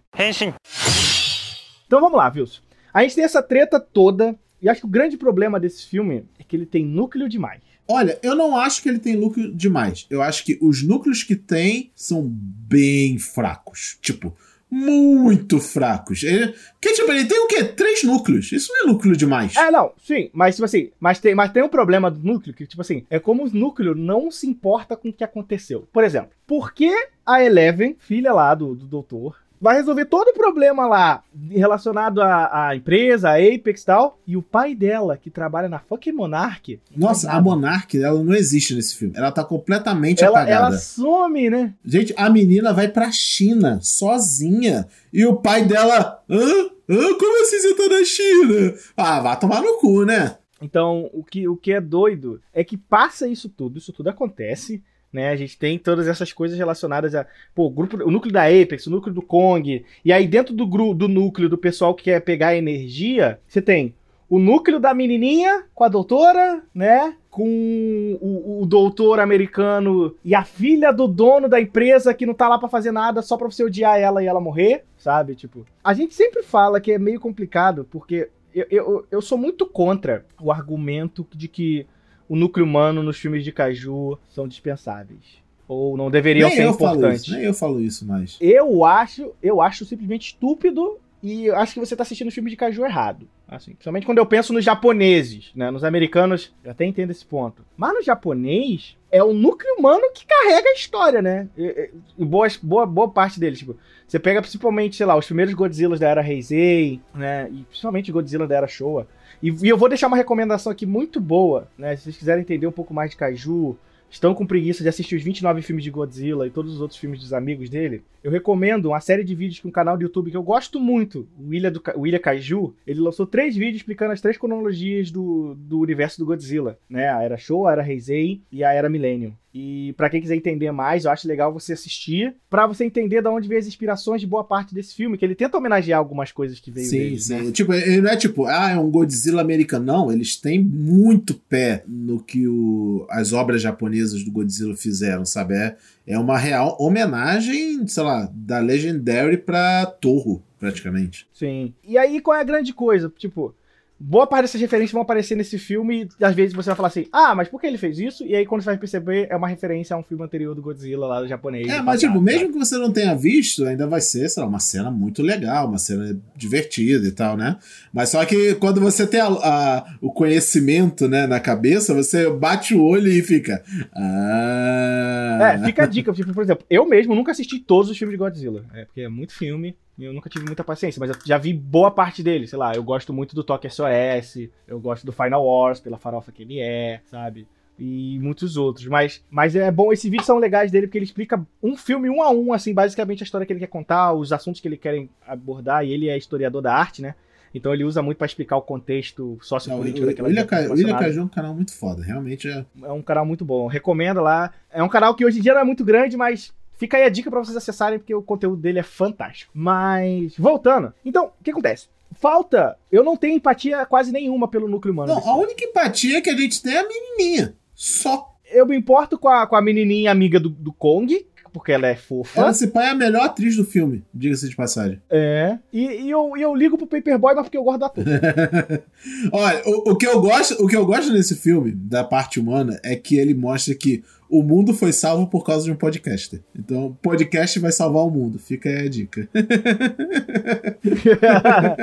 Então 1.87 2.01
vamos 2.01 2.17
lá, 2.17 2.33
Wilson. 2.35 2.61
A 2.93 3.03
gente 3.03 3.15
tem 3.15 3.25
essa 3.25 3.43
treta 3.43 3.79
toda. 3.79 4.35
E 4.61 4.69
acho 4.69 4.81
que 4.81 4.87
o 4.87 4.91
grande 4.91 5.17
problema 5.17 5.59
desse 5.59 5.87
filme 5.87 6.25
é 6.38 6.45
que 6.45 6.55
ele 6.55 6.67
tem 6.67 6.85
núcleo 6.85 7.29
demais. 7.29 7.61
Olha, 7.87 8.18
eu 8.23 8.35
não 8.35 8.57
acho 8.57 8.83
que 8.83 8.88
ele 8.88 8.99
tem 8.99 9.16
núcleo 9.16 9.53
demais. 9.55 10.07
Eu 10.09 10.23
acho 10.23 10.45
que 10.45 10.59
os 10.61 10.83
núcleos 10.83 11.23
que 11.23 11.37
tem 11.37 11.90
são 11.95 12.27
bem 12.27 13.18
fracos. 13.18 13.99
Tipo, 14.01 14.35
muito 14.73 15.61
fracos. 15.61 16.23
Ele, 16.23 16.55
que, 16.81 16.95
tipo, 16.95 17.12
ele 17.12 17.27
tem 17.27 17.38
o 17.38 17.47
quê? 17.47 17.62
Três 17.62 18.03
núcleos. 18.03 18.51
Isso 18.51 18.73
não 18.73 18.85
é 18.85 18.87
núcleo 18.87 19.14
demais. 19.14 19.55
É, 19.55 19.71
não, 19.71 19.92
sim, 20.03 20.31
mas 20.33 20.55
tipo 20.55 20.64
assim, 20.64 20.90
mas 20.99 21.21
tem, 21.21 21.35
mas 21.35 21.53
tem 21.53 21.62
um 21.62 21.68
problema 21.68 22.11
do 22.11 22.27
núcleo 22.27 22.55
que, 22.55 22.66
tipo 22.66 22.81
assim, 22.81 23.05
é 23.11 23.18
como 23.18 23.45
o 23.45 23.51
núcleo 23.51 23.95
não 23.95 24.31
se 24.31 24.47
importa 24.47 24.97
com 24.97 25.11
o 25.11 25.12
que 25.12 25.23
aconteceu. 25.23 25.87
Por 25.92 26.03
exemplo, 26.03 26.31
por 26.47 26.73
que 26.73 26.90
a 27.27 27.45
Eleven, 27.45 27.97
filha 27.99 28.33
lá 28.33 28.55
do, 28.55 28.75
do 28.75 28.87
doutor, 28.87 29.42
vai 29.62 29.77
resolver 29.77 30.07
todo 30.07 30.29
o 30.29 30.35
problema 30.35 30.88
lá 30.88 31.22
relacionado 31.48 32.20
à, 32.20 32.66
à 32.66 32.77
empresa, 32.77 33.31
à 33.31 33.37
Apex 33.37 33.83
e 33.83 33.87
tal. 33.87 34.18
E 34.27 34.37
o 34.37 34.42
pai 34.42 34.75
dela, 34.75 35.16
que 35.16 35.31
trabalha 35.31 35.68
na 35.68 35.79
fucking 35.79 36.11
Monarch. 36.11 36.81
Nossa, 36.96 37.31
a 37.31 37.40
Monarch, 37.40 37.96
ela 38.03 38.22
não 38.25 38.35
existe 38.35 38.75
nesse 38.75 38.96
filme. 38.96 39.14
Ela 39.16 39.31
tá 39.31 39.44
completamente 39.44 40.25
ela, 40.25 40.40
apagada. 40.40 40.66
Ela 40.66 40.79
some, 40.79 41.48
né? 41.48 41.75
Gente, 41.85 42.12
a 42.16 42.29
menina 42.29 42.72
vai 42.72 42.88
pra 42.88 43.12
China 43.12 43.79
sozinha. 43.81 44.88
E 45.12 45.25
o 45.25 45.37
pai 45.37 45.64
dela. 45.64 46.20
Hã? 46.29 46.70
Hã? 46.90 47.18
Como 47.18 47.42
assim 47.42 47.61
você 47.61 47.75
tá 47.77 47.88
na 47.88 48.05
China? 48.05 48.75
Ah, 48.96 49.20
vai 49.20 49.38
tomar 49.38 49.62
no 49.62 49.79
cu, 49.79 50.05
né? 50.05 50.37
Então, 50.61 51.09
o 51.12 51.22
que, 51.22 51.46
o 51.46 51.57
que 51.57 51.72
é 51.72 51.81
doido 51.81 52.40
é 52.53 52.64
que 52.64 52.77
passa 52.77 53.29
isso 53.29 53.48
tudo, 53.48 53.79
isso 53.79 53.92
tudo 53.92 54.11
acontece 54.11 54.83
né? 55.12 55.31
A 55.31 55.37
gente 55.37 55.59
tem 55.59 55.79
todas 55.79 56.09
essas 56.09 56.33
coisas 56.33 56.57
relacionadas 56.57 57.14
a, 57.14 57.27
pô, 57.55 57.68
grupo, 57.68 57.96
o 58.03 58.11
núcleo 58.11 58.33
da 58.33 58.44
Apex, 58.44 58.87
o 58.87 58.90
núcleo 58.90 59.14
do 59.14 59.22
Kong, 59.22 59.85
e 60.05 60.12
aí 60.12 60.27
dentro 60.27 60.55
do, 60.55 60.64
do 60.94 61.09
núcleo 61.09 61.48
do 61.48 61.59
pessoal 61.59 61.94
que 61.94 62.05
quer 62.05 62.20
pegar 62.20 62.57
energia, 62.57 63.38
você 63.46 63.61
tem 63.61 63.94
o 64.33 64.38
núcleo 64.38 64.81
da 64.81 64.94
menininha 64.94 65.64
com 65.75 65.85
a 65.85 65.88
doutora, 65.88 66.62
né? 66.75 67.14
Com 67.29 68.16
o, 68.18 68.62
o, 68.62 68.66
doutor 68.66 69.20
americano 69.20 70.16
e 70.25 70.35
a 70.35 70.42
filha 70.42 70.90
do 70.90 71.07
dono 71.07 71.51
da 71.51 71.61
empresa 71.61 72.14
que 72.14 72.25
não 72.25 72.33
tá 72.33 72.48
lá 72.48 72.59
para 72.59 72.66
fazer 72.68 72.92
nada 72.92 73.20
só 73.20 73.37
pra 73.37 73.51
você 73.51 73.62
odiar 73.62 73.98
ela 73.98 74.22
e 74.22 74.27
ela 74.27 74.40
morrer, 74.40 74.85
sabe? 74.96 75.35
Tipo, 75.35 75.66
a 75.85 75.92
gente 75.92 76.14
sempre 76.14 76.42
fala 76.42 76.81
que 76.81 76.92
é 76.92 76.98
meio 76.98 77.20
complicado, 77.20 77.87
porque 77.90 78.31
eu, 78.55 78.66
eu, 78.70 79.07
eu 79.11 79.20
sou 79.20 79.37
muito 79.37 79.66
contra 79.66 80.25
o 80.40 80.51
argumento 80.51 81.27
de 81.35 81.46
que 81.46 81.87
o 82.33 82.37
núcleo 82.37 82.64
humano 82.64 83.03
nos 83.03 83.18
filmes 83.18 83.45
de 83.45 83.53
Caju 83.53 84.18
são 84.31 84.49
dispensáveis. 84.49 85.42
Ou 85.68 85.99
não 85.99 86.11
deveriam 86.11 86.49
nem 86.49 86.57
ser 86.57 86.64
eu 86.64 86.71
importantes. 86.71 87.25
Isso, 87.25 87.33
nem 87.33 87.45
eu 87.45 87.53
falo 87.53 87.79
isso 87.79 88.07
mais. 88.07 88.38
Eu 88.40 88.87
acho, 88.87 89.33
eu 89.42 89.61
acho 89.61 89.85
simplesmente 89.85 90.29
estúpido 90.29 90.99
e 91.23 91.51
acho 91.51 91.75
que 91.75 91.81
você 91.81 91.95
tá 91.95 92.05
assistindo 92.05 92.29
o 92.29 92.33
filme 92.33 92.49
de 92.49 92.57
Caju 92.57 92.87
errado. 92.87 93.29
Assim, 93.47 93.73
principalmente 93.73 94.07
quando 94.07 94.16
eu 94.16 94.25
penso 94.25 94.55
nos 94.55 94.64
japoneses, 94.64 95.51
né? 95.55 95.71
Nos 95.71 95.85
americanos, 95.85 96.55
eu 96.64 96.71
até 96.71 96.87
entendo 96.87 97.11
esse 97.11 97.27
ponto. 97.27 97.66
Mas 97.77 97.92
no 97.92 98.03
japonês, 98.03 98.97
é 99.11 99.23
o 99.23 99.35
núcleo 99.35 99.75
humano 99.79 100.11
que 100.14 100.25
carrega 100.25 100.71
a 100.71 100.73
história, 100.73 101.21
né? 101.21 101.51
E, 101.55 101.90
e, 102.16 102.25
boa, 102.25 102.49
boa, 102.62 102.87
boa 102.87 103.11
parte 103.11 103.38
deles. 103.38 103.59
Tipo, 103.59 103.77
você 104.09 104.18
pega 104.18 104.40
principalmente, 104.40 104.97
sei 104.97 105.05
lá, 105.05 105.18
os 105.18 105.27
primeiros 105.27 105.53
Godzillas 105.53 106.01
da 106.01 106.09
era 106.09 106.27
Heisei, 106.27 106.99
né? 107.14 107.51
E 107.53 107.62
principalmente 107.64 108.11
Godzilla 108.11 108.47
da 108.47 108.57
era 108.57 108.66
Showa. 108.66 109.07
E, 109.42 109.51
e, 109.51 109.68
eu 109.68 109.77
vou 109.77 109.88
deixar 109.88 110.09
uma 110.09 110.16
recomendação 110.16 110.73
aqui 110.73 110.87
muito 110.87 111.21
boa, 111.21 111.68
né? 111.79 111.97
Se 111.97 112.05
vocês 112.05 112.16
quiserem 112.16 112.42
entender 112.42 112.66
um 112.66 112.73
pouco 112.73 112.92
mais 112.92 113.11
de 113.11 113.16
Kaiju, 113.16 113.77
estão 114.12 114.35
com 114.35 114.47
preguiça 114.47 114.83
de 114.83 114.88
assistir 114.88 115.16
os 115.16 115.23
29 115.23 115.62
filmes 115.62 115.83
de 115.83 115.90
Godzilla 115.90 116.47
e 116.47 116.51
todos 116.51 116.75
os 116.75 116.81
outros 116.81 117.01
filmes 117.01 117.18
dos 117.18 117.33
amigos 117.33 117.71
dele, 117.71 118.03
eu 118.23 118.31
recomendo 118.31 118.87
uma 118.87 119.01
série 119.01 119.25
de 119.25 119.35
vídeos 119.35 119.61
que 119.61 119.66
um 119.66 119.71
canal 119.71 119.97
do 119.97 120.03
YouTube 120.03 120.31
que 120.31 120.37
eu 120.37 120.42
gosto 120.42 120.79
muito, 120.79 121.27
o 121.38 121.55
Ilha, 121.55 121.71
do, 121.71 121.83
o 121.97 122.07
Ilha 122.07 122.18
Kaiju, 122.18 122.75
ele 122.87 123.01
lançou 123.01 123.27
três 123.27 123.57
vídeos 123.57 123.79
explicando 123.79 124.12
as 124.12 124.21
três 124.21 124.37
cronologias 124.37 125.11
do, 125.11 125.55
do 125.55 125.81
universo 125.81 126.18
do 126.18 126.27
Godzilla, 126.27 126.79
né? 126.88 127.09
A 127.09 127.23
Era 127.23 127.38
Show, 127.38 127.66
a 127.66 127.73
Era 127.73 127.88
Heisei 127.88 128.42
e 128.51 128.62
a 128.62 128.73
Era 128.73 128.90
Millennium. 128.90 129.33
E 129.55 129.93
para 129.99 130.09
quem 130.09 130.21
quiser 130.21 130.35
entender 130.35 130.73
mais, 130.73 131.05
eu 131.05 131.11
acho 131.11 131.29
legal 131.29 131.53
você 131.53 131.75
assistir, 131.75 132.35
para 132.49 132.67
você 132.67 132.85
entender 132.85 133.21
de 133.21 133.29
onde 133.29 133.47
veio 133.47 133.61
as 133.61 133.67
inspirações 133.67 134.21
de 134.21 134.27
boa 134.27 134.43
parte 134.43 134.75
desse 134.75 134.95
filme, 134.95 135.19
que 135.19 135.25
ele 135.25 135.35
tenta 135.35 135.59
homenagear 135.59 135.99
algumas 135.99 136.33
coisas 136.33 136.59
que 136.59 136.71
veio 136.71 136.87
sim, 136.87 136.99
dele. 136.99 137.19
Sim, 137.19 137.43
né? 137.43 137.53
Tipo, 137.53 137.75
ele 137.75 138.01
não 138.01 138.11
é 138.11 138.17
tipo, 138.17 138.47
ah, 138.47 138.71
é 138.71 138.79
um 138.79 138.91
Godzilla 138.91 139.43
americano. 139.43 139.85
Não, 139.85 140.11
eles 140.11 140.37
têm 140.37 140.59
muito 140.62 141.35
pé 141.35 141.85
no 141.87 142.23
que 142.23 142.49
o, 142.49 143.07
as 143.11 143.35
obras 143.35 143.61
japonesas 143.61 144.25
do 144.25 144.33
Godzilla 144.33 144.75
fizeram, 144.75 145.27
sabe? 145.27 145.55
É, 145.55 145.77
é 146.07 146.19
uma 146.19 146.38
real 146.38 146.77
homenagem, 146.81 147.87
sei 147.87 148.03
lá, 148.03 148.31
da 148.33 148.59
Legendary 148.59 149.37
pra 149.37 149.85
Torro, 149.85 150.43
praticamente. 150.59 151.27
Sim. 151.31 151.75
E 151.87 151.99
aí, 151.99 152.21
qual 152.21 152.38
é 152.38 152.41
a 152.41 152.45
grande 152.45 152.73
coisa? 152.73 153.12
Tipo, 153.19 153.55
boa 154.03 154.27
parte 154.27 154.43
dessas 154.43 154.61
referências 154.61 154.93
vão 154.93 155.03
aparecer 155.03 155.37
nesse 155.37 155.57
filme 155.59 156.09
e 156.19 156.25
às 156.25 156.35
vezes 156.35 156.55
você 156.55 156.67
vai 156.71 156.77
falar 156.77 156.88
assim, 156.88 157.07
ah, 157.12 157.35
mas 157.35 157.49
por 157.49 157.61
que 157.61 157.67
ele 157.67 157.79
fez 157.79 157.99
isso? 157.99 158.27
E 158.27 158.35
aí 158.35 158.45
quando 158.45 158.62
você 158.62 158.71
vai 158.71 158.77
perceber, 158.77 159.29
é 159.31 159.37
uma 159.37 159.47
referência 159.47 159.95
a 159.95 159.99
um 159.99 160.03
filme 160.03 160.25
anterior 160.25 160.55
do 160.55 160.62
Godzilla 160.62 161.07
lá 161.07 161.21
do 161.21 161.29
japonês. 161.29 161.69
É, 161.69 161.81
mas 161.81 162.01
tipo, 162.01 162.21
mesmo 162.21 162.53
que 162.53 162.59
você 162.59 162.77
não 162.77 162.93
tenha 162.93 163.15
visto, 163.15 163.65
ainda 163.65 163.87
vai 163.87 164.01
ser, 164.01 164.29
sei 164.29 164.43
lá, 164.43 164.49
uma 164.49 164.59
cena 164.59 164.91
muito 164.91 165.23
legal, 165.23 165.69
uma 165.69 165.79
cena 165.79 166.19
divertida 166.35 167.07
e 167.07 167.12
tal, 167.12 167.37
né? 167.37 167.57
Mas 167.93 168.09
só 168.09 168.25
que 168.25 168.57
quando 168.57 168.81
você 168.81 169.07
tem 169.07 169.21
a, 169.21 169.29
a, 169.29 169.97
o 170.01 170.11
conhecimento, 170.11 171.09
né, 171.09 171.27
na 171.27 171.38
cabeça, 171.38 171.95
você 171.95 172.29
bate 172.29 172.75
o 172.75 172.83
olho 172.83 173.09
e 173.09 173.23
fica... 173.23 173.62
Ah... 173.95 175.53
É, 175.55 175.65
fica 175.65 175.85
a 175.85 175.87
dica, 175.87 176.12
tipo, 176.12 176.35
por 176.35 176.43
exemplo, 176.43 176.65
eu 176.69 176.85
mesmo 176.87 177.15
nunca 177.15 177.31
assisti 177.31 177.61
todos 177.61 177.91
os 177.91 177.97
filmes 177.97 178.15
de 178.15 178.19
Godzilla, 178.19 178.65
é, 178.75 178.85
porque 178.85 179.03
é 179.03 179.09
muito 179.09 179.33
filme, 179.33 179.77
eu 179.99 180.13
nunca 180.13 180.31
tive 180.31 180.45
muita 180.45 180.65
paciência, 180.65 180.99
mas 180.99 181.11
eu 181.11 181.17
já 181.25 181.39
vi 181.39 181.53
boa 181.53 181.91
parte 181.91 182.23
dele. 182.23 182.47
Sei 182.47 182.59
lá, 182.59 182.75
eu 182.75 182.83
gosto 182.83 183.13
muito 183.13 183.35
do 183.35 183.45
Toque 183.45 183.69
SOS, 183.69 184.49
eu 184.67 184.81
gosto 184.81 185.05
do 185.05 185.13
Final 185.13 185.45
Wars 185.45 185.81
pela 185.81 185.99
farofa 185.99 186.33
que 186.33 186.43
ele 186.43 186.61
é, 186.61 187.01
sabe? 187.05 187.47
E 187.79 188.19
muitos 188.21 188.57
outros. 188.57 188.87
Mas, 188.87 189.25
mas 189.31 189.57
é 189.57 189.71
bom, 189.71 189.93
esses 189.93 190.11
vídeos 190.11 190.27
são 190.27 190.39
legais 190.39 190.71
dele 190.71 190.87
porque 190.87 190.99
ele 190.99 191.05
explica 191.05 191.45
um 191.63 191.77
filme 191.77 192.09
um 192.09 192.23
a 192.23 192.31
um, 192.31 192.53
assim, 192.53 192.73
basicamente 192.73 193.23
a 193.23 193.25
história 193.25 193.47
que 193.47 193.53
ele 193.53 193.61
quer 193.61 193.67
contar, 193.67 194.13
os 194.13 194.33
assuntos 194.33 194.61
que 194.61 194.69
ele 194.69 194.77
quer 194.77 195.07
abordar, 195.27 195.85
e 195.85 195.93
ele 195.93 196.09
é 196.09 196.17
historiador 196.17 196.63
da 196.63 196.75
arte, 196.75 197.03
né? 197.03 197.15
Então 197.55 197.73
ele 197.75 197.85
usa 197.85 198.03
muito 198.03 198.17
para 198.17 198.27
explicar 198.27 198.57
o 198.57 198.63
contexto 198.63 199.39
sociopolítico 199.43 200.07
daquela 200.07 200.31
Ilha, 200.31 200.47
Ca... 200.47 200.63
Ilha 200.75 200.97
Caju 200.97 201.21
é 201.21 201.25
um 201.25 201.29
canal 201.29 201.55
muito 201.55 201.75
foda, 201.75 202.03
realmente 202.03 202.49
é. 202.49 202.65
É 202.83 202.93
um 202.93 203.03
canal 203.03 203.27
muito 203.27 203.45
bom. 203.45 203.67
Recomendo 203.67 204.21
lá. 204.21 204.53
É 204.71 204.83
um 204.83 204.89
canal 204.89 205.15
que 205.15 205.25
hoje 205.25 205.39
em 205.39 205.43
dia 205.43 205.53
não 205.53 205.61
é 205.61 205.65
muito 205.65 205.85
grande, 205.85 206.17
mas 206.17 206.53
Fica 206.77 206.97
aí 206.97 207.05
a 207.05 207.09
dica 207.09 207.31
para 207.31 207.41
vocês 207.41 207.57
acessarem, 207.57 207.99
porque 207.99 208.15
o 208.15 208.23
conteúdo 208.23 208.61
dele 208.61 208.79
é 208.79 208.83
fantástico. 208.83 209.53
Mas, 209.55 210.37
voltando. 210.37 210.93
Então, 211.05 211.33
o 211.41 211.45
que 211.45 211.51
acontece? 211.51 211.89
Falta. 212.13 212.77
Eu 212.91 213.05
não 213.05 213.17
tenho 213.17 213.37
empatia 213.37 213.87
quase 213.87 214.13
nenhuma 214.13 214.49
pelo 214.49 214.69
núcleo 214.69 214.93
humano. 214.93 215.15
Não, 215.15 215.29
a 215.29 215.37
única 215.37 215.65
empatia 215.65 216.21
que 216.21 216.31
a 216.31 216.37
gente 216.37 216.63
tem 216.63 216.75
é 216.75 216.81
a 216.81 216.89
menininha. 216.89 217.55
Só. 217.75 218.35
Eu 218.51 218.67
me 218.67 218.77
importo 218.77 219.19
com 219.19 219.29
a, 219.29 219.47
com 219.47 219.57
a 219.57 219.63
menininha 219.63 220.11
amiga 220.11 220.39
do, 220.39 220.49
do 220.49 220.73
Kong, 220.73 221.27
porque 221.53 221.73
ela 221.73 221.87
é 221.87 221.95
fofa. 221.95 222.41
Ela 222.41 222.55
se 222.55 222.69
pai 222.69 222.87
é 222.87 222.91
a 222.91 222.95
melhor 222.95 223.25
atriz 223.25 223.57
do 223.57 223.65
filme, 223.65 224.05
diga-se 224.12 224.49
de 224.49 224.57
passagem. 224.57 225.01
É. 225.11 225.59
E, 225.73 225.85
e, 226.05 226.11
eu, 226.11 226.37
e 226.37 226.43
eu 226.43 226.55
ligo 226.55 226.79
pro 226.79 226.87
Paperboy, 226.87 227.35
mas 227.35 227.45
porque 227.45 227.59
eu 227.59 227.65
gosto 227.65 227.81
da 227.81 227.87
ator. 227.87 228.05
Olha, 229.33 229.62
o, 229.67 229.93
o, 229.93 229.97
que 229.97 230.07
eu 230.07 230.21
gosto, 230.21 230.62
o 230.62 230.67
que 230.67 230.77
eu 230.77 230.87
gosto 230.87 231.12
nesse 231.12 231.37
filme, 231.37 231.73
da 231.73 232.03
parte 232.03 232.41
humana, 232.41 232.81
é 232.83 232.97
que 232.97 233.19
ele 233.19 233.35
mostra 233.35 233.75
que 233.75 234.03
o 234.33 234.43
mundo 234.43 234.73
foi 234.73 234.93
salvo 234.95 235.27
por 235.27 235.45
causa 235.45 235.67
de 235.67 235.73
um 235.73 235.77
podcaster. 235.77 236.41
Então, 236.59 236.97
podcast 237.03 237.59
vai 237.61 237.71
salvar 237.71 238.03
o 238.03 238.11
mundo. 238.11 238.38
Fica 238.38 238.71
aí 238.71 238.87
a 238.87 238.88
dica. 238.88 239.29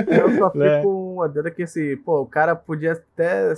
eu 0.07 0.37
só 0.37 0.49
fico 0.51 0.63
é. 0.63 0.81
com 0.81 1.21
a 1.21 1.27
dedo 1.27 1.51
que 1.51 1.61
assim, 1.61 1.95
pô, 1.97 2.21
o 2.21 2.25
cara 2.25 2.55
podia 2.55 2.93
até 2.93 3.53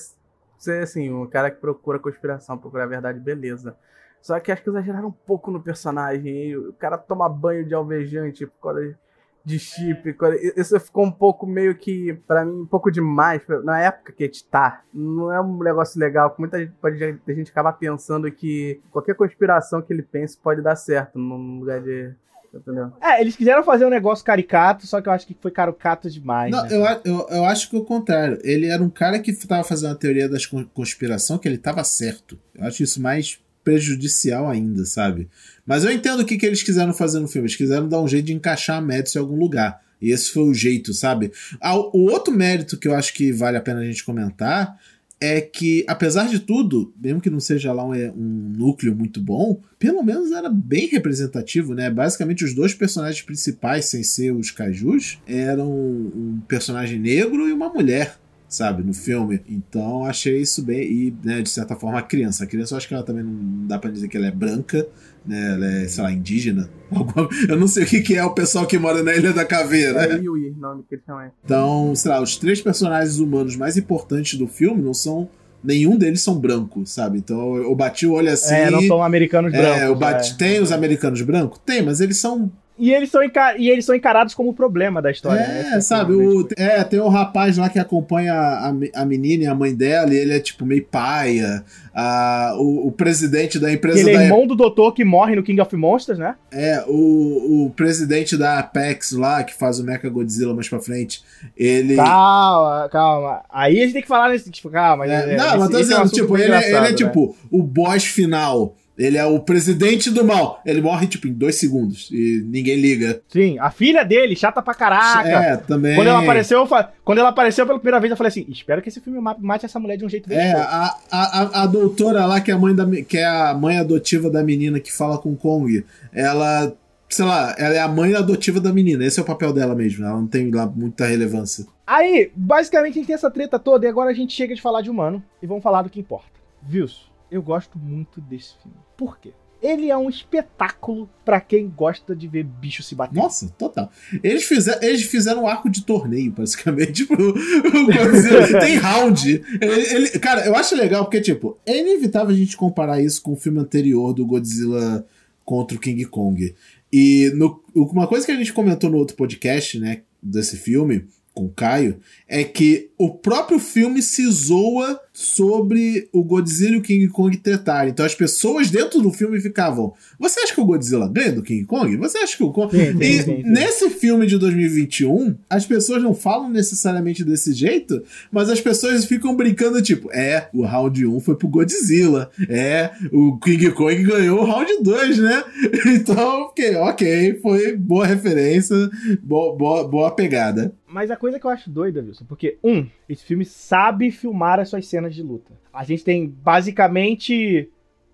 ser 0.58 0.84
assim, 0.84 1.10
um 1.10 1.26
cara 1.26 1.50
que 1.50 1.62
procura 1.62 2.00
conspiração, 2.00 2.58
procura 2.58 2.84
a 2.84 2.88
verdade, 2.88 3.18
beleza. 3.18 3.78
Só 4.22 4.40
que 4.40 4.52
acho 4.52 4.64
que 4.64 4.70
exageraram 4.70 5.08
um 5.08 5.12
pouco 5.12 5.50
no 5.50 5.62
personagem. 5.62 6.56
O 6.56 6.74
cara 6.74 6.98
toma 6.98 7.28
banho 7.28 7.66
de 7.66 7.74
alvejante 7.74 8.46
por 8.46 8.74
causa 8.74 8.96
de 9.44 9.60
chip. 9.60 10.16
Isso 10.56 10.80
ficou 10.80 11.06
um 11.06 11.12
pouco 11.12 11.48
meio 11.48 11.76
que, 11.76 12.14
para 12.28 12.46
mim, 12.46 12.62
um 12.62 12.66
pouco 12.66 12.92
demais. 12.92 13.42
Na 13.64 13.80
época 13.80 14.14
que 14.14 14.24
a 14.24 14.28
gente 14.28 14.46
tá, 14.46 14.84
não 14.94 15.32
é 15.32 15.42
um 15.42 15.58
negócio 15.64 16.00
legal. 16.00 16.34
Muita 16.38 16.60
gente, 16.60 16.74
pode, 16.80 17.04
a 17.04 17.34
gente 17.34 17.52
acabar 17.52 17.74
pensando 17.74 18.32
que 18.32 18.80
qualquer 18.92 19.16
conspiração 19.16 19.82
que 19.82 19.92
ele 19.92 20.04
pense 20.04 20.38
pode 20.38 20.62
dar 20.62 20.76
certo 20.76 21.18
no 21.18 21.60
lugar 21.60 21.82
de. 21.82 22.14
Entendeu? 22.54 22.92
É, 23.02 23.22
eles 23.22 23.38
quiseram 23.38 23.64
fazer 23.64 23.86
um 23.86 23.90
negócio 23.90 24.26
caricato, 24.26 24.86
só 24.86 25.00
que 25.00 25.08
eu 25.08 25.14
acho 25.14 25.26
que 25.26 25.38
foi 25.42 25.52
caricato 25.52 26.10
demais. 26.10 26.52
Não, 26.52 26.64
né? 26.64 26.70
eu, 26.76 26.84
eu, 27.06 27.28
eu 27.30 27.46
acho 27.46 27.70
que 27.70 27.78
o 27.78 27.86
contrário. 27.86 28.38
Ele 28.44 28.68
era 28.68 28.84
um 28.84 28.90
cara 28.90 29.20
que 29.20 29.34
tava 29.48 29.64
fazendo 29.64 29.94
a 29.94 29.96
teoria 29.96 30.28
da 30.28 30.38
conspiração 30.74 31.38
que 31.38 31.48
ele 31.48 31.58
tava 31.58 31.82
certo. 31.86 32.38
Eu 32.54 32.66
acho 32.66 32.84
isso 32.84 33.02
mais 33.02 33.42
prejudicial 33.64 34.50
ainda, 34.50 34.86
sabe? 34.86 35.30
Mas 35.66 35.84
eu 35.84 35.92
entendo 35.92 36.22
o 36.22 36.26
que, 36.26 36.38
que 36.38 36.46
eles 36.46 36.64
quiseram 36.64 36.94
fazer 36.94 37.20
no 37.20 37.28
filme. 37.28 37.48
Eles 37.48 37.56
quiseram 37.56 37.88
dar 37.88 38.02
um 38.02 38.08
jeito 38.08 38.26
de 38.26 38.34
encaixar 38.34 38.78
a 38.78 38.82
Madison 38.82 39.20
em 39.20 39.22
algum 39.22 39.38
lugar. 39.38 39.82
E 40.02 40.12
esse 40.12 40.32
foi 40.32 40.44
o 40.44 40.54
jeito, 40.54 40.94
sabe? 40.94 41.32
Ah, 41.60 41.78
o 41.78 42.10
outro 42.10 42.34
mérito 42.34 42.78
que 42.78 42.88
eu 42.88 42.96
acho 42.96 43.14
que 43.14 43.32
vale 43.32 43.58
a 43.58 43.62
pena 43.62 43.82
a 43.82 43.86
gente 43.86 44.04
comentar 44.04 44.78
é 45.22 45.40
que, 45.40 45.86
apesar 45.88 46.28
de 46.28 46.40
tudo, 46.40 46.92
mesmo 47.00 47.22
que 47.22 47.30
não 47.30 47.40
seja 47.40 47.72
lá 47.72 47.86
um, 47.86 47.94
um, 47.94 48.54
núcleo 48.58 48.96
muito 48.96 49.22
bom, 49.22 49.62
pelo 49.78 50.02
menos 50.02 50.32
era 50.32 50.50
bem 50.50 50.88
representativo, 50.88 51.76
né? 51.76 51.92
Basicamente, 51.92 52.44
os 52.44 52.56
dois 52.56 52.74
personagens 52.74 53.24
principais, 53.24 53.86
sem 53.86 54.02
ser 54.02 54.32
os 54.32 54.50
cajus, 54.50 55.20
eram 55.28 55.72
um 55.72 56.42
personagem 56.48 57.00
negro 57.00 57.48
e 57.48 57.54
uma 57.54 57.70
mulher 57.70 58.18
sabe, 58.52 58.84
no 58.84 58.94
filme. 58.94 59.42
Então 59.48 60.06
achei 60.06 60.42
isso 60.42 60.62
bem. 60.62 60.82
E, 60.82 61.16
né, 61.24 61.42
de 61.42 61.50
certa 61.50 61.76
forma, 61.76 61.98
a 61.98 62.02
criança. 62.02 62.44
A 62.44 62.48
criança 62.48 62.74
eu 62.74 62.78
acho 62.78 62.88
que 62.88 62.94
ela 62.94 63.04
também 63.04 63.24
não 63.24 63.66
dá 63.66 63.80
pra 63.80 63.90
dizer 63.90 64.10
que 64.10 64.18
ela 64.18 64.28
é 64.28 64.32
branca, 64.32 64.86
né? 65.26 65.54
Ela 65.54 65.66
é, 65.66 65.88
sei 65.88 66.04
lá, 66.04 66.12
indígena. 66.12 66.70
Eu 67.48 67.58
não 67.58 67.68
sei 67.68 67.86
o 67.86 67.88
que, 67.88 68.02
que 68.02 68.16
é 68.16 68.24
o 68.24 68.34
pessoal 68.34 68.68
que 68.68 68.78
mora 68.78 69.02
na 69.02 69.16
Ilha 69.16 69.32
da 69.32 69.46
Caveira. 69.46 70.04
É 70.04 70.18
Yui, 70.18 70.54
nome 70.58 70.84
que 70.88 70.96
ele 70.96 71.02
chama. 71.06 71.32
Então, 71.44 71.96
sei 71.96 72.12
lá, 72.12 72.22
os 72.22 72.36
três 72.36 72.62
personagens 72.62 73.20
humanos 73.20 73.56
mais 73.56 73.78
importantes 73.78 74.38
do 74.38 74.48
filme 74.48 74.82
não 74.82 74.94
são 74.94 75.30
nenhum 75.64 75.96
deles 75.96 76.22
são 76.22 76.38
brancos, 76.38 76.92
sabe? 76.92 77.20
Então 77.20 77.56
eu 77.56 77.74
bati 77.76 78.06
o 78.06 78.14
olho 78.14 78.32
assim. 78.32 78.54
É, 78.54 78.70
não 78.70 78.82
são 78.82 79.02
americanos 79.02 79.52
brancos. 79.52 79.82
É, 79.82 79.88
eu 79.88 79.96
bati, 79.96 80.32
é. 80.34 80.36
tem 80.36 80.60
os 80.60 80.72
americanos 80.72 81.22
brancos? 81.22 81.60
Tem, 81.66 81.82
mas 81.82 82.02
eles 82.02 82.18
são 82.18 82.52
e 82.82 82.92
eles, 82.92 83.12
são 83.12 83.22
e 83.60 83.70
eles 83.70 83.86
são 83.86 83.94
encarados 83.94 84.34
como 84.34 84.50
o 84.50 84.54
problema 84.56 85.04
da 85.04 85.12
história. 85.12 85.40
É, 85.40 85.70
né? 85.76 85.82
sabe? 85.82 86.14
O, 86.14 86.48
é, 86.58 86.84
tem 86.84 87.00
o 87.00 87.10
rapaz 87.10 87.56
lá 87.56 87.70
que 87.70 87.78
acompanha 87.78 88.34
a, 88.34 88.74
a 88.96 89.06
menina 89.06 89.44
e 89.44 89.46
a 89.46 89.54
mãe 89.54 89.76
dela, 89.76 90.12
e 90.12 90.18
ele 90.18 90.34
é 90.34 90.40
tipo 90.40 90.66
meio 90.66 90.84
paia. 90.84 91.64
A, 91.94 92.56
o, 92.58 92.88
o 92.88 92.92
presidente 92.92 93.60
da 93.60 93.72
empresa. 93.72 94.00
Ele 94.00 94.18
é 94.18 94.24
irmão 94.24 94.48
do 94.48 94.56
doutor 94.56 94.94
que 94.94 95.06
morre 95.06 95.36
no 95.36 95.44
King 95.44 95.62
of 95.62 95.76
Monsters, 95.76 96.18
né? 96.18 96.36
É, 96.52 96.84
o, 96.88 97.66
o 97.66 97.70
presidente 97.70 98.36
da 98.36 98.58
Apex 98.58 99.12
lá, 99.12 99.44
que 99.44 99.54
faz 99.54 99.78
o 99.80 99.84
Mecha 99.84 100.10
Godzilla 100.10 100.56
mais 100.56 100.68
pra 100.68 100.80
frente, 100.80 101.22
ele. 101.56 101.98
Calma, 101.98 102.90
calma. 102.90 103.42
Aí 103.48 103.78
a 103.78 103.84
gente 103.84 103.94
tem 103.94 104.02
que 104.02 104.08
falar 104.08 104.30
nesse. 104.30 104.50
Tipo, 104.50 104.72
calma. 104.72 105.06
É, 105.06 105.34
é, 105.34 105.38
não, 105.38 105.48
esse, 105.50 105.58
mas 105.58 105.70
tô 105.70 105.78
dizendo, 105.78 106.02
é 106.02 106.04
um 106.04 106.08
tipo, 106.08 106.36
ele, 106.36 106.52
é, 106.52 106.68
ele 106.68 106.78
é 106.78 106.82
né? 106.82 106.94
tipo 106.94 107.36
o 107.52 107.62
boss 107.62 108.06
final 108.06 108.76
ele 109.02 109.18
é 109.18 109.26
o 109.26 109.40
presidente 109.40 110.12
do 110.12 110.24
mal. 110.24 110.62
Ele 110.64 110.80
morre, 110.80 111.08
tipo, 111.08 111.28
em 111.28 111.34
dois 111.34 111.56
segundos. 111.56 112.10
E 112.12 112.44
ninguém 112.46 112.80
liga. 112.80 113.20
Sim, 113.28 113.58
a 113.58 113.72
filha 113.72 114.04
dele, 114.04 114.36
chata 114.36 114.62
pra 114.62 114.76
caraca. 114.76 115.28
É, 115.28 115.58
também. 115.58 115.96
Quando 115.96 116.08
ela 116.08 116.22
apareceu, 116.22 116.68
quando 117.04 117.18
ela 117.18 117.30
apareceu 117.30 117.66
pela 117.66 117.80
primeira 117.80 118.00
vez, 118.00 118.12
eu 118.12 118.18
falei 118.18 118.28
assim: 118.28 118.46
espero 118.48 118.80
que 118.80 118.90
esse 118.90 119.02
filme 119.02 119.20
mate 119.40 119.66
essa 119.66 119.80
mulher 119.80 119.98
de 119.98 120.06
um 120.06 120.10
jeito 120.10 120.32
É, 120.32 120.52
a, 120.52 120.98
a, 121.12 121.64
a, 121.64 121.66
doutora 121.66 122.28
lá, 122.28 122.40
que 122.40 122.52
é, 122.52 122.54
a 122.54 122.60
mãe 122.60 122.76
da, 122.76 122.86
que 123.02 123.18
é 123.18 123.26
a 123.26 123.56
mãe 123.56 123.80
adotiva 123.80 124.30
da 124.30 124.44
menina 124.44 124.80
que 124.80 124.92
fala 124.92 125.18
com 125.18 125.36
Kong, 125.36 125.84
ela. 126.14 126.72
Sei 127.10 127.26
lá, 127.26 127.54
ela 127.58 127.76
é 127.76 127.80
a 127.80 127.90
mãe 127.90 128.16
adotiva 128.16 128.62
da 128.62 128.72
menina. 128.72 129.04
Esse 129.04 129.20
é 129.20 129.24
o 129.24 129.26
papel 129.26 129.52
dela 129.52 129.76
mesmo. 129.76 130.06
Ela 130.06 130.16
não 130.16 130.28
tem 130.28 130.50
lá 130.50 130.66
muita 130.66 131.06
relevância. 131.08 131.66
Aí, 131.86 132.32
basicamente, 132.34 132.94
a 132.94 132.96
gente 132.96 133.08
tem 133.08 133.16
essa 133.16 133.30
treta 133.30 133.60
toda 133.60 133.86
e 133.86 133.90
agora 133.90 134.12
a 134.12 134.14
gente 134.14 134.32
chega 134.32 134.56
de 134.56 134.62
falar 134.62 134.82
de 134.82 134.90
humano 134.90 135.22
e 135.44 135.48
vamos 135.48 135.62
falar 135.62 135.82
do 135.82 135.90
que 135.90 136.00
importa. 136.00 136.30
Views 136.62 137.11
eu 137.32 137.42
gosto 137.42 137.80
muito 137.80 138.20
desse 138.20 138.54
filme. 138.62 138.78
Por 138.98 139.18
quê? 139.18 139.32
Ele 139.62 139.90
é 139.90 139.98
um 139.98 140.10
espetáculo 140.10 141.08
para 141.24 141.40
quem 141.40 141.70
gosta 141.70 142.16
de 142.16 142.28
ver 142.28 142.44
bicho 142.44 142.82
se 142.82 142.96
bater. 142.96 143.16
Nossa, 143.16 143.48
total. 143.50 143.92
Eles, 144.24 144.44
fizer, 144.44 144.84
eles 144.84 145.04
fizeram 145.04 145.44
um 145.44 145.48
arco 145.48 145.70
de 145.70 145.84
torneio, 145.84 146.32
basicamente. 146.32 147.06
Tipo, 147.06 147.16
tem 148.60 148.76
round. 148.78 149.44
Ele, 149.62 149.96
ele, 149.96 150.10
cara, 150.20 150.46
eu 150.46 150.56
acho 150.56 150.76
legal 150.76 151.06
porque, 151.06 151.22
tipo, 151.22 151.58
é 151.66 151.80
inevitável 151.80 152.34
a 152.34 152.38
gente 152.38 152.58
comparar 152.58 153.02
isso 153.02 153.22
com 153.22 153.34
o 153.34 153.36
filme 153.36 153.60
anterior 153.60 154.14
do 154.14 154.26
Godzilla 154.26 155.06
contra 155.46 155.78
o 155.78 155.80
King 155.80 156.04
Kong. 156.06 156.56
E 156.92 157.32
no, 157.36 157.64
uma 157.76 158.08
coisa 158.08 158.26
que 158.26 158.32
a 158.32 158.38
gente 158.38 158.52
comentou 158.52 158.90
no 158.90 158.98
outro 158.98 159.16
podcast, 159.16 159.80
né, 159.80 160.02
desse 160.22 160.58
filme, 160.58 161.06
com 161.34 161.46
o 161.46 161.50
Caio, 161.50 161.98
é 162.28 162.44
que 162.44 162.90
o 162.98 163.10
próprio 163.10 163.58
filme 163.58 164.02
se 164.02 164.30
zoa 164.30 165.00
sobre 165.14 166.08
o 166.12 166.24
Godzilla 166.24 166.76
e 166.76 166.78
o 166.80 166.82
King 166.82 167.08
Kong 167.08 167.36
tretarem. 167.38 167.92
Então 167.92 168.06
as 168.06 168.16
pessoas 168.16 168.70
dentro 168.70 169.02
do 169.02 169.12
filme 169.12 169.40
ficavam: 169.40 169.94
Você 170.20 170.40
acha 170.42 170.54
que 170.54 170.62
o 170.62 170.66
Godzilla 170.66 171.08
ganha 171.08 171.32
do 171.32 171.42
King 171.42 171.66
Kong? 171.66 171.96
Você 171.98 172.18
acha 172.20 172.38
que 172.38 172.44
o 172.44 172.52
Kong. 172.52 172.72
Sim, 172.72 172.94
sim, 172.94 173.00
e 173.02 173.24
sim, 173.24 173.44
nesse 173.44 173.90
filme 173.90 174.28
de 174.28 174.38
2021, 174.38 175.36
as 175.50 175.66
pessoas 175.66 176.04
não 176.04 176.14
falam 176.14 176.50
necessariamente 176.50 177.24
desse 177.24 177.54
jeito, 177.54 178.04
mas 178.32 178.50
as 178.50 178.62
pessoas 178.62 179.06
ficam 179.06 179.36
brincando, 179.36 179.82
tipo: 179.82 180.12
É, 180.14 180.50
o 180.54 180.64
round 180.64 181.06
1 181.06 181.20
foi 181.22 181.36
pro 181.36 181.48
Godzilla. 181.48 182.30
É, 182.50 182.92
o 183.12 183.38
King 183.40 183.72
Kong 183.72 184.04
ganhou 184.04 184.42
o 184.42 184.46
round 184.46 184.72
2, 184.82 185.18
né? 185.18 185.44
Então, 186.02 186.44
ok, 186.44 186.76
ok, 186.78 187.40
foi 187.42 187.76
boa 187.76 188.06
referência, 188.06 188.76
boa, 189.22 189.56
boa, 189.56 189.88
boa 189.88 190.12
pegada. 190.12 190.74
Mas 190.92 191.10
a 191.10 191.16
coisa 191.16 191.40
que 191.40 191.46
eu 191.46 191.50
acho 191.50 191.70
doida, 191.70 192.02
Wilson, 192.02 192.26
porque, 192.26 192.58
um, 192.64 192.86
esse 193.08 193.24
filme 193.24 193.46
sabe 193.46 194.12
filmar 194.12 194.60
as 194.60 194.70
suas 194.70 194.86
cenas 194.86 195.16
de 195.16 195.24
luta. 195.24 195.54
A 195.74 195.84
gente 195.84 196.04
tem 196.04 196.28
basicamente 196.28 197.70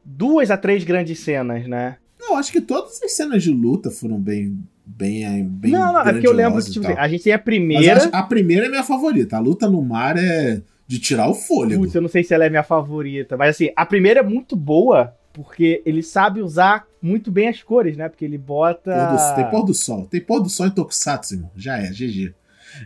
duas 0.05 0.51
a 0.51 0.57
três 0.57 0.83
grandes 0.83 1.19
cenas, 1.19 1.67
né? 1.67 1.97
Não, 2.19 2.35
acho 2.37 2.51
que 2.51 2.61
todas 2.61 3.01
as 3.01 3.13
cenas 3.13 3.43
de 3.43 3.51
luta 3.51 3.89
foram 3.89 4.19
bem. 4.19 4.57
Bem, 4.85 5.43
bem 5.43 5.71
não, 5.71 5.91
não, 5.91 5.99
é 5.99 6.13
porque 6.13 6.27
eu 6.27 6.31
lembro 6.31 6.63
que 6.63 6.71
tipo, 6.71 6.87
a 6.87 7.07
gente 7.09 7.23
tem 7.23 7.33
a 7.33 7.39
primeira. 7.39 8.05
a 8.05 8.23
primeira 8.23 8.67
é 8.67 8.69
minha 8.69 8.83
favorita. 8.83 9.35
A 9.35 9.39
luta 9.39 9.69
no 9.69 9.81
mar 9.81 10.15
é 10.17 10.61
de 10.87 10.97
tirar 10.97 11.27
o 11.27 11.33
fôlego. 11.33 11.81
Putz, 11.81 11.93
eu 11.93 12.01
não 12.01 12.07
sei 12.07 12.23
se 12.23 12.33
ela 12.33 12.45
é 12.45 12.49
minha 12.49 12.63
favorita, 12.63 13.35
mas 13.35 13.49
assim, 13.49 13.69
a 13.75 13.85
primeira 13.85 14.21
é 14.21 14.23
muito 14.23 14.55
boa, 14.55 15.13
porque 15.33 15.81
ele 15.85 16.01
sabe 16.01 16.41
usar 16.41 16.87
muito 17.01 17.29
bem 17.29 17.49
as 17.49 17.61
cores, 17.61 17.97
né? 17.97 18.07
Porque 18.07 18.23
ele 18.23 18.37
bota. 18.37 18.91
Pôr 18.91 19.17
do, 19.17 19.35
tem 19.35 19.51
pôr 19.51 19.65
do 19.65 19.73
sol. 19.73 20.07
Tem 20.09 20.21
pôr 20.21 20.39
do 20.39 20.49
sol 20.49 20.67
em 20.67 20.71
Tokusatsu, 20.71 21.35
irmão. 21.35 21.51
Já 21.55 21.77
é, 21.77 21.89
GG. 21.89 22.33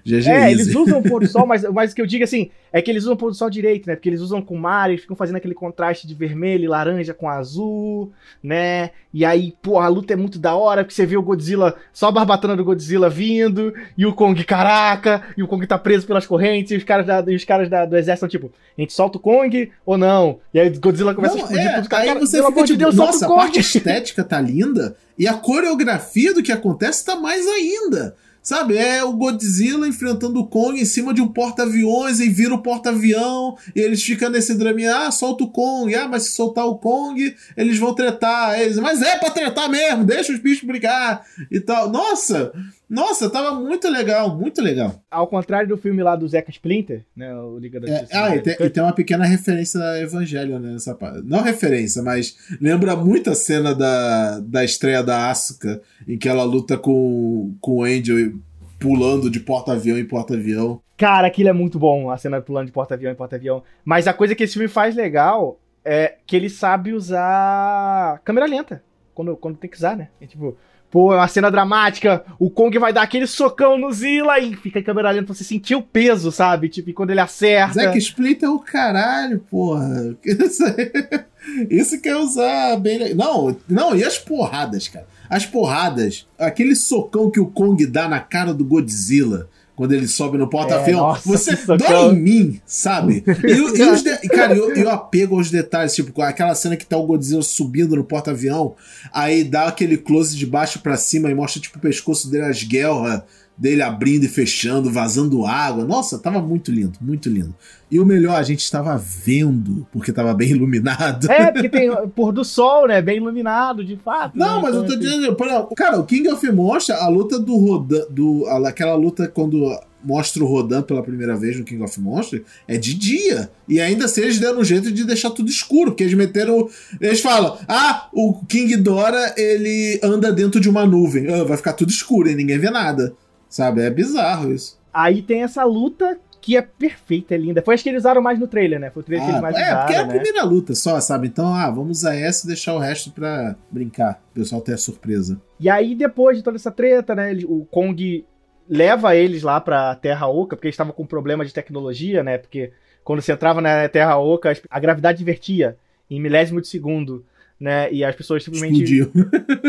GG 0.05 0.27
é, 0.29 0.51
eles 0.51 0.73
usam 0.75 0.99
o 0.99 1.03
pôr 1.03 1.21
do 1.21 1.27
sol, 1.27 1.45
mas, 1.47 1.63
mas 1.63 1.91
o 1.91 1.95
que 1.95 2.01
eu 2.01 2.05
digo 2.05 2.23
assim, 2.23 2.49
é 2.71 2.81
que 2.81 2.89
eles 2.89 3.03
usam 3.03 3.13
o 3.13 3.17
pôr 3.17 3.31
do 3.31 3.35
sol 3.35 3.49
direito, 3.49 3.87
né? 3.87 3.95
Porque 3.95 4.09
eles 4.09 4.21
usam 4.21 4.41
com 4.41 4.55
mar, 4.55 4.89
eles 4.89 5.01
ficam 5.01 5.15
fazendo 5.15 5.35
aquele 5.35 5.53
contraste 5.53 6.07
de 6.07 6.13
vermelho 6.13 6.63
e 6.63 6.67
laranja 6.67 7.13
com 7.13 7.27
azul, 7.27 8.11
né? 8.43 8.91
E 9.13 9.25
aí, 9.25 9.53
pô, 9.61 9.79
a 9.79 9.87
luta 9.87 10.13
é 10.13 10.15
muito 10.15 10.39
da 10.39 10.55
hora, 10.55 10.83
porque 10.83 10.93
você 10.93 11.05
vê 11.05 11.17
o 11.17 11.21
Godzilla, 11.21 11.75
só 11.91 12.07
a 12.07 12.11
barbatana 12.11 12.55
do 12.55 12.63
Godzilla 12.63 13.09
vindo, 13.09 13.73
e 13.97 14.05
o 14.05 14.13
Kong, 14.13 14.41
caraca, 14.45 15.21
e 15.37 15.43
o 15.43 15.47
Kong 15.47 15.65
tá 15.67 15.77
preso 15.77 16.07
pelas 16.07 16.25
correntes, 16.25 16.71
e 16.71 16.77
os 16.77 16.83
caras, 16.83 17.05
da, 17.05 17.23
e 17.27 17.35
os 17.35 17.43
caras 17.43 17.69
da, 17.69 17.85
do 17.85 17.97
exército 17.97 18.25
estão 18.25 18.29
tipo, 18.29 18.53
a 18.77 18.81
gente 18.81 18.93
solta 18.93 19.17
o 19.17 19.21
Kong 19.21 19.69
ou 19.85 19.97
não? 19.97 20.39
E 20.53 20.59
aí 20.59 20.69
o 20.69 20.79
Godzilla 20.79 21.13
começa 21.13 21.35
não, 21.35 21.41
a 21.41 21.45
explodir 21.45 21.67
é, 21.67 21.75
tudo. 21.75 21.89
Cara, 21.89 22.03
aí 22.03 22.19
você 22.19 22.37
pelo 22.37 22.47
amor 22.47 22.61
de 22.61 22.67
tipo, 22.67 22.79
Deus, 22.79 22.95
nossa, 22.95 23.25
a 23.25 23.35
parte 23.35 23.59
estética 23.59 24.23
tá 24.23 24.39
linda, 24.39 24.95
e 25.17 25.27
a 25.27 25.33
coreografia 25.33 26.33
do 26.33 26.41
que 26.41 26.51
acontece 26.51 27.05
tá 27.05 27.15
mais 27.15 27.45
ainda. 27.45 28.15
Sabe, 28.43 28.75
é 28.75 29.03
o 29.03 29.13
Godzilla 29.13 29.87
enfrentando 29.87 30.39
o 30.39 30.47
Kong 30.47 30.81
em 30.81 30.85
cima 30.85 31.13
de 31.13 31.21
um 31.21 31.27
porta-aviões 31.27 32.19
e 32.19 32.27
vira 32.27 32.55
o 32.55 32.61
porta-avião 32.61 33.55
e 33.75 33.79
eles 33.79 34.01
ficam 34.01 34.31
nesse 34.31 34.55
drama, 34.55 34.79
ah, 34.91 35.11
solta 35.11 35.43
o 35.43 35.51
Kong, 35.51 35.93
ah, 35.93 36.07
mas 36.07 36.23
se 36.23 36.31
soltar 36.31 36.65
o 36.65 36.79
Kong, 36.79 37.35
eles 37.55 37.77
vão 37.77 37.93
tretar. 37.93 38.59
Eles, 38.59 38.77
mas 38.77 39.01
é 39.01 39.15
pra 39.17 39.29
tretar 39.29 39.69
mesmo, 39.69 40.03
deixa 40.03 40.33
os 40.33 40.39
bichos 40.39 40.67
brigar 40.67 41.23
e 41.51 41.59
tal. 41.59 41.91
Nossa, 41.91 42.51
nossa, 42.91 43.29
tava 43.29 43.55
muito 43.57 43.89
legal, 43.89 44.37
muito 44.37 44.61
legal. 44.61 45.01
Ao 45.09 45.25
contrário 45.25 45.65
do 45.65 45.77
filme 45.77 46.03
lá 46.03 46.13
do 46.13 46.27
Zeca 46.27 46.51
Splinter, 46.51 47.05
né, 47.15 47.33
o 47.33 47.57
Liga 47.57 47.79
da 47.79 47.87
é, 47.87 48.05
Ah, 48.11 48.35
e 48.35 48.41
tem, 48.41 48.53
e 48.59 48.69
tem, 48.69 48.83
uma 48.83 48.91
pequena 48.91 49.23
referência 49.23 49.81
a 49.81 50.01
Evangelho 50.01 50.59
né, 50.59 50.73
nessa 50.73 50.93
parte. 50.93 51.21
Não 51.23 51.41
referência, 51.41 52.03
mas 52.03 52.35
lembra 52.59 52.93
muito 52.93 53.29
a 53.29 53.33
cena 53.33 53.73
da, 53.73 54.41
da 54.41 54.65
estreia 54.65 55.01
da 55.01 55.29
Asuka, 55.29 55.81
em 56.05 56.17
que 56.17 56.27
ela 56.27 56.43
luta 56.43 56.77
com, 56.77 57.55
com 57.61 57.77
o 57.77 57.83
Angel 57.85 58.33
pulando 58.77 59.29
de 59.29 59.39
porta-avião 59.39 59.97
em 59.97 60.05
porta-avião. 60.05 60.81
Cara, 60.97 61.27
aquilo 61.27 61.47
é 61.47 61.53
muito 61.53 61.79
bom, 61.79 62.11
a 62.11 62.17
cena 62.17 62.41
pulando 62.41 62.65
de 62.65 62.73
porta-avião 62.73 63.09
em 63.09 63.15
porta-avião. 63.15 63.63
Mas 63.85 64.05
a 64.05 64.13
coisa 64.13 64.35
que 64.35 64.43
esse 64.43 64.53
filme 64.53 64.67
faz 64.67 64.97
legal 64.97 65.57
é 65.85 66.15
que 66.27 66.35
ele 66.35 66.49
sabe 66.49 66.91
usar 66.91 68.19
câmera 68.25 68.45
lenta. 68.45 68.83
Quando, 69.13 69.37
quando 69.37 69.57
tem 69.57 69.69
que 69.69 69.77
usar, 69.77 69.95
né? 69.95 70.09
É 70.19 70.25
tipo, 70.25 70.57
pô, 70.91 71.13
é 71.13 71.17
uma 71.17 71.27
cena 71.27 71.49
dramática, 71.49 72.23
o 72.37 72.49
Kong 72.49 72.77
vai 72.77 72.91
dar 72.91 73.01
aquele 73.01 73.25
socão 73.25 73.77
no 73.77 73.91
Zilla 73.91 74.37
e 74.37 74.55
fica 74.55 74.79
em 74.79 74.83
câmera 74.83 75.09
lenta 75.09 75.27
pra 75.27 75.33
você 75.33 75.43
sentir 75.43 75.73
o 75.73 75.81
peso, 75.81 76.31
sabe? 76.31 76.67
Tipo, 76.67 76.89
e 76.89 76.93
quando 76.93 77.11
ele 77.11 77.21
acerta. 77.21 77.73
Zack 77.73 77.97
Splinter 77.97 78.49
é 78.49 78.51
o 78.51 78.59
caralho, 78.59 79.39
porra. 79.49 80.15
Isso 81.71 81.99
quer 82.01 82.17
usar 82.17 82.75
bem. 82.77 83.15
Não, 83.15 83.55
não, 83.67 83.95
e 83.95 84.03
as 84.03 84.19
porradas, 84.19 84.89
cara? 84.89 85.07
As 85.29 85.45
porradas, 85.45 86.27
aquele 86.37 86.75
socão 86.75 87.31
que 87.31 87.39
o 87.39 87.47
Kong 87.47 87.85
dá 87.85 88.07
na 88.09 88.19
cara 88.19 88.53
do 88.53 88.65
Godzilla 88.65 89.49
quando 89.81 89.93
ele 89.93 90.07
sobe 90.07 90.37
no 90.37 90.47
porta-avião. 90.47 91.15
É, 91.15 91.19
você 91.25 91.55
dói 91.55 92.11
em 92.11 92.15
mim, 92.15 92.61
sabe? 92.67 93.23
E, 93.43 93.51
e 93.51 93.83
os 93.83 94.03
de... 94.03 94.15
Cara, 94.29 94.55
eu, 94.55 94.75
eu 94.75 94.87
apego 94.91 95.35
aos 95.35 95.49
detalhes, 95.49 95.95
tipo, 95.95 96.21
aquela 96.21 96.53
cena 96.53 96.77
que 96.77 96.85
tá 96.85 96.95
o 96.97 97.07
Godzilla 97.07 97.41
subindo 97.41 97.95
no 97.95 98.03
porta-avião, 98.03 98.75
aí 99.11 99.43
dá 99.43 99.65
aquele 99.65 99.97
close 99.97 100.37
de 100.37 100.45
baixo 100.45 100.81
para 100.81 100.95
cima 100.97 101.31
e 101.31 101.33
mostra, 101.33 101.59
tipo, 101.59 101.79
o 101.79 101.81
pescoço 101.81 102.29
dele, 102.29 102.43
as 102.43 102.61
guerras 102.61 103.23
dele 103.57 103.81
abrindo 103.81 104.23
e 104.23 104.27
fechando, 104.27 104.91
vazando 104.91 105.45
água. 105.45 105.85
Nossa, 105.85 106.17
tava 106.17 106.41
muito 106.41 106.71
lindo, 106.71 106.97
muito 106.99 107.29
lindo. 107.29 107.53
E 107.91 107.99
o 107.99 108.05
melhor, 108.05 108.35
a 108.35 108.43
gente 108.43 108.61
estava 108.61 108.97
vendo, 108.97 109.85
porque 109.91 110.11
estava 110.11 110.33
bem 110.33 110.49
iluminado. 110.51 111.29
É, 111.29 111.51
porque 111.51 111.69
tem 111.69 111.89
pôr 112.15 112.31
do 112.31 112.43
sol, 112.43 112.87
né? 112.87 113.01
Bem 113.01 113.17
iluminado, 113.17 113.83
de 113.83 113.97
fato. 113.97 114.37
Não, 114.37 114.55
né? 114.55 114.61
mas 114.63 114.71
então, 114.71 114.83
eu 114.83 114.87
tô 114.87 114.93
assim... 114.93 114.99
dizendo, 114.99 115.35
cara, 115.75 115.99
o 115.99 116.05
King 116.05 116.29
of 116.29 116.51
Monsters, 116.51 116.99
a 116.99 117.07
luta 117.07 117.39
do 117.39 117.55
Rodan, 117.57 118.05
do, 118.09 118.47
aquela 118.65 118.95
luta 118.95 119.27
quando 119.27 119.69
mostra 120.03 120.43
o 120.43 120.47
Rodan 120.47 120.81
pela 120.81 121.03
primeira 121.03 121.35
vez 121.35 121.57
no 121.57 121.63
King 121.63 121.83
of 121.83 121.99
Monsters, 121.99 122.43
é 122.67 122.77
de 122.77 122.93
dia. 122.93 123.51
E 123.67 123.79
ainda 123.79 124.05
assim 124.05 124.21
eles 124.21 124.39
deram 124.39 124.59
um 124.59 124.63
jeito 124.63 124.91
de 124.91 125.03
deixar 125.03 125.29
tudo 125.31 125.49
escuro, 125.49 125.91
porque 125.91 126.03
eles 126.03 126.15
meteram. 126.15 126.67
Eles 126.99 127.21
falam: 127.21 127.57
ah, 127.67 128.07
o 128.13 128.43
King 128.45 128.77
Dora 128.77 129.33
ele 129.37 129.99
anda 130.03 130.31
dentro 130.31 130.59
de 130.59 130.69
uma 130.69 130.85
nuvem. 130.85 131.31
Ah, 131.31 131.43
vai 131.43 131.57
ficar 131.57 131.73
tudo 131.73 131.89
escuro 131.89 132.29
e 132.29 132.35
ninguém 132.35 132.57
vê 132.57 132.69
nada. 132.69 133.13
Sabe? 133.51 133.81
É 133.81 133.89
bizarro 133.89 134.51
isso. 134.51 134.79
Aí 134.93 135.21
tem 135.21 135.43
essa 135.43 135.63
luta 135.65 136.17
que 136.41 136.57
é 136.57 136.61
perfeita, 136.61 137.35
é 137.35 137.37
linda. 137.37 137.61
Foi 137.61 137.75
acho 137.75 137.83
que 137.83 137.89
eles 137.89 138.01
usaram 138.01 138.21
mais 138.21 138.39
no 138.39 138.47
trailer, 138.47 138.79
né? 138.79 138.89
Foi 138.89 139.03
o 139.03 139.05
trailer 139.05 139.23
ah, 139.23 139.27
que 139.27 139.31
eles 139.33 139.41
mais 139.41 139.55
é, 139.55 139.61
usaram, 139.61 139.79
porque 139.81 139.93
é 139.93 139.97
a 139.97 140.07
né? 140.07 140.13
primeira 140.13 140.43
luta 140.43 140.73
só, 140.73 140.99
sabe? 140.99 141.27
Então, 141.27 141.53
ah, 141.53 141.69
vamos 141.69 141.99
usar 141.99 142.15
essa 142.15 142.45
e 142.45 142.47
deixar 142.47 142.73
o 142.73 142.79
resto 142.79 143.11
pra 143.11 143.55
brincar. 143.69 144.23
O 144.31 144.33
pessoal 144.33 144.61
ter 144.61 144.73
a 144.73 144.77
surpresa. 144.77 145.39
E 145.59 145.69
aí, 145.69 145.93
depois 145.93 146.37
de 146.37 146.43
toda 146.43 146.57
essa 146.57 146.71
treta, 146.71 147.13
né? 147.13 147.29
Ele, 147.29 147.45
o 147.45 147.65
Kong 147.65 148.25
leva 148.67 149.15
eles 149.15 149.43
lá 149.43 149.59
pra 149.61 149.93
Terra 149.95 150.27
Oca, 150.27 150.55
porque 150.55 150.67
eles 150.67 150.73
estavam 150.73 150.93
com 150.93 151.05
problema 151.05 151.45
de 151.45 151.53
tecnologia, 151.53 152.23
né? 152.23 152.37
Porque 152.37 152.71
quando 153.03 153.21
você 153.21 153.33
entrava 153.33 153.61
na 153.61 153.87
Terra 153.87 154.17
Oca, 154.17 154.51
a 154.69 154.79
gravidade 154.79 155.21
invertia 155.21 155.77
em 156.09 156.19
milésimo 156.19 156.61
de 156.61 156.67
segundo, 156.67 157.23
né? 157.59 157.91
E 157.91 158.03
as 158.03 158.15
pessoas 158.15 158.43
simplesmente 158.43 158.81
Explodiu. 158.81 159.11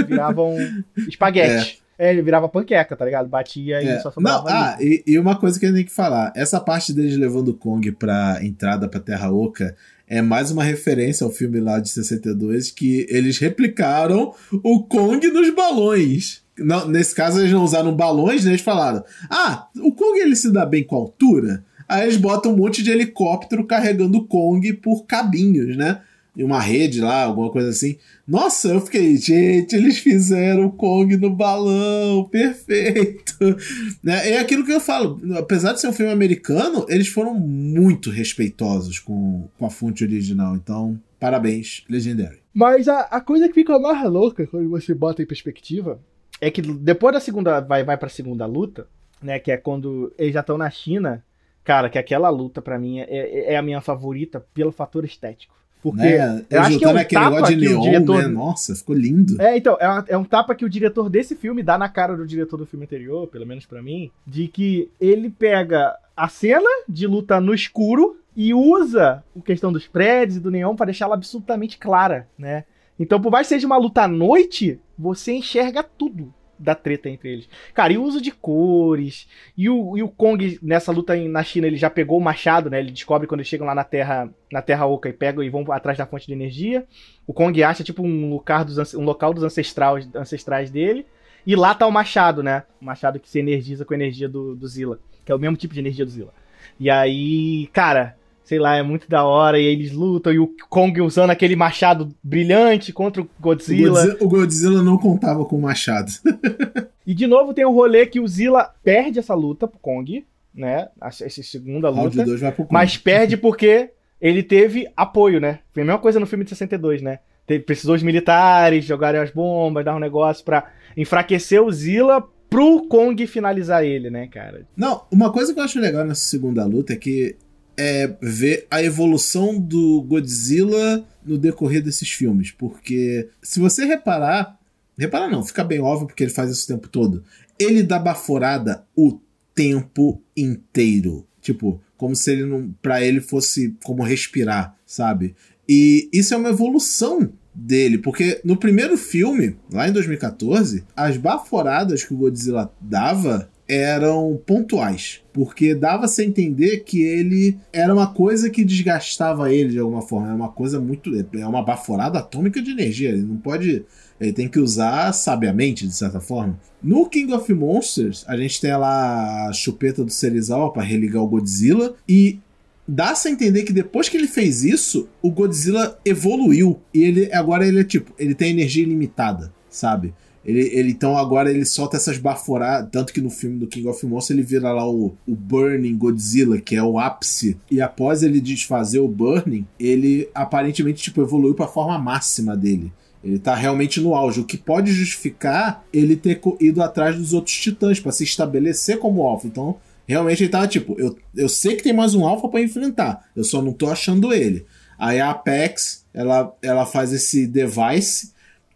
viravam 0.06 0.56
espaguete. 1.08 1.78
É. 1.78 1.82
É, 2.02 2.10
ele 2.10 2.20
virava 2.20 2.48
panqueca, 2.48 2.96
tá 2.96 3.04
ligado? 3.04 3.28
Batia 3.28 3.80
e 3.80 3.86
É. 3.86 4.00
só 4.00 4.10
sobrava 4.10 4.42
Não, 4.42 4.50
ah, 4.50 4.76
e, 4.80 5.04
e 5.06 5.16
uma 5.20 5.36
coisa 5.38 5.60
que 5.60 5.64
eu 5.64 5.72
tenho 5.72 5.86
que 5.86 5.92
falar: 5.92 6.32
essa 6.34 6.58
parte 6.58 6.92
deles 6.92 7.16
levando 7.16 7.48
o 7.48 7.54
Kong 7.54 7.92
pra 7.92 8.40
entrada 8.42 8.88
pra 8.88 8.98
Terra 8.98 9.30
Oca 9.30 9.76
é 10.08 10.20
mais 10.20 10.50
uma 10.50 10.64
referência 10.64 11.24
ao 11.24 11.30
filme 11.30 11.60
lá 11.60 11.78
de 11.78 11.88
62 11.90 12.72
que 12.72 13.06
eles 13.08 13.38
replicaram 13.38 14.34
o 14.64 14.82
Kong 14.82 15.24
nos 15.28 15.48
balões. 15.54 16.42
Não, 16.58 16.88
nesse 16.88 17.14
caso, 17.14 17.38
eles 17.40 17.52
não 17.52 17.62
usaram 17.62 17.94
balões, 17.94 18.44
né? 18.44 18.50
Eles 18.50 18.62
falaram: 18.62 19.04
Ah, 19.30 19.68
o 19.76 19.92
Kong 19.92 20.18
ele 20.18 20.34
se 20.34 20.52
dá 20.52 20.66
bem 20.66 20.82
com 20.82 20.96
a 20.96 20.98
altura. 20.98 21.64
Aí 21.88 22.02
eles 22.02 22.16
botam 22.16 22.52
um 22.52 22.56
monte 22.56 22.82
de 22.82 22.90
helicóptero 22.90 23.64
carregando 23.64 24.18
o 24.18 24.26
Kong 24.26 24.72
por 24.74 25.04
cabinhos, 25.06 25.76
né? 25.76 26.00
E 26.34 26.42
uma 26.42 26.60
rede 26.60 27.00
lá, 27.00 27.24
alguma 27.24 27.50
coisa 27.50 27.68
assim. 27.68 27.98
Nossa, 28.26 28.68
eu 28.68 28.80
fiquei, 28.80 29.16
gente, 29.16 29.76
eles 29.76 29.98
fizeram 29.98 30.66
o 30.66 30.72
Kong 30.72 31.16
no 31.16 31.30
balão, 31.30 32.24
perfeito. 32.24 33.22
Né? 34.02 34.30
É 34.30 34.38
aquilo 34.38 34.64
que 34.64 34.72
eu 34.72 34.80
falo, 34.80 35.20
apesar 35.36 35.72
de 35.72 35.80
ser 35.80 35.88
um 35.88 35.92
filme 35.92 36.10
americano, 36.10 36.86
eles 36.88 37.08
foram 37.08 37.34
muito 37.34 38.10
respeitosos 38.10 38.98
com, 38.98 39.48
com 39.58 39.66
a 39.66 39.70
fonte 39.70 40.02
original. 40.02 40.56
Então, 40.56 40.98
parabéns, 41.20 41.84
Legendary. 41.88 42.40
Mas 42.54 42.88
a, 42.88 43.00
a 43.00 43.20
coisa 43.20 43.48
que 43.48 43.54
fica 43.54 43.78
mais 43.78 44.04
louca 44.10 44.46
quando 44.46 44.68
você 44.68 44.94
bota 44.94 45.22
em 45.22 45.26
perspectiva 45.26 46.00
é 46.40 46.50
que 46.50 46.60
depois 46.60 47.14
da 47.14 47.20
segunda. 47.20 47.60
Vai, 47.60 47.84
vai 47.84 47.96
pra 47.96 48.08
segunda 48.08 48.44
luta, 48.46 48.86
né? 49.22 49.38
Que 49.38 49.52
é 49.52 49.56
quando 49.56 50.12
eles 50.18 50.34
já 50.34 50.40
estão 50.40 50.58
na 50.58 50.68
China. 50.68 51.24
Cara, 51.64 51.88
que 51.88 51.98
aquela 51.98 52.28
luta, 52.28 52.60
pra 52.60 52.78
mim, 52.78 52.98
é, 52.98 53.52
é 53.52 53.56
a 53.56 53.62
minha 53.62 53.80
favorita 53.80 54.44
pelo 54.52 54.72
fator 54.72 55.04
estético. 55.04 55.54
Porque 55.82 56.00
né? 56.00 56.44
eu 56.48 56.60
acho 56.60 56.78
que 56.78 56.84
é 56.84 56.88
um 56.88 56.96
aquele 56.96 57.20
tapa 57.20 57.34
negócio 57.34 57.56
de 57.56 57.60
que 57.62 57.68
o 57.68 57.70
neon, 57.72 57.82
diretor- 57.82 58.22
né? 58.22 58.28
Nossa, 58.28 58.74
ficou 58.76 58.94
lindo. 58.94 59.42
É, 59.42 59.56
então, 59.56 59.76
é, 59.80 59.88
uma- 59.88 60.04
é 60.08 60.16
um 60.16 60.24
tapa 60.24 60.54
que 60.54 60.64
o 60.64 60.68
diretor 60.68 61.10
desse 61.10 61.34
filme 61.34 61.60
dá 61.62 61.76
na 61.76 61.88
cara 61.88 62.16
do 62.16 62.24
diretor 62.24 62.56
do 62.56 62.64
filme 62.66 62.84
anterior, 62.84 63.26
pelo 63.26 63.44
menos 63.46 63.66
pra 63.66 63.82
mim, 63.82 64.10
de 64.24 64.46
que 64.46 64.88
ele 65.00 65.28
pega 65.28 65.94
a 66.16 66.28
cena 66.28 66.68
de 66.88 67.06
luta 67.06 67.40
no 67.40 67.52
escuro 67.52 68.16
e 68.36 68.54
usa 68.54 69.24
a 69.36 69.40
questão 69.42 69.72
dos 69.72 69.88
prédios 69.88 70.36
e 70.36 70.40
do 70.40 70.50
neon 70.52 70.76
pra 70.76 70.86
deixá-la 70.86 71.14
absolutamente 71.14 71.76
clara, 71.78 72.28
né? 72.38 72.64
Então, 72.98 73.20
por 73.20 73.32
mais 73.32 73.48
que 73.48 73.54
seja 73.54 73.66
uma 73.66 73.76
luta 73.76 74.02
à 74.02 74.08
noite, 74.08 74.78
você 74.96 75.32
enxerga 75.32 75.82
tudo 75.82 76.32
da 76.62 76.74
treta 76.74 77.08
entre 77.08 77.32
eles. 77.32 77.48
Cara, 77.74 77.92
e 77.92 77.98
o 77.98 78.02
uso 78.02 78.20
de 78.20 78.30
cores, 78.30 79.28
e 79.56 79.68
o, 79.68 79.96
e 79.96 80.02
o 80.02 80.08
Kong 80.08 80.58
nessa 80.62 80.92
luta 80.92 81.16
na 81.16 81.42
China, 81.42 81.66
ele 81.66 81.76
já 81.76 81.90
pegou 81.90 82.18
o 82.18 82.20
machado, 82.20 82.70
né? 82.70 82.78
Ele 82.78 82.90
descobre 82.90 83.26
quando 83.26 83.40
eles 83.40 83.48
chegam 83.48 83.66
lá 83.66 83.74
na 83.74 83.84
Terra, 83.84 84.30
na 84.50 84.62
Terra 84.62 84.86
Oca 84.86 85.08
e 85.08 85.12
pegam 85.12 85.42
e 85.42 85.50
vão 85.50 85.64
atrás 85.70 85.98
da 85.98 86.06
fonte 86.06 86.26
de 86.26 86.32
energia. 86.32 86.86
O 87.26 87.32
Kong 87.32 87.62
acha 87.62 87.84
tipo 87.84 88.02
um 88.02 88.30
local 88.30 88.64
dos, 88.64 88.94
um 88.94 89.04
local 89.04 89.34
dos 89.34 89.42
ancestrais, 89.42 90.08
ancestrais 90.14 90.70
dele. 90.70 91.06
E 91.46 91.56
lá 91.56 91.74
tá 91.74 91.86
o 91.86 91.92
machado, 91.92 92.42
né? 92.42 92.62
O 92.80 92.84
machado 92.84 93.18
que 93.18 93.28
se 93.28 93.40
energiza 93.40 93.84
com 93.84 93.92
a 93.92 93.96
energia 93.96 94.28
do, 94.28 94.54
do 94.54 94.68
Zilla. 94.68 95.00
Que 95.24 95.32
é 95.32 95.34
o 95.34 95.38
mesmo 95.38 95.56
tipo 95.56 95.74
de 95.74 95.80
energia 95.80 96.04
do 96.04 96.10
Zilla. 96.10 96.32
E 96.78 96.88
aí, 96.88 97.68
cara, 97.72 98.16
sei 98.44 98.58
lá, 98.58 98.76
é 98.76 98.82
muito 98.82 99.08
da 99.08 99.24
hora. 99.24 99.58
E 99.58 99.64
eles 99.64 99.92
lutam. 99.92 100.32
E 100.32 100.38
o 100.38 100.50
Kong 100.68 101.00
usando 101.00 101.30
aquele 101.30 101.56
machado 101.56 102.14
brilhante 102.22 102.92
contra 102.92 103.22
o 103.22 103.24
O 103.24 103.28
Godzilla. 103.40 104.00
Godzilla, 104.00 104.16
o 104.20 104.28
Godzilla 104.28 104.82
não 104.82 104.98
contava 104.98 105.44
com 105.44 105.56
o 105.56 105.62
machado. 105.62 106.10
E 107.04 107.14
de 107.14 107.26
novo 107.26 107.52
tem 107.52 107.64
o 107.64 107.72
rolê 107.72 108.06
que 108.06 108.20
o 108.20 108.28
Zilla 108.28 108.70
perde 108.82 109.18
essa 109.18 109.34
luta 109.34 109.66
pro 109.66 109.76
Kong, 109.80 110.24
né? 110.54 110.88
Essa 111.02 111.26
essa 111.26 111.42
segunda 111.42 111.88
luta. 111.88 112.24
2 112.24 112.40
vai 112.40 112.52
pro 112.52 112.64
Kong. 112.64 112.72
Mas 112.72 112.96
perde 112.96 113.36
porque 113.38 113.90
ele 114.20 114.40
teve 114.40 114.88
apoio, 114.96 115.40
né? 115.40 115.58
Foi 115.72 115.82
a 115.82 115.86
mesma 115.86 115.98
coisa 115.98 116.20
no 116.20 116.26
filme 116.26 116.44
de 116.44 116.50
62, 116.50 117.02
né? 117.02 117.18
Teve, 117.44 117.64
precisou 117.64 117.96
os 117.96 118.04
militares 118.04 118.84
jogarem 118.84 119.20
as 119.20 119.32
bombas, 119.32 119.84
dar 119.84 119.96
um 119.96 119.98
negócio 119.98 120.44
pra 120.44 120.70
enfraquecer 120.96 121.60
o 121.60 121.72
Zilla 121.72 122.22
pro 122.48 122.86
Kong 122.86 123.26
finalizar 123.26 123.84
ele, 123.84 124.10
né, 124.10 124.28
cara? 124.28 124.64
Não, 124.76 125.02
uma 125.10 125.32
coisa 125.32 125.52
que 125.52 125.58
eu 125.58 125.64
acho 125.64 125.80
legal 125.80 126.04
nessa 126.04 126.20
segunda 126.20 126.64
luta 126.64 126.92
é 126.92 126.96
que 126.96 127.34
é 127.76 128.14
ver 128.20 128.66
a 128.70 128.82
evolução 128.82 129.58
do 129.58 130.02
Godzilla 130.02 131.06
no 131.24 131.38
decorrer 131.38 131.82
desses 131.82 132.10
filmes. 132.10 132.50
Porque 132.50 133.28
se 133.42 133.60
você 133.60 133.84
reparar. 133.84 134.58
Reparar 134.98 135.30
não, 135.30 135.42
fica 135.42 135.64
bem 135.64 135.80
óbvio 135.80 136.06
porque 136.06 136.22
ele 136.22 136.30
faz 136.30 136.50
isso 136.50 136.64
o 136.64 136.74
tempo 136.74 136.88
todo. 136.88 137.24
Ele 137.58 137.82
dá 137.82 137.98
baforada 137.98 138.84
o 138.96 139.18
tempo 139.54 140.22
inteiro. 140.36 141.26
Tipo, 141.40 141.80
como 141.96 142.14
se 142.14 142.32
ele 142.32 142.44
não. 142.44 142.72
Pra 142.80 143.02
ele 143.02 143.20
fosse 143.20 143.76
como 143.82 144.02
respirar, 144.02 144.76
sabe? 144.86 145.34
E 145.68 146.08
isso 146.12 146.34
é 146.34 146.36
uma 146.36 146.50
evolução 146.50 147.32
dele, 147.54 147.98
porque 147.98 148.40
no 148.44 148.56
primeiro 148.56 148.96
filme, 148.96 149.56
lá 149.70 149.88
em 149.88 149.92
2014, 149.92 150.84
as 150.96 151.16
baforadas 151.16 152.02
que 152.02 152.14
o 152.14 152.16
Godzilla 152.16 152.72
dava 152.80 153.50
eram 153.72 154.38
pontuais, 154.44 155.22
porque 155.32 155.74
dava-se 155.74 156.20
a 156.20 156.24
entender 156.24 156.80
que 156.80 157.02
ele 157.02 157.56
era 157.72 157.92
uma 157.92 158.12
coisa 158.12 158.50
que 158.50 158.64
desgastava 158.64 159.50
ele 159.50 159.70
de 159.70 159.78
alguma 159.78 160.02
forma, 160.02 160.26
era 160.26 160.36
uma 160.36 160.50
coisa 160.50 160.78
muito, 160.78 161.10
é 161.34 161.46
uma 161.46 161.62
baforada 161.62 162.18
atômica 162.18 162.60
de 162.60 162.70
energia, 162.70 163.08
ele 163.08 163.22
não 163.22 163.38
pode, 163.38 163.82
ele 164.20 164.32
tem 164.34 164.46
que 164.46 164.60
usar 164.60 165.10
sabiamente 165.14 165.86
de 165.86 165.94
certa 165.94 166.20
forma. 166.20 166.60
No 166.82 167.08
King 167.08 167.32
of 167.32 167.50
Monsters, 167.54 168.24
a 168.28 168.36
gente 168.36 168.60
tem 168.60 168.76
lá 168.76 169.48
a 169.48 169.52
chupeta 169.54 170.04
do 170.04 170.10
Serizawa 170.10 170.70
para 170.70 170.82
religar 170.82 171.22
o 171.22 171.28
Godzilla 171.28 171.94
e 172.06 172.40
dá-se 172.86 173.28
a 173.28 173.30
entender 173.30 173.62
que 173.62 173.72
depois 173.72 174.10
que 174.10 174.18
ele 174.18 174.28
fez 174.28 174.64
isso, 174.64 175.08
o 175.22 175.30
Godzilla 175.30 175.98
evoluiu. 176.04 176.78
E 176.92 177.04
ele 177.04 177.32
agora 177.32 177.66
ele 177.66 177.80
é 177.80 177.84
tipo, 177.84 178.12
ele 178.18 178.34
tem 178.34 178.50
energia 178.50 178.82
ilimitada, 178.82 179.50
sabe? 179.70 180.12
Ele, 180.44 180.60
ele 180.72 180.90
então 180.90 181.16
agora 181.16 181.50
ele 181.50 181.64
solta 181.64 181.96
essas 181.96 182.18
baforadas, 182.18 182.88
tanto 182.90 183.12
que 183.12 183.20
no 183.20 183.30
filme 183.30 183.58
do 183.58 183.66
King 183.66 183.86
of 183.86 184.04
Monsters 184.04 184.38
ele 184.38 184.46
vira 184.46 184.72
lá 184.72 184.88
o, 184.88 185.14
o 185.26 185.34
Burning 185.34 185.96
Godzilla, 185.96 186.60
que 186.60 186.74
é 186.74 186.82
o 186.82 186.98
ápice. 186.98 187.56
E 187.70 187.80
após 187.80 188.22
ele 188.22 188.40
desfazer 188.40 188.98
o 188.98 189.08
Burning, 189.08 189.66
ele 189.78 190.28
aparentemente 190.34 191.02
tipo 191.02 191.22
evoluiu 191.22 191.54
para 191.54 191.66
a 191.66 191.68
forma 191.68 191.96
máxima 191.98 192.56
dele. 192.56 192.92
Ele 193.22 193.38
tá 193.38 193.54
realmente 193.54 194.00
no 194.00 194.16
auge, 194.16 194.40
o 194.40 194.44
que 194.44 194.56
pode 194.56 194.92
justificar 194.92 195.84
ele 195.92 196.16
ter 196.16 196.40
ido 196.60 196.82
atrás 196.82 197.16
dos 197.16 197.32
outros 197.32 197.56
titãs 197.56 198.00
para 198.00 198.10
se 198.10 198.24
estabelecer 198.24 198.98
como 198.98 199.22
alfa. 199.22 199.46
Então, 199.46 199.76
realmente 200.08 200.42
ele 200.42 200.50
tava 200.50 200.66
tipo, 200.66 200.98
eu, 200.98 201.16
eu 201.36 201.48
sei 201.48 201.76
que 201.76 201.84
tem 201.84 201.92
mais 201.92 202.16
um 202.16 202.26
alfa 202.26 202.48
para 202.48 202.60
enfrentar, 202.60 203.28
eu 203.36 203.44
só 203.44 203.62
não 203.62 203.72
tô 203.72 203.88
achando 203.88 204.32
ele. 204.32 204.66
Aí 204.98 205.20
a 205.20 205.30
Apex, 205.30 206.04
ela, 206.12 206.52
ela 206.60 206.84
faz 206.84 207.12
esse 207.12 207.46
device 207.46 208.32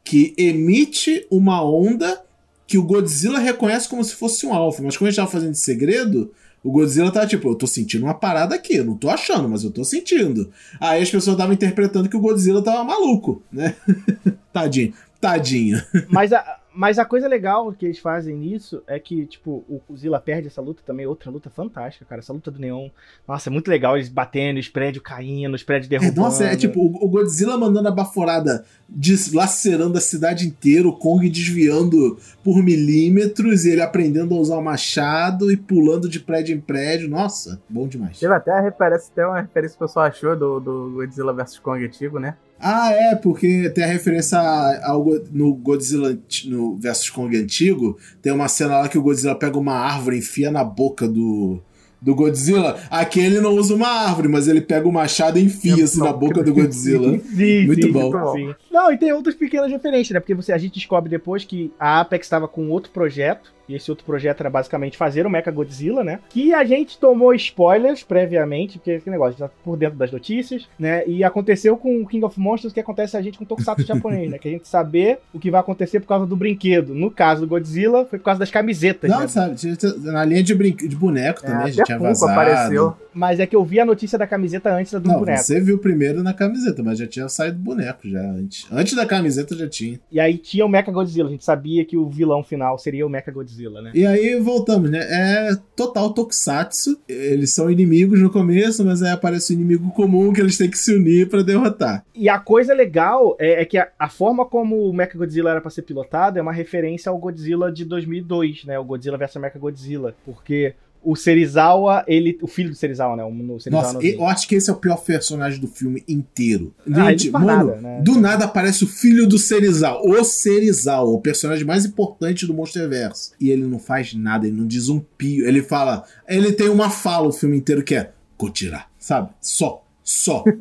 que 0.06 0.32
emite 0.38 1.26
uma 1.28 1.60
onda 1.60 2.22
que 2.64 2.78
o 2.78 2.84
Godzilla 2.84 3.40
reconhece 3.40 3.88
como 3.88 4.04
se 4.04 4.14
fosse 4.14 4.46
um 4.46 4.54
alfa. 4.54 4.80
Mas 4.80 4.96
como 4.96 5.08
a 5.08 5.10
gente 5.10 5.16
tava 5.16 5.30
fazendo 5.30 5.50
de 5.50 5.58
segredo, 5.58 6.32
o 6.62 6.70
Godzilla 6.70 7.10
tá 7.10 7.26
tipo, 7.26 7.48
eu 7.48 7.56
tô 7.56 7.66
sentindo 7.66 8.04
uma 8.04 8.14
parada 8.14 8.54
aqui, 8.54 8.76
eu 8.76 8.84
não 8.84 8.96
tô 8.96 9.10
achando, 9.10 9.48
mas 9.48 9.64
eu 9.64 9.70
tô 9.72 9.82
sentindo. 9.82 10.52
Aí 10.80 11.02
as 11.02 11.10
pessoas 11.10 11.34
estavam 11.34 11.52
interpretando 11.52 12.08
que 12.08 12.16
o 12.16 12.20
Godzilla 12.20 12.62
tava 12.62 12.84
maluco, 12.84 13.42
né? 13.50 13.74
Tadinho, 14.52 14.94
tadinho. 15.20 15.82
Mas 16.08 16.32
a, 16.32 16.60
mas 16.76 16.98
a 16.98 17.04
coisa 17.04 17.26
legal 17.26 17.72
que 17.72 17.86
eles 17.86 17.98
fazem 17.98 18.36
nisso 18.36 18.82
é 18.86 18.98
que, 18.98 19.24
tipo, 19.26 19.64
o 19.88 19.96
Zilla 19.96 20.20
perde 20.20 20.48
essa 20.48 20.60
luta 20.60 20.82
também, 20.84 21.06
outra 21.06 21.30
luta 21.30 21.48
fantástica, 21.48 22.04
cara. 22.04 22.20
Essa 22.20 22.32
luta 22.32 22.50
do 22.50 22.58
Neon, 22.58 22.90
nossa, 23.26 23.48
é 23.48 23.52
muito 23.52 23.68
legal, 23.68 23.96
eles 23.96 24.08
batendo, 24.08 24.58
os 24.58 24.68
prédios 24.68 25.02
caindo, 25.02 25.54
os 25.54 25.62
prédios 25.62 25.86
É, 25.96 25.98
derrubando. 25.98 26.20
nossa, 26.20 26.44
é 26.44 26.56
tipo, 26.56 26.80
o 26.80 27.06
o 27.06 27.08
Godzilla 27.08 27.56
mandando 27.56 27.88
a 27.88 27.92
baforada 27.92 28.64
deslacerando 28.88 29.96
a 29.96 30.00
cidade 30.00 30.46
inteira, 30.46 30.86
o 30.88 30.92
Kong 30.96 31.28
desviando 31.30 32.18
por 32.42 32.62
milímetros 32.62 33.64
e 33.64 33.70
ele 33.70 33.80
aprendendo 33.80 34.34
a 34.34 34.38
usar 34.38 34.56
o 34.56 34.62
machado 34.62 35.50
e 35.50 35.56
pulando 35.56 36.08
de 36.08 36.20
prédio 36.20 36.54
em 36.54 36.60
prédio. 36.60 37.08
Nossa, 37.08 37.60
bom 37.68 37.86
demais. 37.86 38.18
Teve 38.18 38.34
até 38.34 38.50
a 38.52 38.60
referência, 38.60 39.08
até 39.12 39.26
uma 39.26 39.40
referência 39.40 39.76
que 39.76 39.84
o 39.84 39.86
pessoal 39.86 40.06
achou 40.06 40.36
do, 40.36 40.60
do 40.60 40.90
Godzilla 40.94 41.32
vs 41.32 41.58
Kong 41.58 41.84
antigo, 41.84 42.18
né? 42.18 42.36
Ah, 42.58 42.90
é, 42.90 43.14
porque 43.14 43.70
tem 43.70 43.84
a 43.84 43.88
referência 43.88 44.38
ao, 44.84 45.04
no 45.30 45.54
Godzilla 45.54 46.18
no 46.46 46.76
versus 46.78 47.10
Kong 47.10 47.36
antigo, 47.36 47.98
tem 48.22 48.32
uma 48.32 48.48
cena 48.48 48.78
lá 48.78 48.88
que 48.88 48.98
o 48.98 49.02
Godzilla 49.02 49.34
pega 49.34 49.58
uma 49.58 49.74
árvore 49.74 50.16
e 50.16 50.18
enfia 50.20 50.50
na 50.50 50.64
boca 50.64 51.06
do, 51.06 51.60
do 52.00 52.14
Godzilla. 52.14 52.78
Aqui 52.90 53.20
ele 53.20 53.40
não 53.40 53.54
usa 53.54 53.74
uma 53.74 53.88
árvore, 53.88 54.28
mas 54.28 54.48
ele 54.48 54.60
pega 54.60 54.88
o 54.88 54.92
machado 54.92 55.38
e 55.38 55.44
enfia 55.44 55.84
assim, 55.84 56.00
na 56.00 56.12
boca 56.12 56.42
do 56.42 56.54
Godzilla. 56.54 57.18
Sim, 57.36 57.66
Muito 57.66 57.86
sim, 57.86 57.92
bom. 57.92 58.32
sim. 58.32 58.54
Não, 58.70 58.92
e 58.92 58.96
tem 58.96 59.12
outras 59.12 59.34
pequenas 59.34 59.70
referências, 59.70 60.14
né? 60.14 60.20
Porque 60.20 60.34
você, 60.34 60.52
a 60.52 60.58
gente 60.58 60.74
descobre 60.74 61.10
depois 61.10 61.44
que 61.44 61.72
a 61.78 62.00
Apex 62.00 62.26
estava 62.26 62.48
com 62.48 62.68
outro 62.70 62.90
projeto, 62.90 63.52
E 63.68 63.74
esse 63.74 63.90
outro 63.90 64.04
projeto 64.04 64.40
era 64.40 64.50
basicamente 64.50 64.96
fazer 64.96 65.26
o 65.26 65.30
Mecha 65.30 65.50
Godzilla, 65.50 66.04
né? 66.04 66.20
Que 66.30 66.52
a 66.54 66.64
gente 66.64 66.98
tomou 66.98 67.34
spoilers 67.34 68.02
previamente, 68.02 68.78
porque 68.78 68.92
esse 68.92 69.10
negócio 69.10 69.38
já 69.38 69.48
tá 69.48 69.54
por 69.64 69.76
dentro 69.76 69.98
das 69.98 70.10
notícias, 70.12 70.68
né? 70.78 71.06
E 71.06 71.22
aconteceu 71.24 71.76
com 71.76 72.00
o 72.02 72.06
King 72.06 72.24
of 72.24 72.38
Monsters 72.38 72.70
o 72.72 72.74
que 72.74 72.80
acontece 72.80 73.16
a 73.16 73.22
gente 73.22 73.38
com 73.38 73.44
o 73.44 73.46
Tokusatsu 73.46 73.82
japonês, 73.86 74.30
né? 74.30 74.38
Que 74.38 74.48
a 74.48 74.52
gente 74.52 74.68
saber 74.68 75.18
o 75.32 75.38
que 75.38 75.50
vai 75.50 75.60
acontecer 75.60 76.00
por 76.00 76.06
causa 76.06 76.26
do 76.26 76.36
brinquedo. 76.36 76.94
No 76.94 77.10
caso 77.10 77.42
do 77.42 77.46
Godzilla, 77.48 78.04
foi 78.04 78.18
por 78.18 78.24
causa 78.26 78.40
das 78.40 78.50
camisetas. 78.50 79.10
Não, 79.10 79.20
né? 79.20 79.28
sabe, 79.28 79.56
na 80.02 80.24
linha 80.24 80.42
de, 80.42 80.54
brinque... 80.54 80.86
de 80.88 80.96
boneco 80.96 81.40
É, 81.44 81.48
também, 81.48 81.72
já 81.72 81.82
até 81.82 81.96
tinha 81.96 81.98
vazado. 81.98 82.32
apareceu. 82.32 82.96
Mas 83.12 83.40
é 83.40 83.46
que 83.46 83.56
eu 83.56 83.64
vi 83.64 83.80
a 83.80 83.84
notícia 83.84 84.18
da 84.18 84.26
camiseta 84.26 84.70
antes 84.70 84.92
da 84.92 84.98
do 84.98 85.08
Não, 85.08 85.18
boneco. 85.20 85.38
você 85.42 85.58
viu 85.60 85.78
primeiro 85.78 86.22
na 86.22 86.34
camiseta, 86.34 86.82
mas 86.82 86.98
já 86.98 87.06
tinha 87.06 87.28
saído 87.28 87.58
boneco 87.58 88.06
já 88.08 88.20
antes. 88.20 88.66
Antes 88.70 88.94
da 88.94 89.06
camiseta 89.06 89.56
já 89.56 89.66
tinha. 89.68 89.98
E 90.12 90.20
aí 90.20 90.36
tinha 90.36 90.66
o 90.66 90.68
Mecha 90.68 90.90
Godzilla. 90.92 91.28
A 91.28 91.32
gente 91.32 91.44
sabia 91.44 91.82
que 91.84 91.96
o 91.96 92.08
vilão 92.10 92.44
final 92.44 92.78
seria 92.78 93.06
o 93.06 93.08
Mecha 93.08 93.30
Godzilla, 93.30 93.55
né? 93.82 93.90
E 93.94 94.06
aí 94.06 94.38
voltamos, 94.40 94.90
né? 94.90 95.00
É 95.00 95.56
total 95.74 96.12
tokusatsu. 96.12 96.98
Eles 97.08 97.52
são 97.52 97.70
inimigos 97.70 98.20
no 98.20 98.30
começo, 98.30 98.84
mas 98.84 99.02
aí 99.02 99.10
aparece 99.10 99.52
o 99.52 99.54
inimigo 99.54 99.90
comum 99.92 100.32
que 100.32 100.40
eles 100.40 100.56
têm 100.56 100.70
que 100.70 100.78
se 100.78 100.94
unir 100.94 101.28
pra 101.28 101.42
derrotar. 101.42 102.04
E 102.14 102.28
a 102.28 102.38
coisa 102.38 102.74
legal 102.74 103.36
é, 103.38 103.62
é 103.62 103.64
que 103.64 103.78
a, 103.78 103.88
a 103.98 104.08
forma 104.08 104.44
como 104.44 104.88
o 104.88 104.92
Mecha 104.92 105.16
Godzilla 105.16 105.50
era 105.50 105.60
pra 105.60 105.70
ser 105.70 105.82
pilotado 105.82 106.38
é 106.38 106.42
uma 106.42 106.52
referência 106.52 107.10
ao 107.10 107.18
Godzilla 107.18 107.70
de 107.70 107.84
2002, 107.84 108.64
né? 108.64 108.78
O 108.78 108.84
Godzilla 108.84 109.18
vs 109.18 109.36
Mecha 109.36 109.58
Godzilla. 109.58 110.14
Porque 110.24 110.74
o 111.02 111.14
Serizawa, 111.14 112.04
ele, 112.06 112.38
o 112.42 112.46
filho 112.46 112.70
do 112.70 112.76
Serizawa, 112.76 113.16
né? 113.16 113.24
O, 113.24 113.30
no 113.30 113.60
Serizawa 113.60 113.82
Nossa, 113.82 113.94
novinho. 113.94 114.14
eu 114.20 114.26
acho 114.26 114.48
que 114.48 114.54
esse 114.54 114.68
é 114.70 114.72
o 114.72 114.76
pior 114.76 114.96
personagem 114.96 115.60
do 115.60 115.68
filme 115.68 116.02
inteiro. 116.08 116.74
Ah, 116.92 117.10
Gente, 117.10 117.30
não 117.30 117.32
faz 117.32 117.44
mano, 117.44 117.66
nada, 117.66 117.80
né? 117.80 118.00
do 118.02 118.20
nada 118.20 118.44
aparece 118.44 118.84
o 118.84 118.86
filho 118.86 119.26
do 119.26 119.38
Serizal, 119.38 120.02
o 120.04 120.24
Serizal, 120.24 121.12
o 121.12 121.20
personagem 121.20 121.64
mais 121.64 121.84
importante 121.84 122.46
do 122.46 122.54
Monsterverse. 122.54 123.32
E 123.40 123.50
ele 123.50 123.66
não 123.66 123.78
faz 123.78 124.14
nada, 124.14 124.46
ele 124.46 124.56
não 124.56 124.66
diz 124.66 124.88
um 124.88 124.98
pio. 125.00 125.46
Ele 125.46 125.62
fala, 125.62 126.04
ele 126.28 126.52
tem 126.52 126.68
uma 126.68 126.90
fala 126.90 127.28
o 127.28 127.32
filme 127.32 127.56
inteiro 127.56 127.82
que 127.82 127.94
é 127.94 128.10
Kotira, 128.36 128.84
sabe? 128.98 129.30
Só, 129.40 129.84
só. 130.02 130.44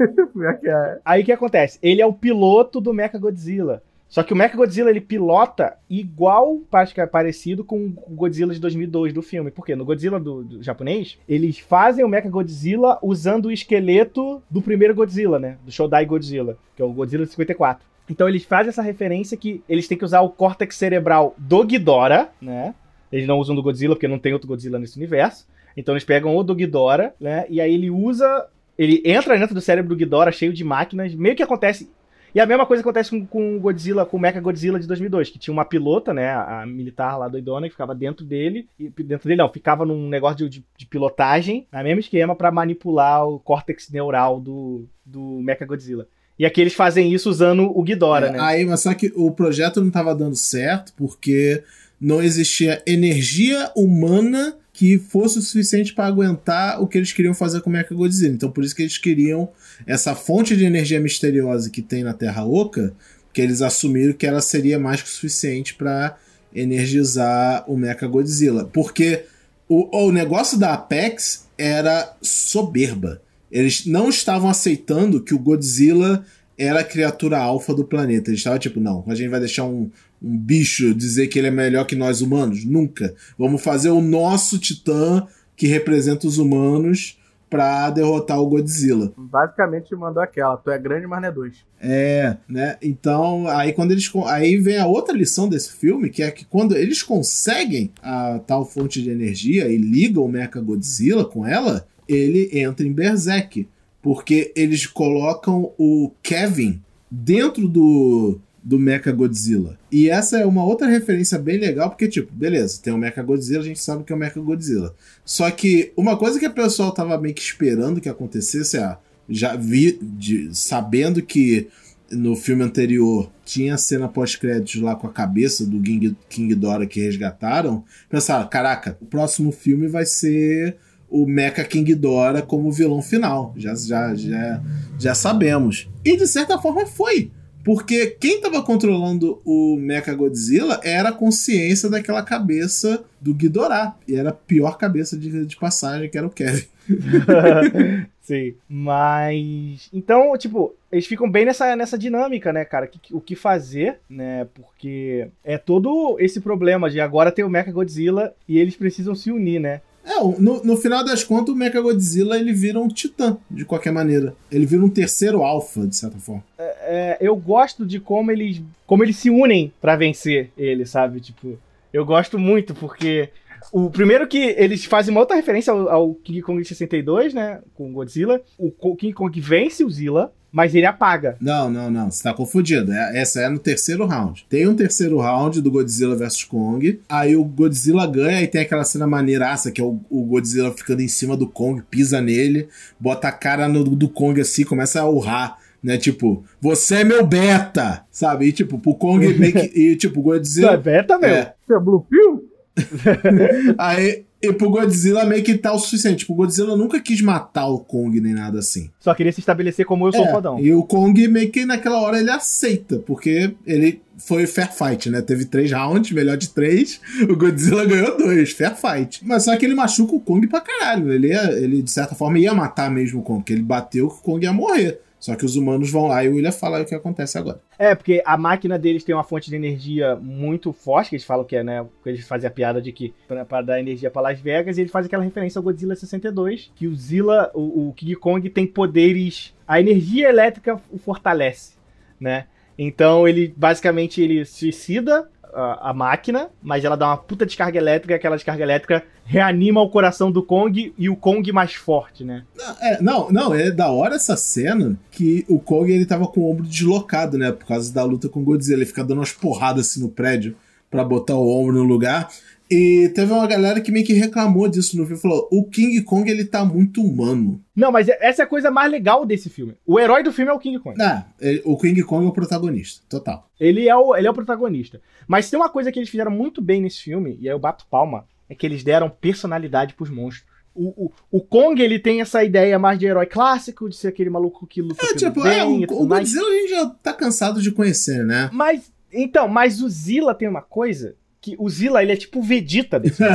Que 0.59 0.69
é. 0.69 0.99
Aí 1.03 1.21
o 1.21 1.25
que 1.25 1.31
acontece? 1.31 1.77
Ele 1.81 2.01
é 2.01 2.05
o 2.05 2.13
piloto 2.13 2.79
do 2.79 2.93
Mecha 2.93 3.17
Godzilla. 3.17 3.81
Só 4.15 4.23
que 4.23 4.31
o 4.31 4.35
Mecha 4.35 4.55
Godzilla 4.55 4.89
ele 4.89 5.01
pilota 5.01 5.75
igual, 5.89 6.61
é 6.95 7.05
parecido 7.05 7.65
com 7.65 7.87
o 8.07 8.15
Godzilla 8.15 8.53
de 8.53 8.61
2002 8.61 9.11
do 9.11 9.21
filme. 9.21 9.51
Por 9.51 9.65
quê? 9.65 9.75
No 9.75 9.83
Godzilla 9.83 10.17
do, 10.17 10.41
do 10.41 10.63
japonês, 10.63 11.17
eles 11.27 11.59
fazem 11.59 12.05
o 12.05 12.07
Mecha 12.07 12.29
Godzilla 12.29 12.97
usando 13.03 13.47
o 13.47 13.51
esqueleto 13.51 14.41
do 14.49 14.61
primeiro 14.61 14.95
Godzilla, 14.95 15.37
né? 15.37 15.57
Do 15.65 15.69
Shodai 15.69 16.05
Godzilla, 16.05 16.57
que 16.77 16.81
é 16.81 16.85
o 16.85 16.93
Godzilla 16.93 17.25
de 17.25 17.31
54. 17.31 17.85
Então 18.09 18.29
eles 18.29 18.45
fazem 18.45 18.69
essa 18.69 18.81
referência 18.81 19.35
que 19.35 19.61
eles 19.67 19.85
têm 19.85 19.97
que 19.97 20.05
usar 20.05 20.21
o 20.21 20.29
córtex 20.29 20.77
cerebral 20.77 21.35
do 21.37 21.65
Ghidorah, 21.65 22.29
né? 22.41 22.73
Eles 23.11 23.27
não 23.27 23.37
usam 23.37 23.53
do 23.53 23.61
Godzilla 23.61 23.95
porque 23.95 24.07
não 24.07 24.17
tem 24.17 24.31
outro 24.31 24.47
Godzilla 24.47 24.79
nesse 24.79 24.95
universo. 24.95 25.45
Então 25.75 25.93
eles 25.93 26.05
pegam 26.05 26.33
o 26.37 26.41
do 26.41 26.55
Ghidorah, 26.55 27.11
né? 27.19 27.45
E 27.49 27.59
aí 27.59 27.73
ele 27.73 27.89
usa. 27.89 28.47
Ele 28.77 29.03
entra 29.03 29.37
dentro 29.37 29.53
do 29.53 29.59
cérebro 29.59 29.89
do 29.89 29.97
Ghidorah 29.97 30.31
cheio 30.31 30.53
de 30.53 30.63
máquinas. 30.63 31.13
Meio 31.13 31.35
que 31.35 31.43
acontece. 31.43 31.89
E 32.35 32.39
a 32.41 32.45
mesma 32.45 32.65
coisa 32.65 32.81
acontece 32.81 33.11
com, 33.11 33.25
com 33.25 33.55
o 33.55 33.59
Godzilla, 33.61 34.05
com 34.05 34.17
o 34.17 34.19
Mecha 34.19 34.41
Godzilla 34.41 34.77
de 34.77 34.85
2002, 34.85 35.29
que 35.29 35.39
tinha 35.39 35.53
uma 35.53 35.63
pilota, 35.63 36.13
né? 36.13 36.31
A, 36.31 36.63
a 36.63 36.65
militar 36.65 37.15
lá 37.15 37.29
doidona, 37.29 37.67
que 37.67 37.71
ficava 37.71 37.95
dentro 37.95 38.25
dele. 38.25 38.67
E 38.77 38.89
dentro 38.89 39.29
dele 39.29 39.41
não, 39.41 39.49
ficava 39.49 39.85
num 39.85 40.09
negócio 40.09 40.37
de, 40.39 40.59
de, 40.59 40.65
de 40.77 40.85
pilotagem, 40.85 41.65
no 41.71 41.81
mesmo 41.81 42.01
esquema, 42.01 42.35
pra 42.35 42.51
manipular 42.51 43.25
o 43.25 43.39
córtex 43.39 43.89
neural 43.89 44.41
do, 44.41 44.85
do 45.05 45.39
Mecha 45.41 45.65
Godzilla. 45.65 46.09
E 46.37 46.45
aqui 46.45 46.59
eles 46.59 46.73
fazem 46.73 47.13
isso 47.13 47.29
usando 47.29 47.71
o 47.73 47.81
Ghidorah, 47.81 48.27
É, 48.27 48.31
né? 48.31 48.39
Aí, 48.41 48.65
mas 48.65 48.81
só 48.81 48.93
que 48.93 49.13
o 49.15 49.31
projeto 49.31 49.79
não 49.79 49.89
tava 49.89 50.13
dando 50.13 50.35
certo 50.35 50.91
porque 50.97 51.63
não 52.01 52.21
existia 52.21 52.83
energia 52.85 53.71
humana 53.77 54.57
que 54.75 54.99
fosse 54.99 55.39
o 55.39 55.41
suficiente 55.41 55.93
para 55.93 56.05
aguentar 56.05 56.81
o 56.81 56.87
que 56.87 56.97
eles 56.97 57.13
queriam 57.13 57.33
fazer 57.33 57.61
com 57.61 57.69
o 57.69 57.73
Mecha 57.73 57.95
Godzilla. 57.95 58.33
Então, 58.33 58.51
por 58.51 58.61
isso 58.61 58.75
que 58.75 58.81
eles 58.81 58.97
queriam 58.97 59.47
essa 59.87 60.13
fonte 60.13 60.53
de 60.57 60.65
energia 60.65 60.99
misteriosa 60.99 61.69
que 61.69 61.81
tem 61.81 62.03
na 62.03 62.13
Terra 62.13 62.45
Oca, 62.45 62.93
que 63.31 63.39
eles 63.39 63.61
assumiram 63.61 64.11
que 64.11 64.27
ela 64.27 64.41
seria 64.41 64.77
mais 64.77 65.01
que 65.01 65.07
o 65.07 65.11
suficiente 65.11 65.75
para 65.75 66.17
energizar 66.53 67.63
o 67.71 67.77
Mecha 67.77 68.05
Godzilla. 68.05 68.65
Porque 68.65 69.23
o, 69.69 70.07
o 70.07 70.11
negócio 70.11 70.59
da 70.59 70.73
Apex 70.73 71.47
era 71.57 72.13
soberba. 72.21 73.21
Eles 73.49 73.85
não 73.85 74.09
estavam 74.09 74.49
aceitando 74.49 75.23
que 75.23 75.33
o 75.33 75.39
Godzilla 75.39 76.25
era 76.57 76.81
a 76.81 76.85
criatura 76.85 77.37
alfa 77.37 77.73
do 77.73 77.85
planeta. 77.85 78.29
Eles 78.29 78.41
estavam 78.41 78.59
tipo, 78.59 78.81
não, 78.81 79.05
a 79.07 79.15
gente 79.15 79.29
vai 79.29 79.39
deixar 79.39 79.63
um, 79.63 79.89
um 80.25 80.35
bicho 80.35 80.93
dizer 80.95 81.27
que 81.27 81.37
ele 81.37 81.47
é 81.47 81.51
melhor 81.51 81.85
que 81.85 81.95
nós 81.95 82.19
humanos? 82.19 82.65
Nunca. 82.65 83.13
Vamos 83.37 83.61
fazer 83.61 83.91
o 83.91 84.01
nosso 84.01 84.57
titã 84.57 85.27
que 85.55 85.67
representa 85.67 86.27
os 86.27 86.39
humanos 86.39 87.19
pra 87.47 87.91
derrotar 87.91 88.41
o 88.41 88.47
Godzilla. 88.47 89.13
Basicamente 89.15 89.95
mandou 89.95 90.21
aquela, 90.21 90.57
tu 90.57 90.71
é 90.71 90.79
grande, 90.79 91.05
mas 91.05 91.21
não 91.21 91.29
é 91.29 91.31
dois. 91.31 91.57
É, 91.79 92.37
né? 92.49 92.75
Então, 92.81 93.47
aí 93.47 93.71
quando 93.71 93.91
eles 93.91 94.11
aí 94.25 94.57
vem 94.57 94.77
a 94.77 94.87
outra 94.87 95.15
lição 95.15 95.47
desse 95.47 95.71
filme, 95.73 96.09
que 96.09 96.23
é 96.23 96.31
que 96.31 96.43
quando 96.43 96.75
eles 96.75 97.03
conseguem 97.03 97.91
a 98.01 98.39
tal 98.39 98.65
fonte 98.65 99.01
de 99.01 99.11
energia 99.11 99.67
e 99.67 99.77
ligam 99.77 100.25
o 100.25 100.27
Mecha 100.27 100.59
Godzilla 100.59 101.23
com 101.23 101.45
ela, 101.45 101.87
ele 102.09 102.49
entra 102.51 102.85
em 102.85 102.91
Berserk, 102.91 103.67
porque 104.01 104.51
eles 104.55 104.87
colocam 104.87 105.71
o 105.77 106.11
Kevin 106.21 106.81
dentro 107.09 107.67
do 107.67 108.39
do 108.67 108.79
Mecha 108.79 109.11
Godzilla. 109.11 109.77
E 109.91 110.09
essa 110.09 110.39
é 110.39 110.45
uma 110.45 110.65
outra 110.65 110.87
referência 110.87 111.37
bem 111.37 111.59
legal, 111.59 111.87
porque, 111.91 112.07
tipo, 112.07 112.33
beleza, 112.33 112.79
tem 112.81 112.91
o 112.91 112.97
Mecha 112.97 113.21
Godzilla, 113.21 113.61
a 113.61 113.65
gente 113.65 113.79
sabe 113.79 114.03
que 114.03 114.11
é 114.11 114.15
o 114.15 114.19
Mecha 114.19 114.39
Godzilla. 114.41 114.95
Só 115.23 115.49
que 115.51 115.93
uma 115.95 116.17
coisa 116.17 116.39
que 116.39 116.47
o 116.47 116.51
pessoal 116.53 116.91
tava 116.91 117.15
meio 117.21 117.35
que 117.35 117.41
esperando 117.43 118.01
que 118.01 118.09
acontecesse, 118.09 118.75
é, 118.77 118.97
já 119.29 119.55
vi, 119.55 119.99
de- 120.01 120.49
sabendo 120.51 121.21
que 121.21 121.67
no 122.11 122.35
filme 122.35 122.63
anterior 122.63 123.29
tinha 123.43 123.75
a 123.75 123.77
cena 123.77 124.07
pós-créditos 124.07 124.81
lá 124.81 124.95
com 124.95 125.05
a 125.05 125.11
cabeça 125.13 125.63
do 125.65 125.79
King, 125.81 126.15
King 126.27 126.55
Dora 126.55 126.87
que 126.87 126.99
resgataram, 127.01 127.83
pensaram, 128.09 128.47
caraca, 128.47 128.97
o 128.99 129.05
próximo 129.05 129.51
filme 129.51 129.87
vai 129.87 130.05
ser 130.07 130.75
o 131.07 131.27
Mecha 131.27 131.63
King 131.63 131.93
Dora 131.93 132.41
como 132.41 132.71
vilão 132.71 133.01
final. 133.01 133.53
Já, 133.57 133.75
já, 133.75 134.15
já, 134.15 134.61
já 134.99 135.13
sabemos. 135.15 135.87
E 136.03 136.17
de 136.17 136.25
certa 136.27 136.57
forma 136.59 136.85
foi. 136.87 137.31
Porque 137.65 138.15
quem 138.19 138.39
tava 138.39 138.61
controlando 138.61 139.41
o 139.43 139.75
Mecha 139.75 140.13
Godzilla 140.13 140.79
era 140.83 141.09
a 141.09 141.11
consciência 141.11 141.89
daquela 141.89 142.21
cabeça 142.21 143.03
do 143.19 143.33
Ghidorah. 143.33 143.95
E 144.07 144.15
era 144.15 144.29
a 144.29 144.33
pior 144.33 144.77
cabeça 144.77 145.17
de, 145.17 145.47
de 145.47 145.57
passagem, 145.57 146.07
que 146.07 146.15
era 146.15 146.27
o 146.27 146.29
Kevin. 146.29 146.63
Sim. 148.21 148.53
Mas. 148.69 149.89
Então, 149.91 150.37
tipo, 150.37 150.75
eles 150.91 151.07
ficam 151.07 151.29
bem 151.29 151.45
nessa, 151.45 151.75
nessa 151.75 151.97
dinâmica, 151.97 152.53
né, 152.53 152.63
cara? 152.63 152.87
O 153.11 153.19
que 153.19 153.35
fazer, 153.35 153.97
né? 154.07 154.47
Porque 154.53 155.27
é 155.43 155.57
todo 155.57 156.17
esse 156.19 156.39
problema 156.39 156.87
de 156.87 157.01
agora 157.01 157.31
ter 157.31 157.43
o 157.43 157.49
Mecha 157.49 157.71
Godzilla 157.71 158.35
e 158.47 158.59
eles 158.59 158.75
precisam 158.75 159.15
se 159.15 159.31
unir, 159.31 159.59
né? 159.59 159.81
É, 160.05 160.19
no, 160.19 160.63
no 160.63 160.77
final 160.77 161.03
das 161.03 161.23
contas, 161.23 161.53
o 161.53 161.57
Mecha 161.57 161.81
Godzilla 161.81 162.37
ele 162.37 162.53
vira 162.53 162.79
um 162.79 162.87
titã, 162.87 163.37
de 163.49 163.65
qualquer 163.65 163.91
maneira. 163.91 164.35
Ele 164.51 164.65
vira 164.65 164.85
um 164.85 164.89
terceiro 164.89 165.41
alfa, 165.41 165.87
de 165.87 165.95
certa 165.95 166.17
forma. 166.19 166.43
É, 166.57 167.17
eu 167.19 167.35
gosto 167.35 167.85
de 167.85 167.99
como 167.99 168.31
eles. 168.31 168.61
como 168.85 169.03
eles 169.03 169.17
se 169.17 169.31
unem 169.31 169.73
pra 169.81 169.95
vencer 169.95 170.51
ele, 170.55 170.85
sabe? 170.85 171.19
Tipo, 171.19 171.57
eu 171.91 172.05
gosto 172.05 172.37
muito, 172.37 172.75
porque. 172.75 173.29
O 173.71 173.89
primeiro 173.89 174.27
que 174.27 174.37
eles 174.37 174.85
fazem 174.85 175.11
uma 175.11 175.21
outra 175.21 175.35
referência 175.35 175.73
ao, 175.73 175.89
ao 175.89 176.13
King 176.13 176.39
Kong 176.43 176.61
de 176.61 176.67
62, 176.67 177.33
né? 177.33 177.61
Com 177.73 177.91
Godzilla. 177.91 178.39
O 178.59 178.95
King 178.95 179.11
Kong 179.11 179.41
vence 179.41 179.83
o 179.83 179.89
Zilla, 179.89 180.31
mas 180.55 180.73
ele 180.73 180.85
apaga. 180.85 181.35
Não, 181.41 181.69
não, 181.69 181.91
não. 181.91 182.09
Você 182.09 182.23
tá 182.23 182.33
confundindo. 182.33 182.93
É- 182.93 183.19
Essa 183.19 183.41
é 183.41 183.49
no 183.49 183.59
terceiro 183.59 184.05
round. 184.05 184.45
Tem 184.49 184.65
um 184.67 184.73
terceiro 184.73 185.17
round 185.19 185.61
do 185.61 185.69
Godzilla 185.69 186.15
vs 186.15 186.45
Kong. 186.45 187.01
Aí 187.09 187.35
o 187.35 187.43
Godzilla 187.43 188.07
ganha 188.07 188.41
e 188.41 188.47
tem 188.47 188.61
aquela 188.61 188.85
cena 188.85 189.05
maneiraça 189.05 189.69
que 189.69 189.81
é 189.81 189.83
o, 189.83 189.99
o 190.09 190.23
Godzilla 190.23 190.71
ficando 190.71 191.01
em 191.01 191.07
cima 191.09 191.35
do 191.35 191.45
Kong, 191.47 191.83
pisa 191.91 192.21
nele, 192.21 192.69
bota 192.97 193.27
a 193.27 193.31
cara 193.33 193.67
no, 193.67 193.83
do 193.83 194.07
Kong 194.07 194.39
assim, 194.39 194.63
começa 194.63 195.01
a 195.01 195.09
urrar. 195.09 195.57
Né, 195.83 195.97
tipo, 195.99 196.43
você 196.59 196.95
é 196.95 197.03
meu 197.03 197.23
beta, 197.27 198.03
sabe? 198.09 198.47
E 198.47 198.51
tipo, 198.51 198.79
pro 198.79 198.95
Kong 198.95 199.27
meio 199.37 199.53
que. 199.53 199.71
E 199.79 199.95
tipo, 199.95 200.19
o 200.21 200.23
Isso 200.23 200.31
é 200.33 200.37
Godzilla. 200.37 200.77
beta, 200.77 201.19
meu. 201.19 201.29
É, 201.29 201.53
Você 201.67 201.75
é 201.75 201.79
Blue 201.79 202.01
Pill? 202.09 202.49
aí, 203.77 204.25
e 204.41 204.53
pro 204.53 204.69
Godzilla 204.69 205.25
meio 205.25 205.43
que 205.43 205.57
tá 205.57 205.73
o 205.73 205.79
suficiente. 205.79 206.19
Tipo, 206.19 206.33
o 206.33 206.35
Godzilla 206.35 206.75
nunca 206.77 206.99
quis 206.99 207.21
matar 207.21 207.67
o 207.67 207.79
Kong 207.79 208.19
nem 208.19 208.33
nada 208.33 208.59
assim. 208.59 208.89
Só 208.99 209.13
queria 209.13 209.31
se 209.31 209.39
estabelecer 209.39 209.85
como 209.85 210.07
eu 210.07 210.13
sou 210.13 210.25
É, 210.25 210.31
fodão. 210.31 210.59
E 210.59 210.73
o 210.73 210.83
Kong 210.83 211.27
meio 211.27 211.51
que 211.51 211.65
naquela 211.65 211.99
hora 211.99 212.19
ele 212.19 212.29
aceita, 212.29 212.99
porque 212.99 213.55
ele 213.65 214.01
foi 214.17 214.45
fair 214.45 214.71
fight, 214.71 215.09
né? 215.09 215.21
Teve 215.21 215.45
três 215.45 215.71
rounds, 215.71 216.11
melhor 216.11 216.37
de 216.37 216.49
três. 216.49 216.99
O 217.29 217.35
Godzilla 217.35 217.85
ganhou 217.85 218.17
dois, 218.17 218.51
fair 218.51 218.75
fight. 218.75 219.21
Mas 219.25 219.43
só 219.43 219.55
que 219.57 219.65
ele 219.65 219.73
machuca 219.75 220.15
o 220.15 220.19
Kong 220.19 220.45
pra 220.47 220.61
caralho. 220.61 221.11
Ele, 221.11 221.29
ia, 221.29 221.51
ele 221.53 221.81
de 221.81 221.91
certa 221.91 222.13
forma 222.15 222.37
ia 222.39 222.53
matar 222.53 222.91
mesmo 222.91 223.19
o 223.21 223.23
Kong, 223.23 223.39
porque 223.39 223.53
ele 223.53 223.63
bateu 223.63 224.09
que 224.09 224.19
o 224.19 224.21
Kong 224.21 224.43
ia 224.45 224.53
morrer. 224.53 224.99
Só 225.25 225.35
que 225.35 225.43
os 225.43 225.55
humanos 225.55 225.91
vão 225.91 226.05
lá 226.05 226.23
e 226.23 226.29
o 226.29 226.35
William 226.35 226.51
fala 226.51 226.81
o 226.81 226.85
que 226.85 226.93
acontece 226.93 227.35
agora. 227.35 227.59
É, 227.79 227.95
porque 227.95 228.21
a 228.23 228.37
máquina 228.37 228.77
deles 228.77 229.03
tem 229.03 229.15
uma 229.15 229.23
fonte 229.23 229.49
de 229.49 229.55
energia 229.55 230.15
muito 230.15 230.71
forte, 230.71 231.09
que 231.09 231.15
eles 231.15 231.25
falam 231.25 231.43
que 231.43 231.55
é, 231.55 231.63
né? 231.63 231.83
Eles 232.05 232.27
fazem 232.27 232.47
a 232.47 232.51
piada 232.51 232.79
de 232.79 232.91
que 232.91 233.11
para 233.27 233.63
dar 233.63 233.79
energia 233.79 234.11
para 234.11 234.21
Las 234.21 234.39
Vegas, 234.39 234.77
e 234.77 234.81
eles 234.81 234.91
fazem 234.91 235.07
aquela 235.07 235.23
referência 235.23 235.57
ao 235.57 235.63
Godzilla 235.63 235.95
62, 235.95 236.71
que 236.75 236.85
o 236.85 236.95
Zilla, 236.95 237.49
o, 237.55 237.89
o 237.89 237.93
King 237.93 238.15
Kong 238.17 238.47
tem 238.51 238.67
poderes. 238.67 239.51
A 239.67 239.79
energia 239.79 240.29
elétrica 240.29 240.79
o 240.91 240.99
fortalece, 240.99 241.73
né? 242.19 242.45
Então 242.77 243.27
ele 243.27 243.51
basicamente 243.57 244.21
ele 244.21 244.45
suicida 244.45 245.27
a, 245.55 245.93
máquina, 245.93 246.49
mas 246.61 246.83
ela 246.83 246.95
dá 246.95 247.07
uma 247.07 247.17
puta 247.17 247.45
descarga 247.45 247.77
elétrica, 247.77 248.15
aquela 248.15 248.35
descarga 248.35 248.61
elétrica 248.61 249.03
reanima 249.23 249.81
o 249.81 249.89
coração 249.89 250.31
do 250.31 250.43
Kong 250.43 250.93
e 250.97 251.09
o 251.09 251.15
Kong 251.15 251.51
mais 251.51 251.73
forte, 251.73 252.23
né? 252.23 252.43
Não, 252.55 252.75
é, 252.81 253.01
não, 253.01 253.31
não, 253.31 253.53
é 253.55 253.71
da 253.71 253.89
hora 253.89 254.15
essa 254.15 254.37
cena 254.37 254.95
que 255.09 255.45
o 255.47 255.59
Kong 255.59 255.91
ele 255.91 256.05
tava 256.05 256.27
com 256.27 256.41
o 256.41 256.51
ombro 256.51 256.65
deslocado, 256.65 257.37
né? 257.37 257.51
Por 257.51 257.65
causa 257.65 257.91
da 257.93 258.03
luta 258.03 258.29
com 258.29 258.41
o 258.41 258.43
Godzilla. 258.43 258.79
Ele 258.79 258.85
fica 258.85 259.03
dando 259.03 259.19
umas 259.19 259.31
porradas 259.31 259.87
assim 259.87 260.01
no 260.01 260.09
prédio 260.09 260.55
para 260.91 261.03
botar 261.03 261.35
o 261.35 261.49
ombro 261.49 261.73
no 261.73 261.83
lugar. 261.83 262.29
E 262.69 263.11
teve 263.13 263.31
uma 263.31 263.45
galera 263.45 263.79
que 263.79 263.91
meio 263.91 264.05
que 264.05 264.13
reclamou 264.13 264.67
disso 264.67 264.97
no 264.97 265.05
filme. 265.05 265.21
Falou: 265.21 265.47
o 265.51 265.69
King 265.69 266.01
Kong 266.01 266.29
ele 266.29 266.45
tá 266.45 266.65
muito 266.65 267.01
humano. 267.01 267.61
Não, 267.75 267.91
mas 267.91 268.07
essa 268.07 268.41
é 268.41 268.45
a 268.45 268.47
coisa 268.47 268.71
mais 268.71 268.91
legal 268.91 269.25
desse 269.25 269.49
filme. 269.49 269.75
O 269.85 269.99
herói 269.99 270.23
do 270.23 270.33
filme 270.33 270.51
é 270.51 270.53
o 270.53 270.59
King 270.59 270.79
Kong. 270.79 270.99
Ah, 271.01 271.27
o 271.63 271.77
King 271.77 272.01
Kong 272.03 272.25
é 272.25 272.29
o 272.29 272.33
protagonista, 272.33 273.03
total. 273.07 273.49
Ele 273.59 273.87
é 273.87 273.95
o, 273.95 274.15
ele 274.15 274.27
é 274.27 274.31
o 274.31 274.33
protagonista. 274.33 274.99
Mas 275.27 275.49
tem 275.49 275.59
uma 275.59 275.69
coisa 275.69 275.91
que 275.91 275.99
eles 275.99 276.09
fizeram 276.09 276.31
muito 276.31 276.61
bem 276.61 276.81
nesse 276.81 277.01
filme, 277.03 277.37
e 277.39 277.47
aí 277.47 277.53
eu 277.53 277.59
bato 277.59 277.85
palma, 277.89 278.25
é 278.49 278.55
que 278.55 278.65
eles 278.65 278.83
deram 278.83 279.09
personalidade 279.09 279.93
pros 279.93 280.09
monstros. 280.09 280.45
O, 280.73 281.05
o, 281.05 281.11
o, 281.31 281.41
Kong, 281.41 281.81
ele 281.81 281.97
tem 281.97 282.19
essa 282.19 282.43
ideia 282.43 282.77
mais 282.77 282.99
de 282.99 283.05
herói 283.05 283.25
clássico, 283.27 283.87
de 283.87 283.95
ser 283.95 284.09
aquele 284.09 284.29
maluco 284.29 284.67
que 284.67 284.81
luta 284.81 285.05
é, 285.05 285.15
tipo, 285.15 285.41
bem. 285.41 285.85
É, 285.85 285.93
o, 285.93 286.01
o 286.01 286.05
Godzilla 286.05 286.49
a 286.49 286.53
gente 286.53 286.69
já 286.69 286.85
tá 287.01 287.13
cansado 287.13 287.61
de 287.61 287.71
conhecer, 287.71 288.25
né? 288.25 288.49
Mas, 288.51 288.91
então, 289.13 289.47
mas 289.47 289.81
o 289.81 289.87
Zilla 289.87 290.35
tem 290.35 290.49
uma 290.49 290.61
coisa 290.61 291.15
que 291.45 291.55
o 291.59 291.69
Zilla, 291.69 292.01
ele 292.01 292.11
é 292.11 292.15
tipo 292.15 292.39
o 292.39 292.41
Vegeta 292.41 292.99
desse 292.99 293.21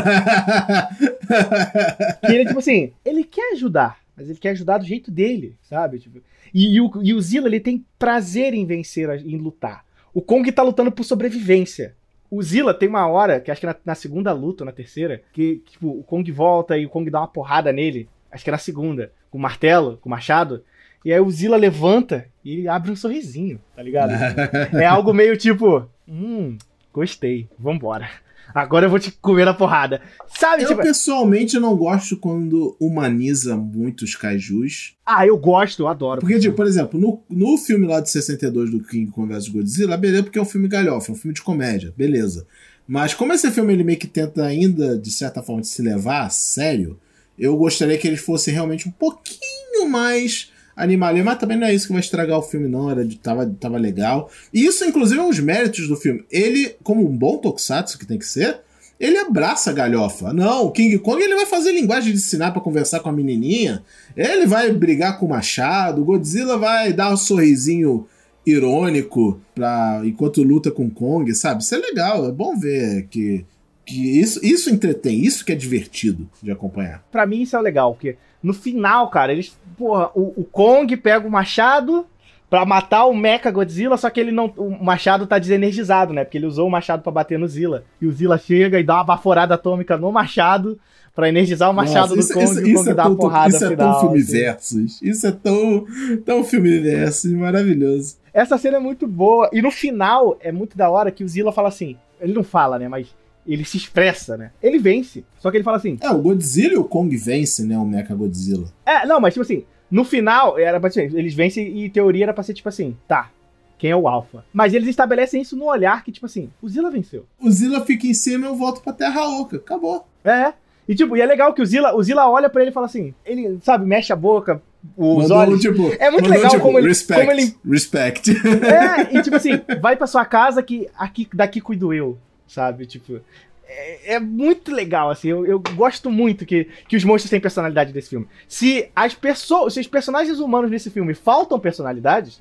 Que 2.20 2.32
ele 2.32 2.42
é 2.42 2.46
tipo 2.46 2.58
assim, 2.58 2.92
ele 3.04 3.22
quer 3.22 3.52
ajudar, 3.52 4.00
mas 4.16 4.28
ele 4.28 4.36
quer 4.36 4.50
ajudar 4.50 4.78
do 4.78 4.84
jeito 4.84 5.12
dele, 5.12 5.56
sabe? 5.62 6.00
Tipo, 6.00 6.20
e, 6.52 6.74
e, 6.74 6.80
o, 6.80 6.90
e 7.04 7.14
o 7.14 7.20
Zilla, 7.20 7.46
ele 7.46 7.60
tem 7.60 7.86
prazer 7.96 8.52
em 8.52 8.66
vencer, 8.66 9.08
em 9.24 9.36
lutar. 9.36 9.84
O 10.12 10.20
Kong 10.20 10.50
tá 10.50 10.60
lutando 10.60 10.90
por 10.90 11.04
sobrevivência. 11.04 11.94
O 12.28 12.42
Zilla 12.42 12.74
tem 12.74 12.88
uma 12.88 13.06
hora, 13.06 13.38
que 13.38 13.48
acho 13.48 13.60
que 13.60 13.66
na, 13.68 13.76
na 13.84 13.94
segunda 13.94 14.32
luta, 14.32 14.64
ou 14.64 14.66
na 14.66 14.72
terceira, 14.72 15.22
que 15.32 15.62
tipo, 15.70 15.88
o 15.88 16.02
Kong 16.02 16.28
volta 16.32 16.76
e 16.76 16.84
o 16.84 16.90
Kong 16.90 17.08
dá 17.08 17.20
uma 17.20 17.28
porrada 17.28 17.72
nele. 17.72 18.08
Acho 18.32 18.42
que 18.42 18.50
é 18.50 18.52
na 18.52 18.58
segunda, 18.58 19.12
com 19.30 19.38
o 19.38 19.40
martelo, 19.40 19.98
com 19.98 20.08
o 20.08 20.10
machado. 20.10 20.64
E 21.04 21.12
aí 21.12 21.20
o 21.20 21.30
Zilla 21.30 21.56
levanta 21.56 22.26
e 22.44 22.66
abre 22.66 22.90
um 22.90 22.96
sorrisinho, 22.96 23.60
tá 23.76 23.84
ligado? 23.84 24.10
é 24.74 24.84
algo 24.84 25.14
meio 25.14 25.36
tipo, 25.36 25.88
hum, 26.08 26.58
Gostei, 26.92 27.48
vambora. 27.58 28.08
Agora 28.54 28.86
eu 28.86 28.90
vou 28.90 28.98
te 28.98 29.12
comer 29.12 29.44
na 29.44 29.54
porrada. 29.54 30.00
Sabe, 30.38 30.64
eu 30.64 30.68
tipo... 30.68 30.82
pessoalmente 30.82 31.58
não 31.58 31.76
gosto 31.76 32.16
quando 32.16 32.76
humaniza 32.80 33.56
muito 33.56 34.02
os 34.04 34.16
kaijus. 34.16 34.94
Ah, 35.06 35.26
eu 35.26 35.36
gosto, 35.36 35.82
eu 35.82 35.88
adoro. 35.88 36.20
Porque, 36.20 36.38
tipo, 36.38 36.56
por 36.56 36.66
exemplo, 36.66 36.98
no, 37.00 37.22
no 37.30 37.56
filme 37.56 37.86
lá 37.86 38.00
de 38.00 38.10
62 38.10 38.70
do 38.70 38.80
King 38.82 39.10
Kong 39.10 39.32
vs 39.32 39.48
Godzilla, 39.48 39.96
beleza, 39.96 40.24
porque 40.24 40.38
é 40.38 40.42
um 40.42 40.46
filme 40.46 40.68
galhofa, 40.68 41.10
é 41.10 41.14
um 41.14 41.16
filme 41.16 41.34
de 41.34 41.42
comédia, 41.42 41.94
beleza. 41.96 42.46
Mas 42.86 43.14
como 43.14 43.32
esse 43.32 43.50
filme 43.50 43.72
ele 43.72 43.84
meio 43.84 43.98
que 43.98 44.08
tenta 44.08 44.44
ainda, 44.44 44.98
de 44.98 45.10
certa 45.12 45.42
forma, 45.42 45.62
de 45.62 45.68
se 45.68 45.80
levar 45.80 46.26
a 46.26 46.30
sério, 46.30 46.98
eu 47.38 47.56
gostaria 47.56 47.96
que 47.96 48.06
ele 48.06 48.16
fosse 48.16 48.50
realmente 48.50 48.88
um 48.88 48.92
pouquinho 48.92 49.88
mais 49.88 50.50
animalia, 50.82 51.22
mas 51.22 51.38
também 51.38 51.56
não 51.56 51.66
é 51.66 51.74
isso 51.74 51.86
que 51.86 51.92
vai 51.92 52.00
estragar 52.00 52.38
o 52.38 52.42
filme, 52.42 52.68
não. 52.68 52.90
Era, 52.90 53.06
tava, 53.22 53.46
tava 53.58 53.78
legal. 53.78 54.30
E 54.52 54.64
isso, 54.64 54.84
inclusive, 54.84 55.20
é 55.20 55.22
um 55.22 55.30
dos 55.30 55.40
méritos 55.40 55.86
do 55.86 55.96
filme. 55.96 56.24
Ele, 56.30 56.74
como 56.82 57.06
um 57.06 57.16
bom 57.16 57.38
tokusatsu 57.38 57.98
que 57.98 58.06
tem 58.06 58.18
que 58.18 58.26
ser, 58.26 58.60
ele 58.98 59.16
abraça 59.16 59.70
a 59.70 59.72
galhofa. 59.72 60.32
Não, 60.32 60.66
o 60.66 60.70
King 60.70 60.98
Kong 60.98 61.22
ele 61.22 61.34
vai 61.34 61.46
fazer 61.46 61.72
linguagem 61.72 62.12
de 62.12 62.20
sinal 62.20 62.52
para 62.52 62.60
conversar 62.60 63.00
com 63.00 63.08
a 63.08 63.12
menininha. 63.12 63.82
Ele 64.16 64.46
vai 64.46 64.70
brigar 64.72 65.18
com 65.18 65.26
o 65.26 65.28
Machado. 65.30 66.02
O 66.02 66.04
Godzilla 66.04 66.58
vai 66.58 66.92
dar 66.92 67.12
um 67.12 67.16
sorrisinho 67.16 68.06
irônico 68.44 69.40
pra, 69.54 70.02
enquanto 70.04 70.42
luta 70.42 70.70
com 70.70 70.90
Kong, 70.90 71.34
sabe? 71.34 71.62
Isso 71.62 71.74
é 71.74 71.78
legal, 71.78 72.28
é 72.28 72.32
bom 72.32 72.56
ver 72.56 73.06
que, 73.08 73.44
que 73.84 74.18
isso, 74.18 74.44
isso 74.44 74.70
entretém, 74.70 75.20
isso 75.20 75.44
que 75.44 75.52
é 75.52 75.54
divertido 75.54 76.28
de 76.42 76.50
acompanhar. 76.50 77.04
Para 77.10 77.26
mim 77.26 77.42
isso 77.42 77.56
é 77.56 77.60
legal, 77.60 77.94
porque 77.94 78.16
no 78.42 78.54
final, 78.54 79.08
cara, 79.10 79.32
eles. 79.32 79.58
Porra, 79.76 80.10
o, 80.14 80.40
o 80.40 80.44
Kong 80.44 80.94
pega 80.96 81.26
o 81.26 81.30
machado 81.30 82.06
para 82.48 82.66
matar 82.66 83.06
o 83.06 83.14
Mecha 83.14 83.50
Godzilla, 83.50 83.96
só 83.96 84.10
que 84.10 84.20
ele 84.20 84.32
não. 84.32 84.52
O 84.56 84.84
machado 84.84 85.26
tá 85.26 85.38
desenergizado, 85.38 86.12
né? 86.12 86.24
Porque 86.24 86.38
ele 86.38 86.46
usou 86.46 86.66
o 86.66 86.70
machado 86.70 87.02
para 87.02 87.12
bater 87.12 87.38
no 87.38 87.46
Zilla. 87.46 87.84
E 88.00 88.06
o 88.06 88.12
Zilla 88.12 88.38
chega 88.38 88.80
e 88.80 88.84
dá 88.84 88.96
uma 88.96 89.04
baforada 89.04 89.54
atômica 89.54 89.96
no 89.96 90.10
machado 90.10 90.78
para 91.14 91.28
energizar 91.28 91.70
o 91.70 91.74
machado 91.74 92.16
Nossa, 92.16 92.28
do 92.28 92.34
Kong 92.34 92.44
isso, 92.44 92.66
e 92.66 92.72
o 92.72 92.76
Kong 92.76 92.90
é 92.90 92.94
dá 92.94 93.02
tão, 93.04 93.16
porrada 93.16 93.48
Isso 93.48 93.64
é 93.64 93.76
tão 93.76 94.00
filme 94.00 94.18
assim. 94.20 94.32
versus. 94.32 95.02
Isso 95.02 95.26
é 95.26 95.32
tão, 95.32 95.86
tão 96.24 96.44
filme 96.44 96.78
versus, 96.80 97.32
maravilhoso. 97.32 98.16
Essa 98.32 98.56
cena 98.58 98.76
é 98.76 98.80
muito 98.80 99.06
boa. 99.06 99.48
E 99.52 99.60
no 99.60 99.70
final 99.70 100.36
é 100.40 100.52
muito 100.52 100.76
da 100.76 100.88
hora 100.88 101.10
que 101.10 101.24
o 101.24 101.28
Zilla 101.28 101.52
fala 101.52 101.68
assim. 101.68 101.96
Ele 102.20 102.32
não 102.32 102.44
fala, 102.44 102.78
né? 102.78 102.88
Mas 102.88 103.14
ele 103.46 103.64
se 103.64 103.76
expressa, 103.76 104.36
né? 104.36 104.50
Ele 104.62 104.78
vence. 104.78 105.24
Só 105.38 105.50
que 105.50 105.56
ele 105.56 105.64
fala 105.64 105.78
assim. 105.78 105.98
É, 106.00 106.10
o 106.10 106.18
Godzilla 106.18 106.74
e 106.74 106.78
o 106.78 106.84
Kong 106.84 107.14
vence, 107.16 107.64
né? 107.64 107.76
O 107.78 107.84
Mecha 107.84 108.14
Godzilla. 108.14 108.68
É, 108.84 109.06
não, 109.06 109.20
mas 109.20 109.34
tipo 109.34 109.42
assim, 109.42 109.64
no 109.90 110.04
final, 110.04 110.58
era 110.58 110.78
pra 110.78 110.90
ser, 110.90 111.12
eles 111.14 111.34
vencem 111.34 111.84
e 111.84 111.90
teoria 111.90 112.26
era 112.26 112.34
pra 112.34 112.44
ser 112.44 112.54
tipo 112.54 112.68
assim, 112.68 112.96
tá. 113.08 113.30
Quem 113.78 113.90
é 113.90 113.96
o 113.96 114.06
Alpha? 114.06 114.44
Mas 114.52 114.74
eles 114.74 114.88
estabelecem 114.88 115.40
isso 115.40 115.56
no 115.56 115.64
olhar 115.64 116.04
que, 116.04 116.12
tipo 116.12 116.26
assim, 116.26 116.50
o 116.60 116.68
Zilla 116.68 116.90
venceu. 116.90 117.24
O 117.40 117.50
Zilla 117.50 117.80
fica 117.80 118.06
em 118.06 118.12
cima 118.12 118.44
e 118.44 118.48
eu 118.50 118.54
volto 118.54 118.82
pra 118.82 118.92
Terra 118.92 119.26
Oca. 119.26 119.56
Acabou. 119.56 120.06
É. 120.22 120.52
E 120.86 120.94
tipo, 120.94 121.16
e 121.16 121.20
é 121.20 121.24
legal 121.24 121.54
que 121.54 121.62
o 121.62 121.66
Zilla, 121.66 121.94
o 121.94 122.02
Zilla 122.02 122.28
olha 122.28 122.50
pra 122.50 122.60
ele 122.60 122.70
e 122.70 122.74
fala 122.74 122.86
assim, 122.86 123.14
ele, 123.24 123.58
sabe, 123.62 123.86
mexe 123.86 124.12
a 124.12 124.16
boca, 124.16 124.60
os 124.96 125.22
mandou, 125.22 125.36
olhos. 125.38 125.60
Tipo, 125.60 125.82
é 125.98 126.10
muito 126.10 126.24
mandou, 126.24 126.30
legal 126.30 126.50
tipo, 126.50 126.62
como, 126.62 126.78
ele, 126.78 126.88
respect, 126.88 127.20
como 127.20 127.32
ele. 127.32 127.56
Respect. 127.64 128.30
É, 128.30 129.16
e 129.16 129.22
tipo 129.22 129.36
assim, 129.36 129.52
vai 129.80 129.96
pra 129.96 130.06
sua 130.06 130.24
casa 130.24 130.62
que 130.62 130.88
aqui, 130.98 131.28
daqui 131.32 131.60
cuido 131.60 131.94
eu, 131.94 132.18
sabe? 132.50 132.86
Tipo, 132.86 133.20
é, 133.66 134.14
é, 134.14 134.20
muito 134.20 134.72
legal, 134.72 135.10
assim. 135.10 135.28
Eu, 135.28 135.46
eu, 135.46 135.62
gosto 135.74 136.10
muito 136.10 136.44
que, 136.44 136.66
que 136.88 136.96
os 136.96 137.04
monstros 137.04 137.30
têm 137.30 137.40
personalidade 137.40 137.92
desse 137.92 138.10
filme. 138.10 138.26
Se 138.48 138.88
as 138.94 139.14
pessoas, 139.14 139.74
se 139.74 139.80
os 139.80 139.86
personagens 139.86 140.40
humanos 140.40 140.70
nesse 140.70 140.90
filme 140.90 141.14
faltam 141.14 141.58
personalidades, 141.58 142.40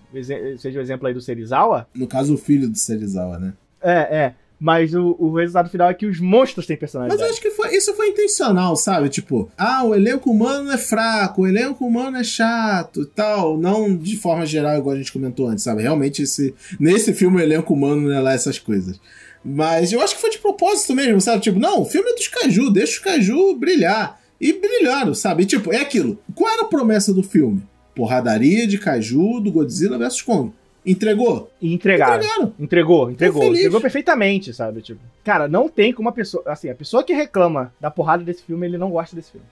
seja 0.58 0.80
o 0.80 0.82
exemplo 0.82 1.08
aí 1.08 1.14
do 1.14 1.22
Serizawa. 1.22 1.88
No 1.94 2.08
caso, 2.08 2.34
o 2.34 2.38
filho 2.38 2.68
do 2.68 2.78
Serizawa, 2.78 3.38
né? 3.38 3.54
É, 3.82 4.18
é. 4.18 4.34
Mas 4.60 4.94
o, 4.94 5.16
o 5.18 5.38
resultado 5.38 5.70
final 5.70 5.90
é 5.90 5.94
que 5.94 6.06
os 6.06 6.20
monstros 6.20 6.66
têm 6.66 6.76
personalidade. 6.76 7.22
Mas 7.22 7.30
eu 7.30 7.34
acho 7.34 7.42
que 7.42 7.52
foi, 7.52 7.74
isso 7.78 7.94
foi 7.94 8.10
intencional, 8.10 8.76
sabe? 8.76 9.08
Tipo, 9.08 9.50
ah, 9.58 9.86
o 9.86 9.96
elenco 9.96 10.30
humano 10.30 10.70
é 10.70 10.78
fraco, 10.78 11.44
o 11.44 11.48
elenco 11.48 11.86
humano 11.86 12.18
é 12.18 12.24
chato 12.26 13.04
e 13.04 13.06
tal. 13.06 13.58
Não 13.58 13.96
de 13.96 14.18
forma 14.18 14.46
geral, 14.46 14.78
igual 14.78 14.96
a 14.96 14.98
gente 14.98 15.14
comentou 15.14 15.48
antes, 15.48 15.64
sabe? 15.64 15.82
Realmente, 15.82 16.24
esse, 16.24 16.54
nesse 16.78 17.14
filme, 17.14 17.38
o 17.38 17.40
elenco 17.40 17.74
humano 17.74 18.02
não 18.02 18.12
é 18.12 18.20
lá 18.20 18.34
essas 18.34 18.60
coisas. 18.60 19.00
Mas 19.44 19.92
eu 19.92 20.02
acho 20.02 20.16
que 20.16 20.22
foi 20.22 20.30
de 20.30 20.40
propósito 20.40 20.94
mesmo, 20.94 21.22
sabe? 21.22 21.42
Tipo, 21.42 21.60
não, 21.60 21.82
o 21.82 21.86
filme 21.86 22.10
é 22.10 22.16
dos 22.16 22.28
Caju, 22.28 22.70
deixa 22.70 22.94
os 22.94 23.00
Caju 23.00 23.56
brilhar. 23.56 24.20
E 24.40 24.54
brilharam, 24.54 25.14
sabe? 25.14 25.44
E, 25.44 25.46
tipo, 25.46 25.74
é 25.74 25.78
aquilo. 25.78 26.18
Qual 26.34 26.50
era 26.52 26.64
a 26.64 26.68
promessa 26.68 27.14
do 27.14 27.24
filme? 27.24 27.62
Porradaria 27.94 28.66
de 28.66 28.78
Caju 28.78 29.42
do 29.42 29.52
Godzilla 29.52 29.98
vs 29.98 30.22
Kong. 30.22 30.54
Entregou? 30.86 31.52
E 31.62 31.74
entregaram. 31.74 32.16
Entregaram. 32.16 32.54
Entregou, 32.58 33.12
entregou. 33.12 33.44
Entregou 33.44 33.82
perfeitamente, 33.82 34.54
sabe? 34.54 34.82
Tipo, 34.82 35.02
cara, 35.24 35.48
não 35.48 35.68
tem 35.68 35.92
como 35.92 36.08
uma 36.08 36.14
pessoa. 36.14 36.44
Assim, 36.46 36.70
a 36.70 36.76
pessoa 36.76 37.04
que 37.04 37.14
reclama 37.14 37.74
da 37.80 37.92
porrada 37.92 38.24
desse 38.24 38.44
filme, 38.44 38.66
ele 38.66 38.78
não 38.78 38.90
gosta 38.90 39.16
desse 39.16 39.32
filme. 39.32 39.46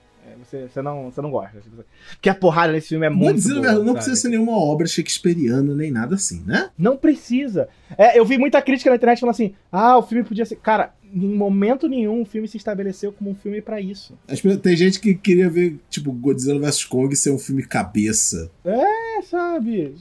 Você, 0.44 0.68
você, 0.68 0.82
não, 0.82 1.10
você 1.10 1.20
não 1.20 1.30
gosta. 1.30 1.58
Porque 2.10 2.28
a 2.28 2.34
porrada 2.34 2.72
nesse 2.72 2.88
filme 2.88 3.06
é 3.06 3.10
muito. 3.10 3.34
Godzilla 3.34 3.60
boa, 3.60 3.72
não 3.74 3.86
sabe? 3.86 3.94
precisa 3.94 4.16
ser 4.16 4.28
nenhuma 4.28 4.52
obra 4.52 4.86
shakespeariana 4.86 5.74
nem 5.74 5.90
nada 5.90 6.14
assim, 6.14 6.42
né? 6.46 6.70
Não 6.78 6.96
precisa. 6.96 7.68
É, 7.96 8.18
eu 8.18 8.24
vi 8.24 8.38
muita 8.38 8.60
crítica 8.62 8.90
na 8.90 8.96
internet 8.96 9.20
falando 9.20 9.34
assim: 9.34 9.54
ah, 9.70 9.98
o 9.98 10.02
filme 10.02 10.24
podia 10.24 10.44
ser. 10.44 10.56
Cara, 10.56 10.94
em 11.12 11.34
momento 11.34 11.88
nenhum 11.88 12.22
o 12.22 12.26
filme 12.26 12.46
se 12.46 12.56
estabeleceu 12.56 13.12
como 13.12 13.30
um 13.30 13.34
filme 13.34 13.60
para 13.60 13.80
isso. 13.80 14.18
Tem 14.62 14.76
gente 14.76 15.00
que 15.00 15.14
queria 15.14 15.48
ver, 15.48 15.78
tipo, 15.88 16.12
Godzilla 16.12 16.60
vs 16.60 16.84
Kong 16.84 17.14
ser 17.16 17.30
um 17.30 17.38
filme 17.38 17.62
cabeça. 17.62 18.50
É, 18.64 19.22
sabe? 19.22 19.94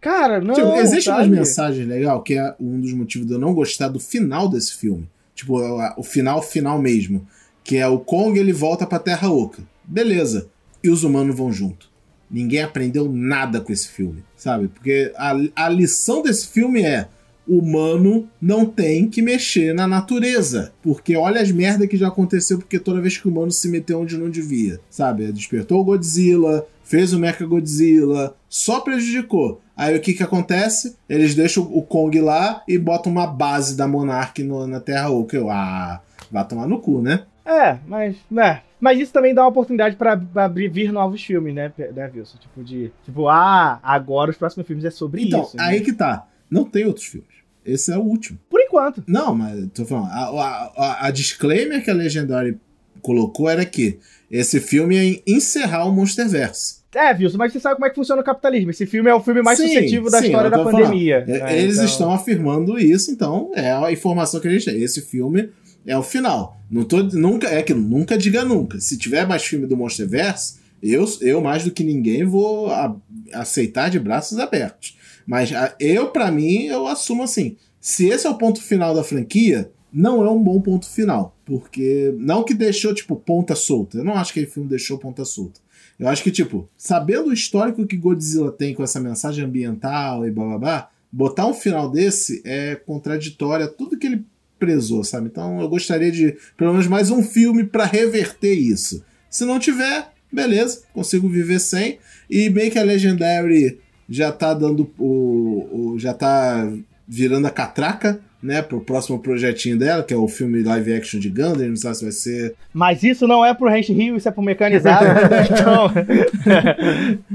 Cara, 0.00 0.40
não. 0.40 0.54
Tipo, 0.54 0.74
existe 0.76 1.10
umas 1.10 1.28
mensagens 1.28 1.86
legais, 1.86 2.22
que 2.24 2.34
é 2.34 2.54
um 2.60 2.80
dos 2.80 2.92
motivos 2.92 3.26
de 3.26 3.34
eu 3.34 3.38
não 3.38 3.54
gostar 3.54 3.88
do 3.88 3.98
final 3.98 4.48
desse 4.48 4.74
filme. 4.74 5.08
Tipo, 5.34 5.60
o 5.96 6.02
final, 6.02 6.42
final 6.42 6.80
mesmo. 6.80 7.26
Que 7.62 7.76
é 7.76 7.86
o 7.86 7.98
Kong 7.98 8.38
ele 8.38 8.52
volta 8.52 8.86
pra 8.86 8.98
Terra 8.98 9.30
Oca. 9.30 9.62
Beleza. 9.88 10.48
E 10.84 10.90
os 10.90 11.02
humanos 11.02 11.34
vão 11.34 11.50
junto. 11.50 11.90
Ninguém 12.30 12.62
aprendeu 12.62 13.10
nada 13.10 13.60
com 13.60 13.72
esse 13.72 13.88
filme, 13.88 14.22
sabe? 14.36 14.68
Porque 14.68 15.12
a, 15.16 15.34
a 15.56 15.68
lição 15.68 16.22
desse 16.22 16.46
filme 16.48 16.82
é: 16.82 17.08
o 17.46 17.58
humano 17.58 18.28
não 18.40 18.66
tem 18.66 19.08
que 19.08 19.22
mexer 19.22 19.74
na 19.74 19.86
natureza. 19.86 20.72
Porque 20.82 21.16
olha 21.16 21.40
as 21.40 21.50
merdas 21.50 21.88
que 21.88 21.96
já 21.96 22.08
aconteceu, 22.08 22.58
porque 22.58 22.78
toda 22.78 23.00
vez 23.00 23.16
que 23.16 23.26
o 23.26 23.30
humano 23.30 23.50
se 23.50 23.68
meteu 23.68 24.00
onde 24.00 24.18
não 24.18 24.28
devia, 24.28 24.78
sabe? 24.90 25.32
Despertou 25.32 25.80
o 25.80 25.84
Godzilla, 25.84 26.66
fez 26.84 27.14
o 27.14 27.18
Mecha 27.18 27.46
Godzilla, 27.46 28.36
só 28.46 28.80
prejudicou. 28.80 29.62
Aí 29.74 29.96
o 29.96 30.00
que 30.00 30.12
que 30.12 30.22
acontece? 30.22 30.96
Eles 31.08 31.34
deixam 31.34 31.62
o 31.72 31.80
Kong 31.80 32.20
lá 32.20 32.62
e 32.68 32.76
botam 32.76 33.10
uma 33.10 33.26
base 33.26 33.74
da 33.74 33.88
Monarch 33.88 34.42
no, 34.42 34.66
na 34.66 34.80
Terra 34.80 35.08
Oca. 35.08 35.40
Ah, 35.48 36.00
vai 36.30 36.46
tomar 36.46 36.66
no 36.66 36.80
cu, 36.80 37.00
né? 37.00 37.22
É, 37.46 37.78
mas, 37.86 38.16
né, 38.30 38.60
mas 38.80 39.00
isso 39.00 39.12
também 39.12 39.34
dá 39.34 39.42
uma 39.42 39.48
oportunidade 39.48 39.96
pra 39.96 40.14
vir 40.48 40.92
novos 40.92 41.22
filmes, 41.22 41.54
né, 41.54 41.72
né, 41.76 42.10
Wilson? 42.14 42.38
Tipo, 42.38 42.62
de. 42.62 42.92
Tipo, 43.04 43.28
ah, 43.28 43.80
agora 43.82 44.30
os 44.30 44.36
próximos 44.36 44.66
filmes 44.66 44.84
é 44.84 44.90
sobre 44.90 45.24
então, 45.24 45.42
isso. 45.42 45.52
Então, 45.54 45.66
aí 45.66 45.78
né? 45.78 45.84
que 45.84 45.92
tá. 45.92 46.26
Não 46.50 46.64
tem 46.64 46.86
outros 46.86 47.06
filmes. 47.06 47.38
Esse 47.64 47.92
é 47.92 47.98
o 47.98 48.02
último. 48.02 48.38
Por 48.48 48.60
enquanto. 48.60 49.02
Não, 49.06 49.34
mas 49.34 49.68
tô 49.74 49.84
falando. 49.84 50.10
A, 50.10 50.72
a, 50.76 51.06
a, 51.06 51.10
disclaimer 51.10 51.84
que 51.84 51.90
a 51.90 51.94
Legendary 51.94 52.58
colocou 53.02 53.48
era 53.48 53.64
que 53.64 53.98
esse 54.30 54.60
filme 54.60 54.96
ia 54.96 55.22
encerrar 55.26 55.84
o 55.84 55.92
Monsterverse. 55.92 56.78
É, 56.94 57.12
Wilson, 57.12 57.36
mas 57.36 57.52
você 57.52 57.60
sabe 57.60 57.74
como 57.74 57.86
é 57.86 57.90
que 57.90 57.96
funciona 57.96 58.22
o 58.22 58.24
capitalismo. 58.24 58.70
Esse 58.70 58.86
filme 58.86 59.10
é 59.10 59.14
o 59.14 59.20
filme 59.20 59.42
mais 59.42 59.58
sim, 59.58 59.68
suscetível 59.68 60.10
da 60.10 60.20
sim, 60.20 60.26
história 60.26 60.50
da 60.50 60.64
pandemia. 60.64 61.24
É, 61.28 61.60
eles 61.60 61.74
então... 61.74 61.84
estão 61.84 62.12
afirmando 62.12 62.78
isso, 62.78 63.10
então 63.10 63.52
é 63.54 63.70
a 63.70 63.92
informação 63.92 64.40
que 64.40 64.48
a 64.48 64.50
gente 64.50 64.64
tem. 64.64 64.82
Esse 64.82 65.02
filme 65.02 65.50
é 65.86 65.96
o 65.96 66.02
final. 66.02 66.60
Não 66.70 66.84
tô, 66.84 67.02
nunca, 67.02 67.48
é 67.48 67.62
que 67.62 67.74
nunca 67.74 68.18
diga 68.18 68.44
nunca. 68.44 68.80
Se 68.80 68.96
tiver 68.96 69.26
mais 69.26 69.44
filme 69.44 69.66
do 69.66 69.76
Monsterverse, 69.76 70.58
eu, 70.82 71.04
eu 71.20 71.40
mais 71.40 71.64
do 71.64 71.70
que 71.70 71.82
ninguém 71.82 72.24
vou 72.24 72.70
a, 72.70 72.94
aceitar 73.32 73.88
de 73.88 73.98
braços 73.98 74.38
abertos. 74.38 74.96
Mas 75.26 75.52
a, 75.52 75.74
eu, 75.80 76.10
para 76.10 76.30
mim, 76.30 76.64
eu 76.64 76.86
assumo 76.86 77.22
assim: 77.22 77.56
se 77.80 78.06
esse 78.08 78.26
é 78.26 78.30
o 78.30 78.38
ponto 78.38 78.62
final 78.62 78.94
da 78.94 79.04
franquia, 79.04 79.70
não 79.92 80.24
é 80.24 80.30
um 80.30 80.42
bom 80.42 80.60
ponto 80.60 80.86
final. 80.88 81.36
Porque 81.44 82.14
não 82.18 82.44
que 82.44 82.52
deixou, 82.52 82.94
tipo, 82.94 83.16
ponta 83.16 83.54
solta. 83.54 83.98
Eu 83.98 84.04
não 84.04 84.14
acho 84.14 84.32
que 84.32 84.40
aquele 84.40 84.52
filme 84.52 84.68
deixou 84.68 84.98
ponta 84.98 85.24
solta. 85.24 85.60
Eu 85.98 86.06
acho 86.06 86.22
que, 86.22 86.30
tipo, 86.30 86.68
sabendo 86.76 87.30
o 87.30 87.32
histórico 87.32 87.86
que 87.86 87.96
Godzilla 87.96 88.52
tem 88.52 88.74
com 88.74 88.82
essa 88.82 89.00
mensagem 89.00 89.44
ambiental 89.44 90.26
e 90.26 90.30
blá 90.30 90.44
blá 90.44 90.58
blá, 90.58 90.90
botar 91.10 91.46
um 91.46 91.54
final 91.54 91.90
desse 91.90 92.42
é 92.44 92.76
contraditório 92.76 93.66
a 93.66 93.68
tudo 93.68 93.98
que 93.98 94.06
ele 94.06 94.24
prezou, 94.58 95.04
sabe? 95.04 95.28
Então 95.28 95.60
eu 95.60 95.68
gostaria 95.68 96.10
de 96.10 96.36
pelo 96.56 96.72
menos 96.72 96.86
mais 96.86 97.10
um 97.10 97.22
filme 97.22 97.64
para 97.64 97.84
reverter 97.84 98.54
isso. 98.54 99.04
Se 99.30 99.44
não 99.44 99.58
tiver, 99.58 100.08
beleza, 100.32 100.82
consigo 100.92 101.28
viver 101.28 101.58
sem. 101.58 101.98
E 102.28 102.48
bem 102.50 102.70
que 102.70 102.78
a 102.78 102.82
Legendary 102.82 103.78
já 104.08 104.32
tá 104.32 104.54
dando 104.54 104.90
o, 104.98 105.92
o 105.94 105.98
já 105.98 106.14
tá 106.14 106.70
virando 107.06 107.46
a 107.46 107.50
catraca, 107.50 108.20
né, 108.42 108.62
pro 108.62 108.80
próximo 108.80 109.18
projetinho 109.18 109.76
dela, 109.76 110.02
que 110.02 110.14
é 110.14 110.16
o 110.16 110.28
filme 110.28 110.62
live 110.62 110.94
action 110.94 111.18
de 111.18 111.28
Gundam, 111.28 111.68
não 111.68 111.76
sabe 111.76 111.96
se 111.96 112.02
vai 112.04 112.12
ser... 112.12 112.54
Mas 112.72 113.02
isso 113.02 113.26
não 113.26 113.44
é 113.44 113.52
pro 113.52 113.68
Ranch 113.68 113.88
Rio, 113.88 114.16
isso 114.16 114.28
é 114.28 114.30
pro 114.30 114.42
mecanizado, 114.42 115.06
então... 115.50 115.90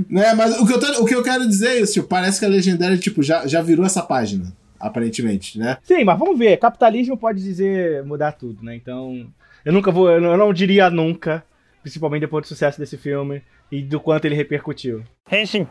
né, 0.10 0.34
mas 0.34 0.58
o 0.60 0.66
que, 0.66 0.74
eu 0.74 0.80
tô, 0.80 1.02
o 1.02 1.06
que 1.06 1.16
eu 1.16 1.24
quero 1.24 1.48
dizer 1.48 1.68
é 1.70 1.82
isso, 1.82 1.94
tipo, 1.94 2.08
parece 2.08 2.40
que 2.40 2.46
a 2.46 2.50
Legendary, 2.50 2.98
tipo, 2.98 3.22
já, 3.22 3.46
já 3.46 3.62
virou 3.62 3.86
essa 3.86 4.02
página, 4.02 4.54
aparentemente, 4.88 5.58
né? 5.58 5.78
Sim, 5.84 6.04
mas 6.04 6.20
vamos 6.20 6.38
ver, 6.38 6.58
capitalismo 6.58 7.18
pode 7.18 7.42
dizer 7.42 8.04
mudar 8.04 8.34
tudo, 8.34 8.64
né, 8.64 8.76
então... 8.76 9.28
Eu 9.66 9.72
nunca 9.72 9.92
vou, 9.92 10.12
eu 10.12 10.38
não 10.38 10.54
diria 10.54 10.90
nunca, 10.90 11.42
principalmente 11.82 12.20
depois 12.22 12.44
do 12.44 12.50
sucesso 12.50 12.78
desse 12.78 12.98
filme 12.98 13.42
e 13.72 13.82
do 13.82 13.98
quanto 13.98 14.26
ele 14.26 14.36
repercutiu. 14.36 15.04
Henshin. 15.32 15.68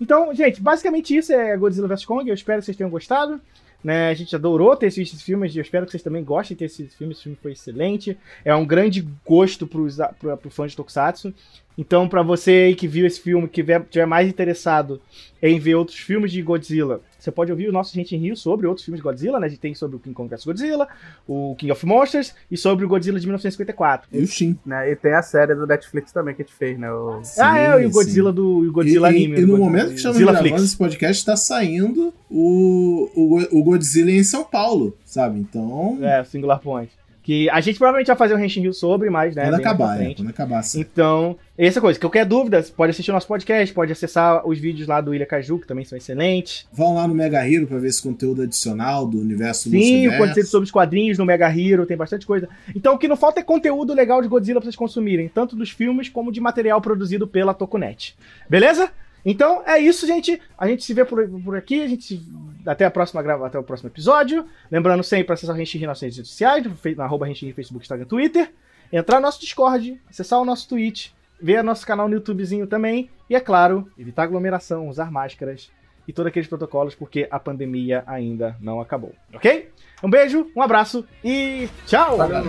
Então, 0.00 0.32
gente, 0.32 0.60
basicamente 0.60 1.16
isso 1.16 1.32
é 1.32 1.56
Godzilla 1.56 1.88
vs 1.88 2.04
Kong. 2.04 2.28
Eu 2.28 2.34
espero 2.34 2.60
que 2.60 2.66
vocês 2.66 2.76
tenham 2.76 2.90
gostado. 2.90 3.40
Né, 3.82 4.08
a 4.08 4.14
gente 4.14 4.34
adorou 4.34 4.74
ter 4.74 4.86
esses 4.86 5.20
filmes 5.20 5.54
e 5.54 5.58
eu 5.58 5.62
espero 5.62 5.84
que 5.84 5.92
vocês 5.92 6.02
também 6.02 6.24
gostem 6.24 6.54
de 6.54 6.60
ter 6.60 6.64
esses 6.66 6.94
filmes. 6.94 7.16
Esse 7.16 7.24
filme 7.24 7.38
foi 7.42 7.52
excelente. 7.52 8.16
É 8.44 8.54
um 8.54 8.64
grande 8.64 9.06
gosto 9.26 9.66
para 9.66 10.38
o 10.46 10.50
fã 10.50 10.66
de 10.66 10.76
Tokusatsu. 10.76 11.34
Então, 11.76 12.08
para 12.08 12.22
você 12.22 12.50
aí 12.50 12.74
que 12.74 12.86
viu 12.86 13.06
esse 13.06 13.20
filme, 13.20 13.48
que 13.48 13.64
tiver 13.90 14.06
mais 14.06 14.28
interessado 14.28 15.00
em 15.42 15.58
ver 15.58 15.74
outros 15.74 15.98
filmes 15.98 16.32
de 16.32 16.40
Godzilla, 16.40 17.00
você 17.18 17.30
pode 17.30 17.50
ouvir 17.50 17.68
o 17.68 17.72
nosso 17.72 17.94
Gente 17.94 18.14
em 18.14 18.18
Rio 18.18 18.36
sobre 18.36 18.66
outros 18.66 18.84
filmes 18.84 18.98
de 18.98 19.02
Godzilla, 19.02 19.40
né? 19.40 19.46
A 19.46 19.48
gente 19.48 19.60
tem 19.60 19.74
sobre 19.74 19.96
o 19.96 19.98
King 19.98 20.14
Kong 20.14 20.28
vs 20.28 20.44
Godzilla, 20.44 20.86
o 21.26 21.54
King 21.58 21.72
of 21.72 21.86
Monsters 21.86 22.34
e 22.50 22.56
sobre 22.56 22.84
o 22.84 22.88
Godzilla 22.88 23.18
de 23.18 23.26
1954. 23.26 24.08
E 24.12 24.26
sim. 24.26 24.58
Né? 24.64 24.92
E 24.92 24.96
tem 24.96 25.14
a 25.14 25.22
série 25.22 25.54
do 25.54 25.66
Netflix 25.66 26.12
também 26.12 26.34
que 26.34 26.42
a 26.42 26.44
gente 26.44 26.54
fez, 26.54 26.78
né? 26.78 26.92
O... 26.92 27.22
Sim, 27.24 27.40
ah, 27.40 27.58
é, 27.58 27.82
e 27.82 27.86
o 27.86 27.90
Godzilla 27.90 28.30
sim. 28.30 28.36
do 28.36 28.68
o 28.68 28.72
Godzilla 28.72 29.10
e, 29.10 29.16
anime. 29.16 29.36
E, 29.38 29.42
e 29.42 29.46
no 29.46 29.58
momento 29.58 29.88
que 29.88 29.94
estamos 29.94 30.18
gravando 30.18 30.56
esse 30.56 30.76
podcast, 30.76 31.16
está 31.16 31.36
saindo 31.36 32.12
o, 32.30 33.10
o, 33.14 33.58
o 33.58 33.64
Godzilla 33.64 34.10
em 34.10 34.22
São 34.22 34.44
Paulo, 34.44 34.96
sabe? 35.04 35.38
Então. 35.38 35.98
É, 36.02 36.22
Singular 36.24 36.60
Point. 36.60 36.92
Que 37.24 37.48
a 37.48 37.58
gente 37.62 37.78
provavelmente 37.78 38.08
vai 38.08 38.16
fazer 38.16 38.34
um 38.34 38.38
Henshin 38.38 38.60
Rio 38.60 38.74
sobre, 38.74 39.08
mas, 39.08 39.34
né? 39.34 39.44
Quando 39.44 39.54
acabar, 39.54 40.00
é, 40.00 40.14
quando 40.14 40.28
acabar, 40.28 40.62
sim. 40.62 40.80
Então, 40.80 41.38
essa 41.56 41.80
coisa. 41.80 41.98
Qualquer 41.98 42.26
dúvida, 42.26 42.62
pode 42.76 42.90
assistir 42.90 43.10
o 43.10 43.14
nosso 43.14 43.26
podcast, 43.26 43.74
pode 43.74 43.90
acessar 43.90 44.46
os 44.46 44.58
vídeos 44.58 44.86
lá 44.86 45.00
do 45.00 45.14
Ilha 45.14 45.24
Caju, 45.24 45.58
que 45.58 45.66
também 45.66 45.86
são 45.86 45.96
excelentes. 45.96 46.68
Vão 46.70 46.94
lá 46.94 47.08
no 47.08 47.14
Mega 47.14 47.40
Hero 47.48 47.66
pra 47.66 47.78
ver 47.78 47.88
esse 47.88 48.02
conteúdo 48.02 48.42
adicional 48.42 49.06
do 49.06 49.18
universo 49.18 49.70
Sim, 49.70 50.06
o 50.08 50.18
conteúdo 50.18 50.46
sobre 50.46 50.64
os 50.66 50.70
quadrinhos 50.70 51.16
no 51.16 51.24
Mega 51.24 51.48
Hero, 51.48 51.86
tem 51.86 51.96
bastante 51.96 52.26
coisa. 52.26 52.46
Então, 52.76 52.94
o 52.94 52.98
que 52.98 53.08
não 53.08 53.16
falta 53.16 53.40
é 53.40 53.42
conteúdo 53.42 53.94
legal 53.94 54.20
de 54.20 54.28
Godzilla 54.28 54.60
pra 54.60 54.66
vocês 54.66 54.76
consumirem, 54.76 55.26
tanto 55.26 55.56
dos 55.56 55.70
filmes 55.70 56.10
como 56.10 56.30
de 56.30 56.42
material 56.42 56.78
produzido 56.82 57.26
pela 57.26 57.54
Tokunet. 57.54 58.14
Beleza? 58.50 58.90
Então 59.24 59.62
é 59.66 59.78
isso, 59.78 60.06
gente. 60.06 60.38
A 60.58 60.68
gente 60.68 60.84
se 60.84 60.92
vê 60.92 61.04
por, 61.04 61.26
por 61.26 61.56
aqui. 61.56 61.80
A 61.80 61.88
gente 61.88 62.04
se... 62.04 62.20
até 62.66 62.84
a 62.84 62.90
próxima 62.90 63.22
grava, 63.22 63.46
até 63.46 63.58
o 63.58 63.62
próximo 63.62 63.88
episódio. 63.88 64.46
Lembrando 64.70 65.02
sempre 65.02 65.32
acessar 65.32 65.54
a 65.54 65.58
gente 65.58 65.86
nas 65.86 66.00
redes 66.00 66.26
sociais, 66.28 66.64
na 66.96 67.04
arroba 67.04 67.26
Facebook, 67.26 67.84
Instagram, 67.84 68.06
Twitter. 68.06 68.52
Entrar 68.92 69.16
no 69.16 69.22
nosso 69.22 69.40
Discord, 69.40 70.00
acessar 70.08 70.40
o 70.40 70.44
nosso 70.44 70.68
Twitch, 70.68 71.10
ver 71.40 71.64
nosso 71.64 71.86
canal 71.86 72.08
no 72.08 72.14
YouTubezinho 72.14 72.66
também. 72.66 73.10
E 73.28 73.34
é 73.34 73.40
claro, 73.40 73.90
evitar 73.98 74.24
aglomeração, 74.24 74.88
usar 74.88 75.10
máscaras 75.10 75.70
e 76.06 76.12
todos 76.12 76.28
aqueles 76.28 76.48
protocolos, 76.48 76.94
porque 76.94 77.26
a 77.30 77.40
pandemia 77.40 78.04
ainda 78.06 78.56
não 78.60 78.80
acabou. 78.80 79.14
Ok? 79.32 79.70
Um 80.02 80.10
beijo, 80.10 80.50
um 80.54 80.62
abraço 80.62 81.04
e 81.24 81.68
tchau! 81.86 82.18
Valeu. 82.18 82.44